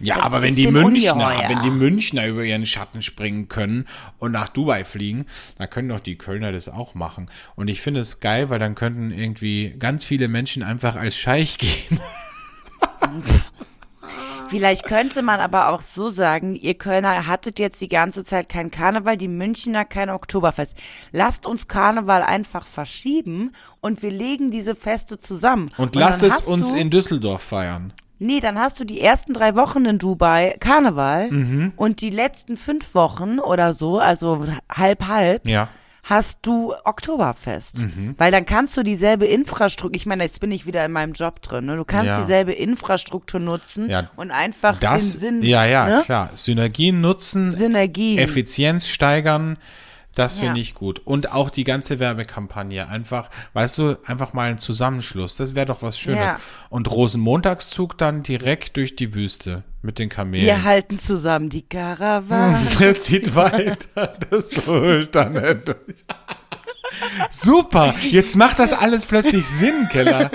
Ja, 0.00 0.16
Das 0.16 0.24
aber 0.24 0.42
wenn 0.42 0.56
die 0.56 0.66
Münchner, 0.70 1.14
ungeheuer. 1.14 1.48
wenn 1.48 1.62
die 1.62 1.70
Münchner 1.70 2.26
über 2.26 2.42
ihren 2.42 2.64
Schatten 2.66 3.02
springen 3.02 3.48
können 3.48 3.86
und 4.18 4.32
nach 4.32 4.48
Dubai 4.48 4.84
fliegen, 4.84 5.26
dann 5.58 5.68
können 5.68 5.88
doch 5.90 6.00
die 6.00 6.16
Kölner 6.16 6.52
das 6.52 6.68
auch 6.68 6.94
machen. 6.94 7.30
Und 7.54 7.68
ich 7.68 7.80
finde 7.82 8.00
es 8.00 8.20
geil, 8.20 8.48
weil 8.48 8.58
dann 8.58 8.74
könnten 8.74 9.10
irgendwie 9.10 9.74
ganz 9.78 10.04
viele 10.04 10.28
Menschen 10.28 10.62
einfach 10.62 10.96
als 10.96 11.16
Scheich 11.18 11.58
gehen. 11.58 12.00
Vielleicht 14.48 14.84
könnte 14.84 15.22
man 15.22 15.38
aber 15.38 15.68
auch 15.68 15.80
so 15.80 16.08
sagen, 16.10 16.56
ihr 16.56 16.74
Kölner 16.74 17.28
hattet 17.28 17.60
jetzt 17.60 17.80
die 17.80 17.88
ganze 17.88 18.24
Zeit 18.24 18.48
kein 18.48 18.72
Karneval, 18.72 19.16
die 19.16 19.28
Münchner 19.28 19.84
kein 19.84 20.10
Oktoberfest. 20.10 20.74
Lasst 21.12 21.46
uns 21.46 21.68
Karneval 21.68 22.24
einfach 22.24 22.66
verschieben 22.66 23.52
und 23.80 24.02
wir 24.02 24.10
legen 24.10 24.50
diese 24.50 24.74
Feste 24.74 25.18
zusammen. 25.18 25.70
Und, 25.76 25.94
dann 25.94 26.00
lasst 26.00 26.24
es 26.24 26.40
uns 26.40 26.72
in 26.72 26.90
Düsseldorf 26.90 27.42
feiern. 27.42 27.92
Nee, 28.22 28.38
dann 28.40 28.58
hast 28.58 28.78
du 28.78 28.84
die 28.84 29.00
ersten 29.00 29.32
drei 29.32 29.56
Wochen 29.56 29.84
in 29.86 29.98
Dubai 29.98 30.56
Karneval 30.60 31.30
Mhm. 31.30 31.72
und 31.76 32.00
die 32.02 32.10
letzten 32.10 32.56
fünf 32.56 32.94
Wochen 32.94 33.38
oder 33.38 33.72
so, 33.74 33.98
also 33.98 34.44
halb 34.70 35.08
halb, 35.08 35.48
Ja. 35.48 35.68
hast 36.04 36.40
du 36.42 36.74
Oktoberfest. 36.84 37.78
Mhm. 37.78 38.14
Weil 38.18 38.30
dann 38.30 38.44
kannst 38.46 38.76
du 38.76 38.82
dieselbe 38.82 39.26
Infrastruktur, 39.26 39.96
ich 39.96 40.06
meine, 40.06 40.24
jetzt 40.24 40.40
bin 40.40 40.52
ich 40.52 40.66
wieder 40.66 40.84
in 40.84 40.92
meinem 40.92 41.12
Job 41.14 41.40
drin, 41.42 41.66
ne? 41.66 41.76
du 41.76 41.84
kannst 41.84 42.06
Ja. 42.08 42.20
dieselbe 42.20 42.52
Infrastruktur 42.52 43.40
nutzen 43.40 43.88
Ja. 43.88 44.10
und 44.16 44.30
einfach 44.30 44.78
Das, 44.78 45.12
den 45.12 45.20
Sinn, 45.20 45.42
ja, 45.42 45.64
ja, 45.64 45.86
ne? 45.86 46.02
klar. 46.04 46.30
Synergien 46.34 47.00
nutzen, 47.00 47.52
Synergien. 47.54 48.18
Effizienz 48.18 48.86
steigern. 48.86 49.56
Das 50.14 50.40
finde 50.40 50.56
Ja. 50.56 50.62
ich 50.62 50.74
gut. 50.74 51.00
Und 51.04 51.32
auch 51.32 51.50
die 51.50 51.64
ganze 51.64 51.98
Werbekampagne. 52.00 52.88
Einfach, 52.88 53.30
weißt 53.52 53.78
du, 53.78 53.96
einfach 54.06 54.32
mal 54.32 54.50
ein 54.50 54.58
Zusammenschluss. 54.58 55.36
Das 55.36 55.54
wäre 55.54 55.66
doch 55.66 55.82
was 55.82 55.98
Schönes. 55.98 56.32
Ja. 56.32 56.40
Und 56.68 56.90
Rosenmontagszug 56.90 57.96
dann 57.96 58.22
direkt 58.22 58.76
durch 58.76 58.96
die 58.96 59.14
Wüste 59.14 59.62
mit 59.82 59.98
den 59.98 60.08
Kamelen. 60.08 60.44
Wir 60.46 60.64
halten 60.64 60.98
zusammen 60.98 61.48
die 61.48 61.62
Karawane. 61.62 62.58
Der 62.80 62.98
zieht 62.98 63.34
weiter 63.34 64.16
das 64.30 64.50
Sultane 64.50 65.56
durch. 65.56 66.04
Super, 67.30 67.94
jetzt 68.10 68.36
macht 68.36 68.58
das 68.58 68.72
alles 68.72 69.06
plötzlich 69.06 69.46
Sinn, 69.46 69.88
Keller. 69.90 70.30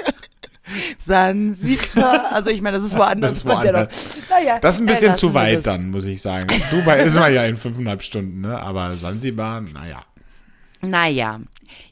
Sansibar. 1.00 2.32
Also 2.34 2.50
ich 2.50 2.62
meine, 2.62 2.78
das 2.78 2.86
ist 2.88 2.98
woanders. 2.98 3.30
Das 3.30 3.38
ist 3.40 3.46
man 3.46 3.66
ja 3.66 3.74
woanders. 3.74 4.10
Naja, 4.30 4.60
Das 4.60 4.76
ist 4.76 4.82
ein 4.82 4.88
bisschen 4.88 5.16
zu 5.16 5.34
weit 5.34 5.58
das. 5.58 5.64
dann, 5.66 5.92
muss 5.92 6.06
ich 6.06 6.22
sagen. 6.22 6.48
Dubai 6.72 7.02
ist 7.04 7.18
man 7.20 7.34
ja 7.34 7.46
in 7.46 7.56
fünfeinhalb 7.56 8.04
Stunden, 8.04 8.42
ne? 8.42 8.60
aber 8.60 8.94
Sansibar, 8.94 9.62
naja. 9.62 10.04
Naja. 10.82 11.40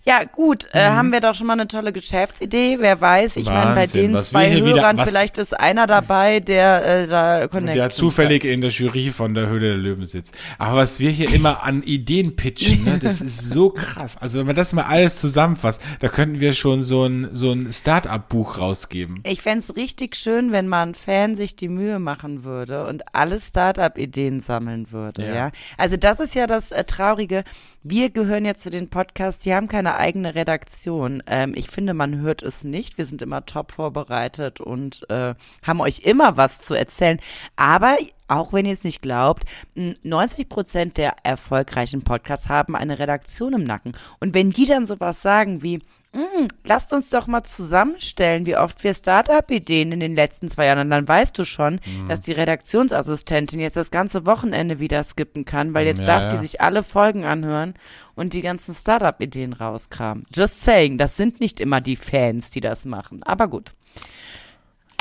Ja, 0.05 0.23
gut, 0.25 0.67
äh, 0.73 0.89
Mhm. 0.89 0.95
haben 0.95 1.11
wir 1.13 1.21
doch 1.21 1.33
schon 1.33 1.47
mal 1.47 1.53
eine 1.53 1.67
tolle 1.67 1.93
Geschäftsidee. 1.93 2.77
Wer 2.79 2.99
weiß, 2.99 3.37
ich 3.37 3.45
meine, 3.45 3.73
bei 3.75 3.85
den 3.85 4.21
zwei 4.23 4.51
wieder- 4.55 4.65
Hörern, 4.65 4.97
was- 4.97 5.09
vielleicht 5.09 5.37
ist 5.37 5.57
einer 5.59 5.87
dabei, 5.87 6.39
der 6.41 6.85
äh, 7.03 7.07
da 7.07 7.47
Connections 7.47 7.73
Der 7.75 7.89
zufällig 7.89 8.43
hat. 8.43 8.49
in 8.51 8.61
der 8.61 8.69
Jury 8.71 9.11
von 9.11 9.33
der 9.33 9.47
Höhle 9.47 9.69
der 9.69 9.77
Löwen 9.77 10.05
sitzt. 10.05 10.35
Aber 10.57 10.77
was 10.79 10.99
wir 10.99 11.09
hier 11.09 11.31
immer 11.33 11.63
an 11.63 11.83
Ideen 11.83 12.35
pitchen, 12.35 12.83
ne, 12.83 12.99
das 12.99 13.21
ist 13.21 13.49
so 13.51 13.69
krass. 13.75 14.17
Also 14.19 14.39
wenn 14.39 14.45
man 14.47 14.55
das 14.55 14.73
mal 14.73 14.83
alles 14.83 15.19
zusammenfasst, 15.21 15.81
da 16.01 16.09
könnten 16.09 16.39
wir 16.41 16.53
schon 16.53 16.83
so 16.83 17.05
ein, 17.05 17.29
so 17.31 17.51
ein 17.51 17.71
Start-up-Buch 17.71 18.57
rausgeben. 18.59 19.21
Ich 19.25 19.41
fänd's 19.41 19.75
richtig 19.77 20.15
schön, 20.15 20.51
wenn 20.51 20.67
mal 20.67 20.83
ein 20.83 20.95
Fan 20.95 21.35
sich 21.35 21.55
die 21.55 21.69
Mühe 21.69 21.99
machen 21.99 22.43
würde 22.43 22.85
und 22.87 23.03
alle 23.15 23.39
Start-up-Ideen 23.39 24.41
sammeln 24.41 24.91
würde, 24.91 25.25
ja. 25.25 25.33
Ja. 25.33 25.51
Also 25.77 25.95
das 25.97 26.19
ist 26.19 26.35
ja 26.35 26.45
das 26.47 26.71
äh, 26.71 26.83
Traurige. 26.83 27.43
Wir 27.85 28.11
gehören 28.11 28.45
ja 28.45 28.55
zu 28.55 28.69
den 28.69 28.89
Podcasts, 28.89 29.43
die 29.43 29.53
haben 29.53 29.67
keine 29.67 29.97
eigene 29.97 30.35
Redaktion. 30.35 31.21
Ähm, 31.27 31.51
ich 31.53 31.69
finde, 31.69 31.93
man 31.93 32.21
hört 32.21 32.41
es 32.41 32.63
nicht. 32.63 32.97
Wir 32.97 33.05
sind 33.05 33.21
immer 33.21 33.45
top 33.45 33.73
vorbereitet 33.73 34.61
und 34.61 35.01
äh, 35.09 35.35
haben 35.63 35.81
euch 35.81 35.99
immer 36.05 36.37
was 36.37 36.59
zu 36.59 36.75
erzählen. 36.75 37.19
Aber 37.57 37.97
auch 38.29 38.53
wenn 38.53 38.65
ihr 38.65 38.71
es 38.71 38.85
nicht 38.85 39.01
glaubt, 39.01 39.43
mh, 39.75 39.95
90 40.01 40.47
Prozent 40.47 40.97
der 40.97 41.17
erfolgreichen 41.23 42.03
Podcasts 42.03 42.47
haben 42.47 42.77
eine 42.77 42.99
Redaktion 42.99 43.51
im 43.51 43.65
Nacken. 43.65 43.97
Und 44.21 44.33
wenn 44.33 44.51
die 44.51 44.65
dann 44.65 44.87
sowas 44.87 45.21
sagen 45.21 45.61
wie, 45.61 45.81
"Mm, 46.13 46.47
lasst 46.63 46.93
uns 46.93 47.09
doch 47.09 47.25
mal 47.27 47.43
zusammenstellen, 47.43 48.45
wie 48.45 48.55
oft 48.55 48.83
wir 48.83 48.93
Startup-Ideen 48.93 49.91
in 49.91 49.99
den 49.99 50.15
letzten 50.15 50.47
zwei 50.47 50.65
Jahren. 50.67 50.79
Und 50.79 50.89
dann 50.91 51.07
weißt 51.07 51.37
du 51.37 51.43
schon, 51.43 51.79
Mhm. 51.85 52.07
dass 52.09 52.21
die 52.21 52.33
Redaktionsassistentin 52.33 53.59
jetzt 53.59 53.77
das 53.77 53.91
ganze 53.91 54.25
Wochenende 54.25 54.79
wieder 54.79 55.03
skippen 55.03 55.45
kann, 55.45 55.73
weil 55.73 55.85
jetzt 55.87 56.01
Ja, 56.01 56.05
darf 56.05 56.23
ja. 56.23 56.29
die 56.31 56.37
sich 56.45 56.61
alle 56.61 56.83
Folgen 56.83 57.25
anhören 57.25 57.73
und 58.15 58.33
die 58.33 58.41
ganzen 58.41 58.73
Startup-Ideen 58.75 59.53
rauskramen. 59.53 60.23
Just 60.33 60.63
saying, 60.63 60.97
das 60.97 61.17
sind 61.17 61.39
nicht 61.39 61.59
immer 61.59 61.81
die 61.81 61.95
Fans, 61.95 62.51
die 62.51 62.61
das 62.61 62.85
machen. 62.85 63.23
Aber 63.23 63.47
gut. 63.47 63.73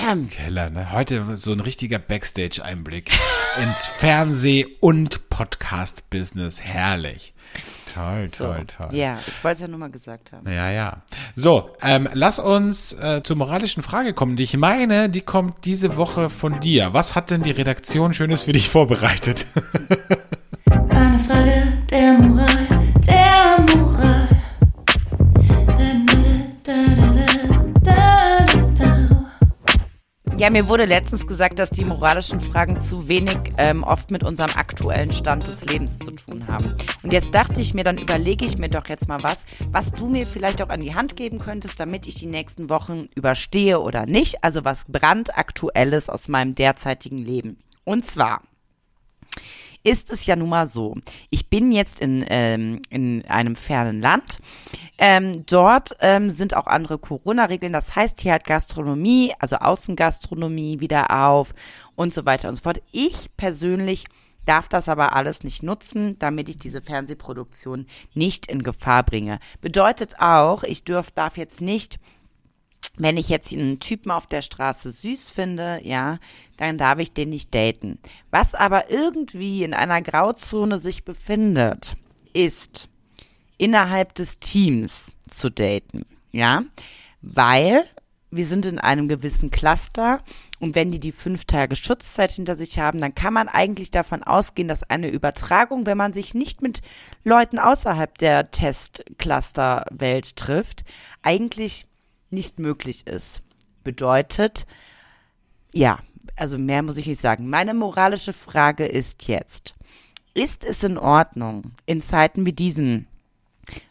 Keller, 0.02 0.68
ne? 0.68 0.90
Heute 0.90 1.36
so 1.36 1.52
ein 1.52 1.60
richtiger 1.60 2.00
Backstage-Einblick 2.00 3.12
ins 3.62 3.86
Fernseh- 3.86 4.66
und 4.80 5.30
Podcast-Business. 5.30 6.60
Herrlich. 6.60 7.32
Toll, 7.94 8.26
so. 8.26 8.46
toll, 8.46 8.64
toll. 8.66 8.88
Ja, 8.96 9.20
ich 9.24 9.44
wollte 9.44 9.54
es 9.54 9.60
ja 9.60 9.68
nur 9.68 9.78
mal 9.78 9.90
gesagt 9.90 10.32
haben. 10.32 10.50
Ja, 10.50 10.72
ja. 10.72 11.02
So, 11.36 11.70
ähm, 11.82 12.08
lass 12.14 12.40
uns 12.40 12.94
äh, 12.94 13.22
zur 13.22 13.36
moralischen 13.36 13.84
Frage 13.84 14.12
kommen, 14.12 14.34
die 14.34 14.42
ich 14.42 14.56
meine, 14.56 15.08
die 15.08 15.20
kommt 15.20 15.66
diese 15.66 15.96
Woche 15.96 16.30
von 16.30 16.58
dir. 16.58 16.92
Was 16.92 17.14
hat 17.14 17.30
denn 17.30 17.44
die 17.44 17.52
Redaktion 17.52 18.12
Schönes 18.12 18.42
für 18.42 18.52
dich 18.52 18.68
vorbereitet? 18.68 19.46
Eine 20.88 21.18
Frage 21.20 21.78
der 21.90 22.14
Moral, 22.14 22.61
Ja, 30.42 30.50
mir 30.50 30.66
wurde 30.66 30.86
letztens 30.86 31.24
gesagt, 31.24 31.60
dass 31.60 31.70
die 31.70 31.84
moralischen 31.84 32.40
Fragen 32.40 32.80
zu 32.80 33.06
wenig 33.06 33.38
ähm, 33.58 33.84
oft 33.84 34.10
mit 34.10 34.24
unserem 34.24 34.50
aktuellen 34.56 35.12
Stand 35.12 35.46
des 35.46 35.64
Lebens 35.66 36.00
zu 36.00 36.10
tun 36.10 36.48
haben. 36.48 36.74
Und 37.04 37.12
jetzt 37.12 37.32
dachte 37.32 37.60
ich 37.60 37.74
mir, 37.74 37.84
dann 37.84 37.96
überlege 37.96 38.44
ich 38.44 38.58
mir 38.58 38.68
doch 38.68 38.88
jetzt 38.88 39.06
mal 39.06 39.22
was, 39.22 39.44
was 39.70 39.92
du 39.92 40.08
mir 40.08 40.26
vielleicht 40.26 40.60
auch 40.60 40.70
an 40.70 40.80
die 40.80 40.96
Hand 40.96 41.14
geben 41.14 41.38
könntest, 41.38 41.78
damit 41.78 42.08
ich 42.08 42.16
die 42.16 42.26
nächsten 42.26 42.70
Wochen 42.70 43.08
überstehe 43.14 43.78
oder 43.78 44.04
nicht. 44.04 44.42
Also 44.42 44.64
was 44.64 44.86
brandaktuelles 44.88 46.08
aus 46.08 46.26
meinem 46.26 46.56
derzeitigen 46.56 47.18
Leben. 47.18 47.58
Und 47.84 48.04
zwar 48.04 48.42
ist 49.84 50.12
es 50.12 50.26
ja 50.26 50.36
nun 50.36 50.48
mal 50.48 50.66
so. 50.66 50.96
Ich 51.30 51.48
bin 51.48 51.72
jetzt 51.72 52.00
in, 52.00 52.24
ähm, 52.28 52.80
in 52.90 53.24
einem 53.28 53.56
fernen 53.56 54.00
Land. 54.00 54.38
Ähm, 54.98 55.44
dort 55.46 55.96
ähm, 56.00 56.28
sind 56.28 56.54
auch 56.56 56.66
andere 56.66 56.98
Corona-Regeln. 56.98 57.72
Das 57.72 57.96
heißt, 57.96 58.20
hier 58.20 58.34
hat 58.34 58.44
Gastronomie, 58.44 59.32
also 59.38 59.56
Außengastronomie 59.56 60.80
wieder 60.80 61.10
auf 61.10 61.54
und 61.96 62.14
so 62.14 62.24
weiter 62.24 62.48
und 62.48 62.56
so 62.56 62.62
fort. 62.62 62.82
Ich 62.92 63.36
persönlich 63.36 64.04
darf 64.44 64.68
das 64.68 64.88
aber 64.88 65.14
alles 65.14 65.44
nicht 65.44 65.62
nutzen, 65.62 66.18
damit 66.18 66.48
ich 66.48 66.58
diese 66.58 66.82
Fernsehproduktion 66.82 67.86
nicht 68.14 68.46
in 68.46 68.62
Gefahr 68.62 69.02
bringe. 69.02 69.38
Bedeutet 69.60 70.20
auch, 70.20 70.62
ich 70.64 70.84
dürf, 70.84 71.10
darf 71.10 71.36
jetzt 71.36 71.60
nicht 71.60 71.98
wenn 72.96 73.16
ich 73.16 73.28
jetzt 73.28 73.52
einen 73.52 73.80
Typen 73.80 74.10
auf 74.10 74.26
der 74.26 74.42
Straße 74.42 74.90
süß 74.90 75.30
finde, 75.30 75.80
ja, 75.82 76.18
dann 76.58 76.78
darf 76.78 76.98
ich 76.98 77.14
den 77.14 77.30
nicht 77.30 77.54
daten. 77.54 77.98
Was 78.30 78.54
aber 78.54 78.90
irgendwie 78.90 79.64
in 79.64 79.74
einer 79.74 80.02
Grauzone 80.02 80.78
sich 80.78 81.04
befindet, 81.04 81.96
ist 82.34 82.88
innerhalb 83.56 84.14
des 84.14 84.40
Teams 84.40 85.14
zu 85.28 85.50
daten, 85.50 86.04
ja, 86.32 86.64
weil 87.22 87.84
wir 88.32 88.46
sind 88.46 88.64
in 88.64 88.78
einem 88.78 89.08
gewissen 89.08 89.50
Cluster 89.50 90.22
und 90.58 90.74
wenn 90.74 90.90
die 90.90 91.00
die 91.00 91.12
fünf 91.12 91.44
Tage 91.44 91.76
Schutzzeit 91.76 92.32
hinter 92.32 92.56
sich 92.56 92.78
haben, 92.78 92.98
dann 92.98 93.14
kann 93.14 93.34
man 93.34 93.48
eigentlich 93.48 93.90
davon 93.90 94.22
ausgehen, 94.22 94.68
dass 94.68 94.88
eine 94.88 95.08
Übertragung, 95.08 95.84
wenn 95.84 95.98
man 95.98 96.14
sich 96.14 96.34
nicht 96.34 96.62
mit 96.62 96.80
Leuten 97.24 97.58
außerhalb 97.58 98.16
der 98.18 98.50
Testcluster-Welt 98.50 100.36
trifft, 100.36 100.84
eigentlich 101.22 101.86
nicht 102.32 102.58
möglich 102.58 103.06
ist. 103.06 103.42
Bedeutet, 103.84 104.66
ja, 105.72 105.98
also 106.36 106.58
mehr 106.58 106.82
muss 106.82 106.96
ich 106.96 107.06
nicht 107.06 107.20
sagen. 107.20 107.48
Meine 107.48 107.74
moralische 107.74 108.32
Frage 108.32 108.86
ist 108.86 109.28
jetzt, 109.28 109.74
ist 110.34 110.64
es 110.64 110.82
in 110.82 110.98
Ordnung, 110.98 111.72
in 111.86 112.00
Zeiten 112.00 112.46
wie 112.46 112.52
diesen 112.52 113.06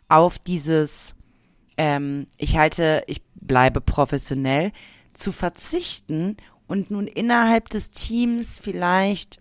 auf 0.08 0.40
dieses, 0.40 1.16
ähm, 1.78 2.28
ich 2.38 2.58
halte, 2.58 3.04
ich 3.08 3.22
bleibe 3.36 3.80
professionell, 3.80 4.72
zu 5.14 5.32
verzichten 5.32 6.38
und 6.68 6.92
nun 6.92 7.08
innerhalb 7.08 7.70
des 7.70 7.92
Teams 7.92 8.60
vielleicht 8.60 9.40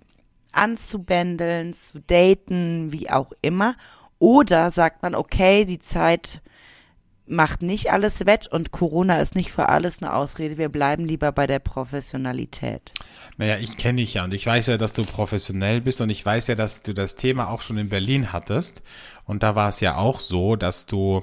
anzubändeln, 0.52 1.72
zu 1.72 2.00
daten, 2.00 2.92
wie 2.92 3.10
auch 3.10 3.32
immer? 3.40 3.76
Oder 4.18 4.70
sagt 4.70 5.02
man, 5.02 5.14
okay, 5.14 5.64
die 5.64 5.78
Zeit 5.78 6.42
macht 7.30 7.62
nicht 7.62 7.92
alles 7.92 8.26
wett 8.26 8.48
und 8.48 8.72
Corona 8.72 9.20
ist 9.20 9.34
nicht 9.34 9.50
für 9.50 9.68
alles 9.68 10.02
eine 10.02 10.12
Ausrede. 10.12 10.58
Wir 10.58 10.68
bleiben 10.68 11.06
lieber 11.06 11.32
bei 11.32 11.46
der 11.46 11.60
Professionalität. 11.60 12.92
Naja, 13.36 13.56
ich 13.58 13.76
kenne 13.76 14.00
dich 14.00 14.14
ja 14.14 14.24
und 14.24 14.34
ich 14.34 14.44
weiß 14.44 14.66
ja, 14.66 14.76
dass 14.76 14.92
du 14.92 15.04
professionell 15.04 15.80
bist 15.80 16.00
und 16.00 16.10
ich 16.10 16.24
weiß 16.24 16.48
ja, 16.48 16.54
dass 16.54 16.82
du 16.82 16.92
das 16.92 17.16
Thema 17.16 17.48
auch 17.48 17.60
schon 17.60 17.78
in 17.78 17.88
Berlin 17.88 18.32
hattest. 18.32 18.82
Und 19.24 19.42
da 19.42 19.54
war 19.54 19.68
es 19.68 19.80
ja 19.80 19.96
auch 19.96 20.20
so, 20.20 20.56
dass 20.56 20.86
du 20.86 21.22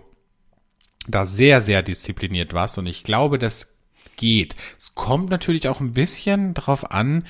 da 1.07 1.25
sehr, 1.25 1.61
sehr 1.61 1.83
diszipliniert 1.83 2.53
warst 2.53 2.77
und 2.77 2.87
ich 2.87 3.03
glaube, 3.03 3.37
das 3.37 3.73
geht. 4.15 4.55
Es 4.77 4.95
kommt 4.95 5.29
natürlich 5.29 5.67
auch 5.67 5.79
ein 5.79 5.93
bisschen 5.93 6.53
drauf 6.53 6.91
an, 6.91 7.23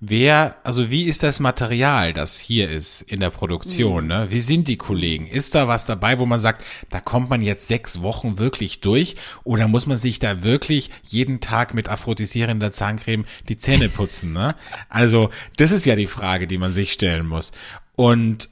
wer, 0.00 0.56
also 0.64 0.90
wie 0.90 1.04
ist 1.04 1.22
das 1.22 1.40
Material, 1.40 2.12
das 2.12 2.38
hier 2.38 2.68
ist 2.68 3.02
in 3.02 3.20
der 3.20 3.30
Produktion, 3.30 4.06
ne? 4.06 4.26
Wie 4.30 4.40
sind 4.40 4.68
die 4.68 4.76
Kollegen? 4.76 5.26
Ist 5.26 5.54
da 5.54 5.68
was 5.68 5.86
dabei, 5.86 6.18
wo 6.18 6.26
man 6.26 6.38
sagt, 6.38 6.64
da 6.90 7.00
kommt 7.00 7.30
man 7.30 7.42
jetzt 7.42 7.68
sechs 7.68 8.02
Wochen 8.02 8.38
wirklich 8.38 8.80
durch? 8.80 9.16
Oder 9.44 9.68
muss 9.68 9.86
man 9.86 9.96
sich 9.96 10.18
da 10.18 10.42
wirklich 10.42 10.90
jeden 11.04 11.40
Tag 11.40 11.74
mit 11.74 11.88
aphrodisierender 11.88 12.72
Zahncreme 12.72 13.24
die 13.48 13.58
Zähne 13.58 13.88
putzen, 13.88 14.32
ne? 14.32 14.54
Also, 14.88 15.30
das 15.56 15.72
ist 15.72 15.86
ja 15.86 15.96
die 15.96 16.06
Frage, 16.06 16.46
die 16.46 16.58
man 16.58 16.72
sich 16.72 16.92
stellen 16.92 17.26
muss. 17.26 17.52
Und 17.96 18.48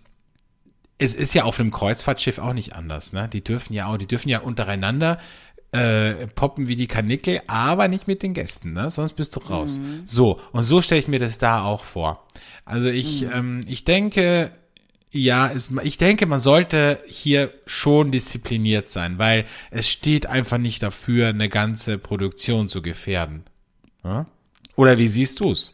es 0.99 1.15
ist 1.15 1.35
ja 1.35 1.45
auf 1.45 1.59
einem 1.59 1.73
Kreuzfahrtschiff 1.73 2.39
auch 2.39 2.53
nicht 2.55 2.75
anders, 2.75 3.13
ne? 3.13 3.29
Die 3.29 3.43
dürfen 3.43 3.75
ja 3.75 3.87
auch, 3.87 3.99
die 3.99 4.07
dürfen 4.07 4.29
ja 4.29 4.39
untereinander 4.41 5.19
äh, 5.73 6.27
poppen 6.29 6.69
wie 6.69 6.77
die 6.77 6.87
Kanickel, 6.87 7.41
aber 7.47 7.89
nicht 7.89 8.07
mit 8.07 8.23
den 8.23 8.35
Gästen, 8.35 8.73
ne? 8.75 8.91
Sonst 8.91 9.15
bist 9.15 9.35
du 9.37 9.41
raus. 9.41 9.81
So, 10.05 10.39
und 10.53 10.65
so 10.65 10.83
stelle 10.83 11.01
ich 11.01 11.09
mir 11.09 11.19
das 11.19 11.39
da 11.39 11.65
auch 11.65 11.85
vor. 11.85 12.27
Also 12.65 12.89
ich, 12.89 13.23
ähm, 13.25 13.61
ich 13.67 13.85
denke, 13.85 14.53
ja, 15.13 15.51
es, 15.51 15.71
ich 15.83 15.99
denke, 15.99 16.27
man 16.27 16.41
sollte 16.41 16.99
hier 17.07 17.53
schon 17.67 18.11
diszipliniert 18.11 18.89
sein, 18.89 19.19
weil 19.19 19.47
es 19.71 19.89
steht 19.89 20.27
einfach 20.27 20.59
nicht 20.59 20.83
dafür, 20.83 21.29
eine 21.29 21.49
ganze 21.49 21.99
Produktion 21.99 22.69
zu 22.69 22.83
gefährden. 22.83 23.45
Ja? 24.05 24.27
Oder 24.77 24.99
wie 24.99 25.09
siehst 25.09 25.41
du's? 25.41 25.73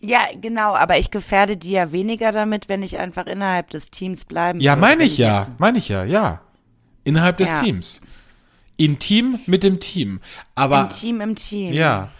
Ja, 0.00 0.20
genau, 0.40 0.74
aber 0.74 0.98
ich 0.98 1.10
gefährde 1.10 1.56
die 1.56 1.70
ja 1.70 1.90
weniger 1.90 2.30
damit, 2.30 2.68
wenn 2.68 2.82
ich 2.82 2.98
einfach 2.98 3.26
innerhalb 3.26 3.70
des 3.70 3.90
Teams 3.90 4.24
bleiben 4.24 4.60
Ja, 4.60 4.76
meine 4.76 5.04
ich 5.04 5.18
ja, 5.18 5.48
meine 5.58 5.78
ich 5.78 5.88
ja, 5.88 6.04
ja. 6.04 6.42
Innerhalb 7.04 7.38
des 7.38 7.50
Ja. 7.50 7.62
Teams. 7.62 8.00
Intim 8.76 9.38
mit 9.46 9.62
dem 9.62 9.80
Team. 9.80 10.20
Aber 10.54 10.82
Im 10.82 10.88
Team, 10.90 11.20
im 11.20 11.36
Team. 11.36 11.72
ja, 11.72 12.10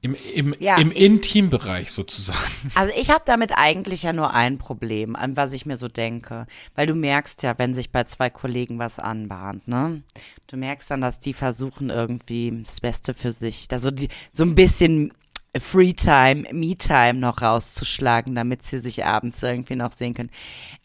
im, 0.00 0.16
im, 0.34 0.54
Ja, 0.58 0.78
im 0.78 0.90
ich- 0.90 1.00
Intimbereich 1.00 1.92
sozusagen. 1.92 2.40
Also 2.74 2.92
ich 2.98 3.08
habe 3.10 3.22
damit 3.24 3.52
eigentlich 3.56 4.02
ja 4.02 4.12
nur 4.12 4.34
ein 4.34 4.58
Problem, 4.58 5.14
an 5.14 5.36
was 5.36 5.52
ich 5.52 5.64
mir 5.64 5.76
so 5.76 5.86
denke. 5.88 6.46
Weil 6.74 6.86
du 6.86 6.94
merkst 6.94 7.42
ja, 7.44 7.56
wenn 7.58 7.72
sich 7.72 7.90
bei 7.92 8.02
zwei 8.04 8.28
Kollegen 8.30 8.78
was 8.80 8.98
anbahnt, 8.98 9.68
ne? 9.68 10.02
Du 10.48 10.56
merkst 10.56 10.90
dann, 10.90 11.00
dass 11.00 11.20
die 11.20 11.32
versuchen 11.32 11.88
irgendwie 11.90 12.62
das 12.64 12.80
Beste 12.80 13.14
für 13.14 13.32
sich, 13.32 13.68
also 13.70 13.90
die, 13.92 14.08
so 14.32 14.42
ein 14.42 14.54
bisschen 14.56 15.12
Freetime, 15.56 16.44
Me-Time 16.52 17.14
noch 17.14 17.40
rauszuschlagen, 17.42 18.34
damit 18.34 18.62
sie 18.62 18.80
sich 18.80 19.04
abends 19.04 19.42
irgendwie 19.42 19.76
noch 19.76 19.92
sehen 19.92 20.14
können. 20.14 20.30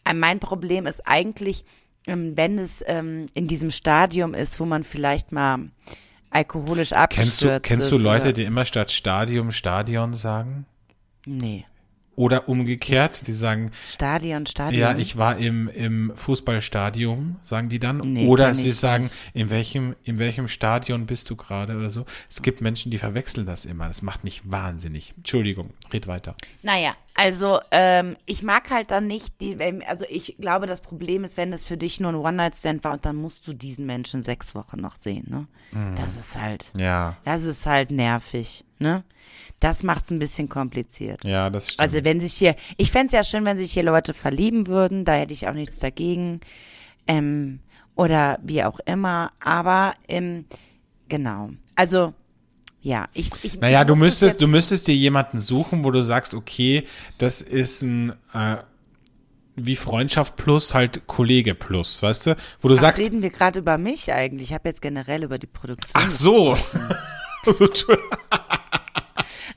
Äh, 0.04 0.14
mein 0.14 0.40
Problem 0.40 0.86
ist 0.86 1.00
eigentlich, 1.06 1.64
wenn 2.36 2.58
es 2.58 2.82
ähm, 2.86 3.26
in 3.34 3.46
diesem 3.46 3.70
Stadium 3.70 4.34
ist, 4.34 4.58
wo 4.60 4.64
man 4.64 4.84
vielleicht 4.84 5.32
mal 5.32 5.70
alkoholisch 6.30 6.92
abgestürzt 6.92 7.40
Kennst 7.40 7.42
du, 7.42 7.60
kennst 7.60 7.92
du 7.92 7.98
Leute, 7.98 8.24
oder- 8.24 8.32
die 8.32 8.44
immer 8.44 8.64
statt 8.64 8.90
Stadium 8.90 9.52
Stadion 9.52 10.14
sagen? 10.14 10.66
Nee. 11.26 11.64
Oder 12.18 12.48
umgekehrt, 12.48 13.28
die 13.28 13.32
sagen, 13.32 13.70
Stadion, 13.86 14.44
Stadion. 14.44 14.80
ja, 14.80 14.96
ich 14.98 15.16
war 15.18 15.38
im, 15.38 15.68
im 15.68 16.12
Fußballstadion, 16.16 17.36
sagen 17.42 17.68
die 17.68 17.78
dann. 17.78 17.98
Nee, 17.98 18.26
oder 18.26 18.54
sie 18.56 18.72
sagen, 18.72 19.04
nicht. 19.04 19.14
in 19.34 19.50
welchem, 19.50 19.94
in 20.02 20.18
welchem 20.18 20.48
Stadion 20.48 21.06
bist 21.06 21.30
du 21.30 21.36
gerade 21.36 21.76
oder 21.76 21.90
so. 21.90 22.04
Es 22.28 22.42
gibt 22.42 22.60
Menschen, 22.60 22.90
die 22.90 22.98
verwechseln 22.98 23.46
das 23.46 23.64
immer. 23.64 23.86
Das 23.86 24.02
macht 24.02 24.24
mich 24.24 24.42
wahnsinnig. 24.50 25.14
Entschuldigung, 25.16 25.70
red 25.92 26.08
weiter. 26.08 26.34
Naja, 26.64 26.96
also 27.14 27.60
ähm, 27.70 28.16
ich 28.26 28.42
mag 28.42 28.68
halt 28.70 28.90
dann 28.90 29.06
nicht, 29.06 29.40
die, 29.40 29.58
wenn- 29.60 29.84
also 29.84 30.04
ich 30.08 30.36
glaube, 30.40 30.66
das 30.66 30.80
Problem 30.80 31.22
ist, 31.22 31.36
wenn 31.36 31.52
es 31.52 31.64
für 31.66 31.76
dich 31.76 32.00
nur 32.00 32.10
ein 32.10 32.16
One-Night-Stand 32.16 32.82
war 32.82 32.94
und 32.94 33.04
dann 33.04 33.14
musst 33.16 33.46
du 33.46 33.52
diesen 33.54 33.86
Menschen 33.86 34.24
sechs 34.24 34.54
Wochen 34.56 34.80
noch 34.80 34.96
sehen, 34.96 35.26
ne? 35.28 35.46
Das 35.96 36.16
ist 36.16 36.40
halt, 36.40 36.64
Ja, 36.76 37.16
das 37.24 37.44
ist 37.44 37.66
halt 37.66 37.90
nervig, 37.90 38.64
ne? 38.78 39.04
Das 39.60 39.82
macht's 39.82 40.10
ein 40.10 40.18
bisschen 40.18 40.48
kompliziert. 40.48 41.24
ja, 41.24 41.50
das 41.50 41.72
stimmt. 41.72 41.80
Also 41.80 42.04
wenn 42.04 42.20
sich 42.20 42.34
hier, 42.34 42.54
ich 42.76 42.92
fänd's 42.92 43.12
ja 43.12 43.24
schön, 43.24 43.44
wenn 43.44 43.58
sich 43.58 43.72
hier 43.72 43.82
Leute 43.82 44.14
verlieben 44.14 44.66
würden, 44.68 45.04
da 45.04 45.14
hätte 45.14 45.32
ich 45.32 45.48
auch 45.48 45.54
nichts 45.54 45.78
dagegen. 45.78 46.40
Ähm, 47.06 47.60
oder 47.96 48.38
wie 48.42 48.62
auch 48.62 48.78
immer, 48.86 49.30
aber 49.40 49.94
ähm, 50.06 50.44
genau. 51.08 51.50
Also 51.74 52.14
ja, 52.80 53.08
ich, 53.12 53.30
ich 53.42 53.60
Naja, 53.60 53.84
du 53.84 53.96
müsstest, 53.96 54.40
du 54.40 54.46
müsstest 54.46 54.86
dir 54.86 54.94
jemanden 54.94 55.40
suchen, 55.40 55.82
wo 55.82 55.90
du 55.90 56.02
sagst, 56.02 56.34
okay, 56.34 56.86
das 57.18 57.42
ist 57.42 57.82
ein 57.82 58.12
äh, 58.32 58.58
wie 59.56 59.76
Freundschaft 59.76 60.36
plus 60.36 60.74
halt 60.74 61.06
Kollege 61.06 61.54
plus, 61.56 62.02
weißt 62.02 62.26
du? 62.26 62.36
Wo 62.60 62.68
du 62.68 62.74
Ach, 62.74 62.80
sagst, 62.80 63.02
reden 63.02 63.22
wir 63.22 63.30
gerade 63.30 63.58
über 63.58 63.78
mich 63.78 64.12
eigentlich? 64.12 64.50
Ich 64.50 64.54
habe 64.54 64.68
jetzt 64.68 64.80
generell 64.80 65.24
über 65.24 65.38
die 65.38 65.48
Produktion. 65.48 65.90
ach 65.94 66.10
so. 66.10 66.56
so 67.46 67.66
Entschuldigung. 67.66 68.10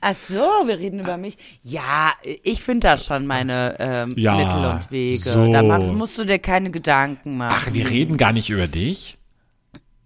Ach 0.00 0.14
so, 0.14 0.34
wir 0.66 0.78
reden 0.78 1.00
über 1.00 1.16
mich. 1.16 1.36
Ja, 1.62 2.12
ich 2.42 2.62
finde 2.62 2.88
da 2.88 2.96
schon 2.96 3.26
meine 3.26 3.76
ähm, 3.78 4.14
Ja, 4.16 4.36
Mittel 4.36 4.64
und 4.64 4.90
Wege. 4.90 5.16
so. 5.18 5.52
Da 5.52 5.62
machst, 5.62 5.92
musst 5.92 6.18
du 6.18 6.24
dir 6.24 6.38
keine 6.38 6.70
Gedanken 6.70 7.36
machen. 7.36 7.56
Ach, 7.68 7.72
wir 7.72 7.88
reden 7.88 8.16
gar 8.16 8.32
nicht 8.32 8.50
über 8.50 8.66
dich. 8.66 9.18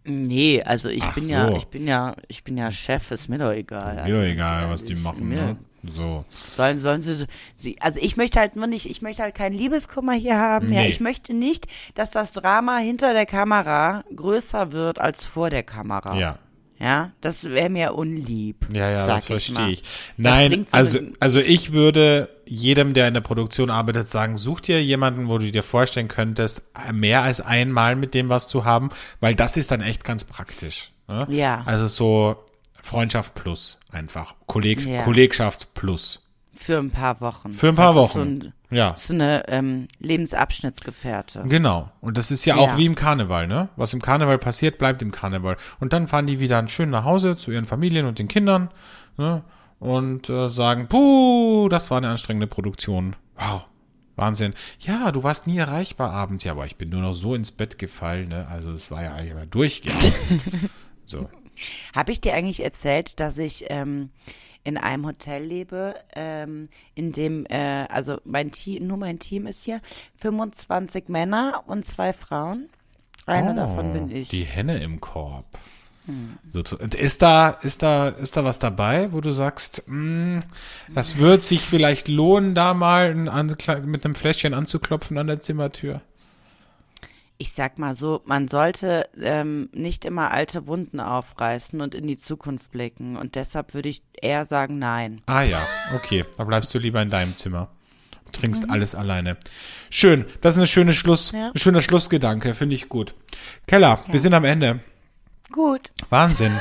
Nee, 0.05 0.63
also 0.63 0.89
ich 0.89 1.03
Ach 1.03 1.15
bin 1.15 1.25
so. 1.25 1.33
ja, 1.33 1.51
ich 1.57 1.67
bin 1.67 1.87
ja, 1.89 2.15
ich 2.29 2.45
bin 2.45 2.57
ja 2.57 2.71
Chef, 2.71 3.11
ist 3.11 3.29
mir 3.29 3.39
doch 3.39 3.51
egal. 3.51 4.05
Mir 4.05 4.15
doch 4.15 4.23
egal, 4.25 4.71
was 4.71 4.85
die 4.85 4.95
machen, 4.95 5.29
mir- 5.29 5.37
ne? 5.43 5.57
So. 5.89 6.25
Sollen, 6.51 6.81
sollen 6.81 7.01
sie, 7.01 7.15
so- 7.15 7.27
sie, 7.57 7.77
also 7.81 8.01
ich 8.03 8.17
möchte 8.17 8.41
halt 8.41 8.57
nur 8.57 8.67
nicht, 8.67 8.91
ich 8.91 9.03
möchte 9.03 9.23
halt 9.23 9.37
keinen 9.37 9.57
Liebeskummer 9.57 10.15
hier 10.15 10.37
haben. 10.37 10.73
Ja, 10.73 10.81
Nee. 10.83 10.89
ich 10.89 10.99
möchte 10.99 11.33
nicht, 11.33 11.67
dass 11.95 12.11
das 12.11 12.33
Drama 12.33 12.79
hinter 12.79 13.13
der 13.13 13.27
Kamera 13.27 14.03
größer 14.15 14.73
wird 14.73 15.01
als 15.01 15.25
vor 15.27 15.49
der 15.49 15.63
Kamera. 15.63 16.17
Ja. 16.17 16.39
Ja, 16.79 17.13
das 17.23 17.45
wäre 17.45 17.71
mir 17.71 17.95
unlieb. 17.95 18.67
Ja, 18.73 18.91
ja, 18.91 19.05
sag 19.07 19.17
das 19.17 19.25
verstehe 19.27 19.55
mal. 19.59 19.73
ich. 19.73 19.83
Nein, 20.19 20.67
also, 20.73 20.99
also 21.21 21.41
ich 21.41 21.73
würde 21.73 22.29
jedem, 22.45 22.93
der 22.93 23.09
in 23.09 23.15
der 23.15 23.23
Produktion 23.23 23.71
arbeitet, 23.71 24.09
sagen, 24.11 24.37
such 24.37 24.61
dir 24.61 24.83
jemanden, 24.83 25.29
wo 25.29 25.39
du 25.39 25.51
dir 25.51 25.63
vorstellen 25.63 26.09
könntest, 26.09 26.63
mehr 26.93 27.23
als 27.23 27.41
einmal 27.41 27.97
mit 27.97 28.15
dem 28.15 28.29
was 28.29 28.49
zu 28.49 28.65
haben, 28.65 28.91
weil 29.21 29.35
das 29.35 29.57
ist 29.57 29.71
dann 29.71 29.81
echt 29.81 30.05
ganz 30.05 30.25
praktisch. 30.25 30.93
Ne? 31.09 31.27
Ja. 31.31 31.63
Also 31.65 31.87
so 31.89 32.37
Freundschaft 32.83 33.35
plus 33.35 33.79
einfach. 33.91 34.35
Kolleg 34.47 34.85
Ja. 34.87 35.03
Kollegschaft 35.03 35.73
plus. 35.75 36.21
Für 36.53 36.79
ein 36.79 36.91
paar 36.91 37.21
Wochen. 37.21 37.53
Für 37.53 37.69
ein 37.69 37.75
paar 37.75 37.95
das 37.95 38.07
Ist 38.07 38.13
so, 38.15 38.21
Wochen. 38.21 38.29
ein, 38.29 38.53
Ja. 38.71 38.91
das 38.91 39.05
ist 39.05 39.11
eine 39.13 39.49
ähm, 39.49 39.89
Lebensabschnittsgefährte. 40.01 41.45
Genau. 41.49 41.91
Und 42.01 42.19
das 42.19 42.31
ist 42.31 42.45
ja 42.45 42.57
auch 42.57 42.71
Ja. 42.73 42.79
wie 42.79 42.87
im 42.87 42.95
Karneval, 42.95 43.47
ne? 43.47 43.69
Was 43.77 43.93
im 43.93 44.03
Karneval 44.03 44.39
passiert, 44.39 44.79
bleibt 44.79 45.03
im 45.03 45.13
Karneval. 45.13 45.57
Und 45.81 45.93
dann 45.93 46.09
fahren 46.09 46.27
die 46.27 46.41
wieder 46.41 46.67
schön 46.69 46.91
nach 46.91 47.05
Hause 47.05 47.37
zu 47.37 47.51
ihren 47.51 47.65
Familien 47.65 48.07
und 48.07 48.19
den 48.19 48.29
Kindern, 48.29 48.71
ne? 49.17 49.43
Und 49.79 50.31
äh, 50.31 50.49
sagen, 50.49 50.89
puh, 50.89 51.69
das 51.69 51.91
war 51.91 51.99
eine 51.99 52.09
anstrengende 52.09 52.47
Produktion. 52.47 53.15
Wow. 53.37 53.67
Wahnsinn. 54.17 54.55
Ja, 54.81 55.13
du 55.13 55.23
warst 55.23 55.47
nie 55.47 55.59
erreichbar 55.59 56.11
abends. 56.11 56.43
Ja, 56.45 56.53
aber 56.53 56.65
ich 56.65 56.77
bin 56.77 56.89
nur 56.89 57.03
noch 57.03 57.13
so 57.15 57.35
ins 57.35 57.53
Bett 57.53 57.79
gefallen, 57.79 58.29
ne? 58.29 58.49
Also 58.49 58.73
es 58.73 58.91
war 58.91 59.03
ja 59.05 59.15
eigentlich 59.15 59.33
aber 59.33 59.47
durchgehend. 59.47 60.13
so. 61.05 61.29
Habe 61.95 62.13
ich 62.13 62.21
dir 62.23 62.33
eigentlich 62.35 62.63
erzählt, 62.65 63.21
dass 63.21 63.37
ich 63.39 63.67
ähm, 63.69 64.09
in 64.67 64.77
einem 64.77 65.07
Hotel 65.07 65.45
lebe, 65.45 65.95
ähm, 66.15 66.69
in 66.95 67.13
dem, 67.13 67.47
äh, 67.47 67.87
also 67.89 68.19
mein 68.25 68.51
Team, 68.51 68.87
nur 68.87 68.97
mein 68.97 69.21
Team 69.21 69.47
ist 69.47 69.63
hier, 69.65 69.81
25 70.17 71.09
Männer 71.09 71.63
und 71.67 71.85
zwei 71.87 72.13
Frauen. 72.13 72.69
Eine 73.27 73.55
davon 73.55 73.93
bin 73.93 74.11
ich. 74.11 74.29
Oh, 74.29 74.31
Die 74.33 74.45
Henne 74.45 74.83
im 74.83 75.01
Korb. 75.01 75.47
So, 76.53 76.63
und 76.79 76.95
ist 76.95 77.23
da, 77.23 77.51
ist 77.51 77.83
da, 77.83 78.11
ist 78.11 78.37
da 78.37 78.45
was 78.45 78.61
dabei, 78.61 79.13
wo 79.13 79.21
du 79.21 79.33
sagst, 79.33 79.83
mh, 79.87 80.41
das 80.95 81.19
wird 81.19 81.43
sich 81.43 81.63
vielleicht 81.63 82.07
lohnen, 82.07 82.55
da 82.55 82.75
mal 82.75 83.11
ein, 83.11 83.57
mit 83.87 84.05
einem 84.05 84.15
Fläschchen 84.15 84.55
anzuklopfen 84.55 85.19
an 85.19 85.27
der 85.27 85.41
Zimmertür? 85.41 86.03
Ich 87.39 87.53
sag 87.53 87.79
mal 87.79 87.93
so, 87.93 88.23
man 88.25 88.49
sollte 88.49 89.09
ähm, 89.21 89.69
nicht 89.75 90.05
immer 90.07 90.31
alte 90.31 90.67
Wunden 90.67 91.01
aufreißen 91.01 91.81
und 91.83 91.95
in 91.95 92.07
die 92.07 92.17
Zukunft 92.17 92.71
blicken. 92.73 93.17
Und 93.17 93.35
deshalb 93.35 93.75
würde 93.75 93.91
ich 93.91 94.03
eher 94.21 94.47
sagen, 94.47 94.79
nein. 94.79 95.21
Ah 95.27 95.43
ja, 95.43 95.61
okay, 95.95 96.25
da 96.39 96.45
bleibst 96.45 96.73
du 96.75 96.79
lieber 96.79 97.03
in 97.03 97.11
deinem 97.11 97.37
Zimmer. 97.37 97.69
Trinkst 98.33 98.69
alles 98.71 98.95
alleine. 98.95 99.37
Schön, 99.91 100.25
das 100.41 100.55
ist 100.57 100.59
eine 100.59 100.67
schöne 100.67 100.93
Schluss, 100.95 101.33
Ja. 101.33 101.51
ein 101.55 101.59
schöner 101.59 101.83
Schlussgedanke, 101.83 102.55
finde 102.55 102.75
ich 102.75 102.89
gut. 102.89 103.15
Keller, 103.67 104.03
wir 104.09 104.19
sind 104.21 104.35
am 104.35 104.45
Ende. 104.45 104.81
Gut. 105.53 105.93
Wahnsinn. 106.09 106.53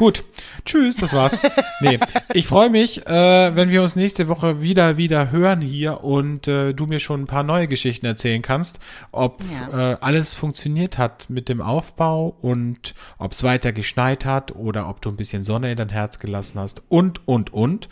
Gut. 0.00 0.24
Tschüss, 0.64 0.96
das 0.96 1.12
war's. 1.12 1.42
Nee, 1.82 1.98
ich 2.34 2.46
freue 2.46 2.68
mich, 2.68 3.06
äh, 3.06 3.56
wenn 3.56 3.70
wir 3.70 3.82
uns 3.82 3.96
nächste 3.96 4.28
Woche 4.28 4.60
wieder, 4.60 4.96
wieder 4.98 5.30
hören 5.30 5.60
hier 5.62 6.04
und 6.04 6.46
äh, 6.48 6.72
du 6.74 6.86
mir 6.86 7.00
schon 7.00 7.22
ein 7.22 7.26
paar 7.26 7.42
neue 7.42 7.68
Geschichten 7.68 8.04
erzählen 8.06 8.40
kannst, 8.42 8.80
ob 9.12 9.42
Ja. 9.70 9.92
äh, 9.92 9.96
alles 10.00 10.34
funktioniert 10.34 10.96
hat 10.98 11.28
mit 11.30 11.48
dem 11.50 11.60
Aufbau 11.62 12.36
und 12.40 12.94
ob 13.18 13.32
es 13.32 13.42
weiter 13.42 13.72
geschneit 13.72 14.24
hat 14.26 14.54
oder 14.54 14.88
ob 14.88 15.00
du 15.02 15.10
ein 15.10 15.16
bisschen 15.16 15.42
Sonne 15.42 15.70
in 15.70 15.76
dein 15.76 15.88
Herz 15.90 16.18
gelassen 16.18 16.58
hast 16.58 16.82
und, 16.88 17.26
und, 17.28 17.52
und. 17.52 17.88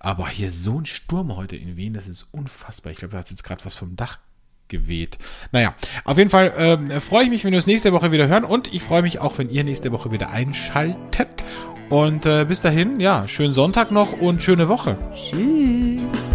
Aber 0.00 0.28
hier 0.28 0.50
so 0.52 0.78
ein 0.80 0.86
Sturm 0.86 1.36
heute 1.36 1.56
in 1.56 1.76
Wien, 1.76 1.92
das 1.92 2.06
ist 2.08 2.26
unfassbar. 2.32 2.92
Ich 2.92 2.98
glaube, 2.98 3.12
da 3.12 3.18
hat 3.18 3.30
jetzt 3.30 3.44
gerade 3.44 3.64
was 3.64 3.74
vom 3.74 3.94
Dach 3.96 4.18
geweht. 4.68 5.18
Naja, 5.52 5.74
auf 6.04 6.18
jeden 6.18 6.30
Fall 6.30 6.52
ähm, 6.56 7.00
freue 7.00 7.24
ich 7.24 7.30
mich, 7.30 7.44
wenn 7.44 7.52
wir 7.52 7.58
uns 7.58 7.66
nächste 7.66 7.92
Woche 7.92 8.12
wieder 8.12 8.28
hören 8.28 8.44
und 8.44 8.72
ich 8.72 8.82
freue 8.82 9.02
mich 9.02 9.20
auch, 9.20 9.38
wenn 9.38 9.50
ihr 9.50 9.64
nächste 9.64 9.92
Woche 9.92 10.12
wieder 10.12 10.30
einschaltet. 10.30 11.44
Und 11.90 12.26
äh, 12.26 12.44
bis 12.46 12.60
dahin, 12.60 13.00
ja, 13.00 13.26
schönen 13.26 13.54
Sonntag 13.54 13.90
noch 13.90 14.12
und 14.12 14.42
schöne 14.42 14.68
Woche. 14.68 14.98
Tschüss. 15.14 16.27